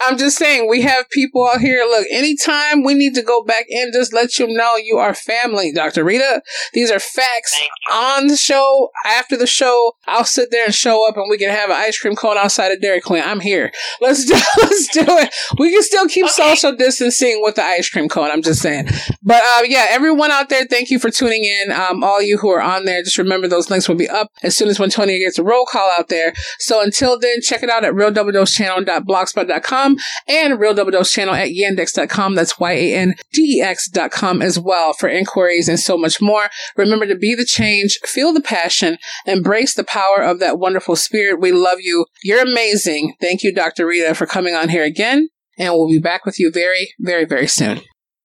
I'm 0.00 0.16
just 0.16 0.38
saying, 0.38 0.68
we 0.68 0.82
have 0.82 1.10
people 1.10 1.44
out 1.52 1.60
here. 1.60 1.84
Look, 1.88 2.06
anytime 2.12 2.84
we 2.84 2.94
need 2.94 3.14
to 3.16 3.22
go 3.22 3.42
back 3.42 3.66
in, 3.68 3.90
just 3.92 4.12
let 4.12 4.38
you 4.38 4.46
know 4.46 4.76
you 4.76 4.98
are 4.98 5.12
family, 5.12 5.72
Dr. 5.72 6.04
Rita. 6.04 6.42
These 6.72 6.92
are 6.92 7.00
facts 7.00 7.60
on 7.92 8.28
the 8.28 8.36
show. 8.36 8.90
After 9.06 9.36
the 9.36 9.46
show, 9.48 9.96
I'll 10.06 10.24
sit 10.24 10.50
there 10.52 10.64
and 10.66 10.74
show 10.74 11.08
up 11.08 11.16
and 11.16 11.28
we 11.28 11.36
can 11.38 11.50
have 11.50 11.70
an 11.70 11.76
ice 11.76 11.98
cream 11.98 12.14
cone 12.14 12.38
outside 12.38 12.70
of 12.70 12.80
Dairy 12.80 13.00
Queen. 13.00 13.22
I'm 13.26 13.40
here. 13.40 13.72
Let's 14.00 14.24
do, 14.26 14.34
let's 14.58 14.86
do 14.88 15.02
it. 15.04 15.34
We 15.58 15.72
can 15.72 15.82
still 15.82 16.06
keep 16.06 16.26
Okay. 16.26 16.32
social 16.54 16.76
distancing 16.76 17.40
with 17.42 17.56
the 17.56 17.64
ice 17.64 17.88
cream 17.88 18.08
cone. 18.08 18.30
I'm 18.30 18.42
just 18.42 18.62
saying. 18.62 18.86
But 19.22 19.42
uh, 19.42 19.62
yeah, 19.64 19.86
everyone 19.90 20.30
out 20.30 20.48
there, 20.48 20.64
thank 20.66 20.90
you 20.90 20.98
for 20.98 21.10
tuning 21.10 21.44
in. 21.44 21.72
Um, 21.72 22.02
all 22.02 22.22
you 22.22 22.38
who 22.38 22.50
are 22.50 22.62
on 22.62 22.84
there, 22.84 23.02
just 23.02 23.18
remember 23.18 23.48
those 23.48 23.70
links 23.70 23.88
will 23.88 23.96
be 23.96 24.08
up 24.08 24.28
as 24.42 24.56
soon 24.56 24.68
as 24.68 24.78
when 24.78 24.90
Tony 24.90 25.18
gets 25.18 25.38
a 25.38 25.42
roll 25.42 25.66
call 25.70 25.90
out 25.98 26.08
there. 26.08 26.32
So 26.58 26.82
until 26.82 27.18
then, 27.18 27.40
check 27.42 27.62
it 27.62 27.70
out 27.70 27.84
at 27.84 27.94
Real 27.94 28.10
Double 28.10 28.32
Dose 28.32 28.54
Channel 28.54 28.70
realdoubledosechannel.blogspot.com 28.70 29.96
and 30.28 30.60
Real 30.60 30.74
Double 30.74 30.90
Dose 30.90 31.12
Channel 31.12 31.34
at 31.34 31.48
yandex.com. 31.48 32.34
That's 32.34 32.58
Y-A-N-D-E-X.com 32.58 34.42
as 34.42 34.58
well 34.58 34.92
for 34.92 35.08
inquiries 35.08 35.68
and 35.68 35.78
so 35.78 35.96
much 35.96 36.20
more. 36.20 36.48
Remember 36.76 37.06
to 37.06 37.16
be 37.16 37.34
the 37.34 37.44
change, 37.44 37.98
feel 38.04 38.32
the 38.32 38.40
passion, 38.40 38.98
embrace 39.26 39.74
the 39.74 39.84
power 39.84 40.22
of 40.22 40.38
that 40.40 40.58
wonderful 40.58 40.96
spirit. 40.96 41.40
We 41.40 41.52
love 41.52 41.78
you. 41.80 42.06
You're 42.22 42.42
amazing. 42.42 43.14
Thank 43.20 43.42
you, 43.42 43.54
Dr. 43.54 43.86
Rita, 43.86 44.14
for 44.14 44.26
coming 44.26 44.54
on 44.54 44.68
here 44.68 44.84
again. 44.84 45.28
And 45.58 45.74
we'll 45.74 45.88
be 45.88 45.98
back 45.98 46.24
with 46.24 46.40
you 46.40 46.50
very, 46.52 46.94
very, 46.98 47.26
very 47.26 47.46
soon. 47.46 47.80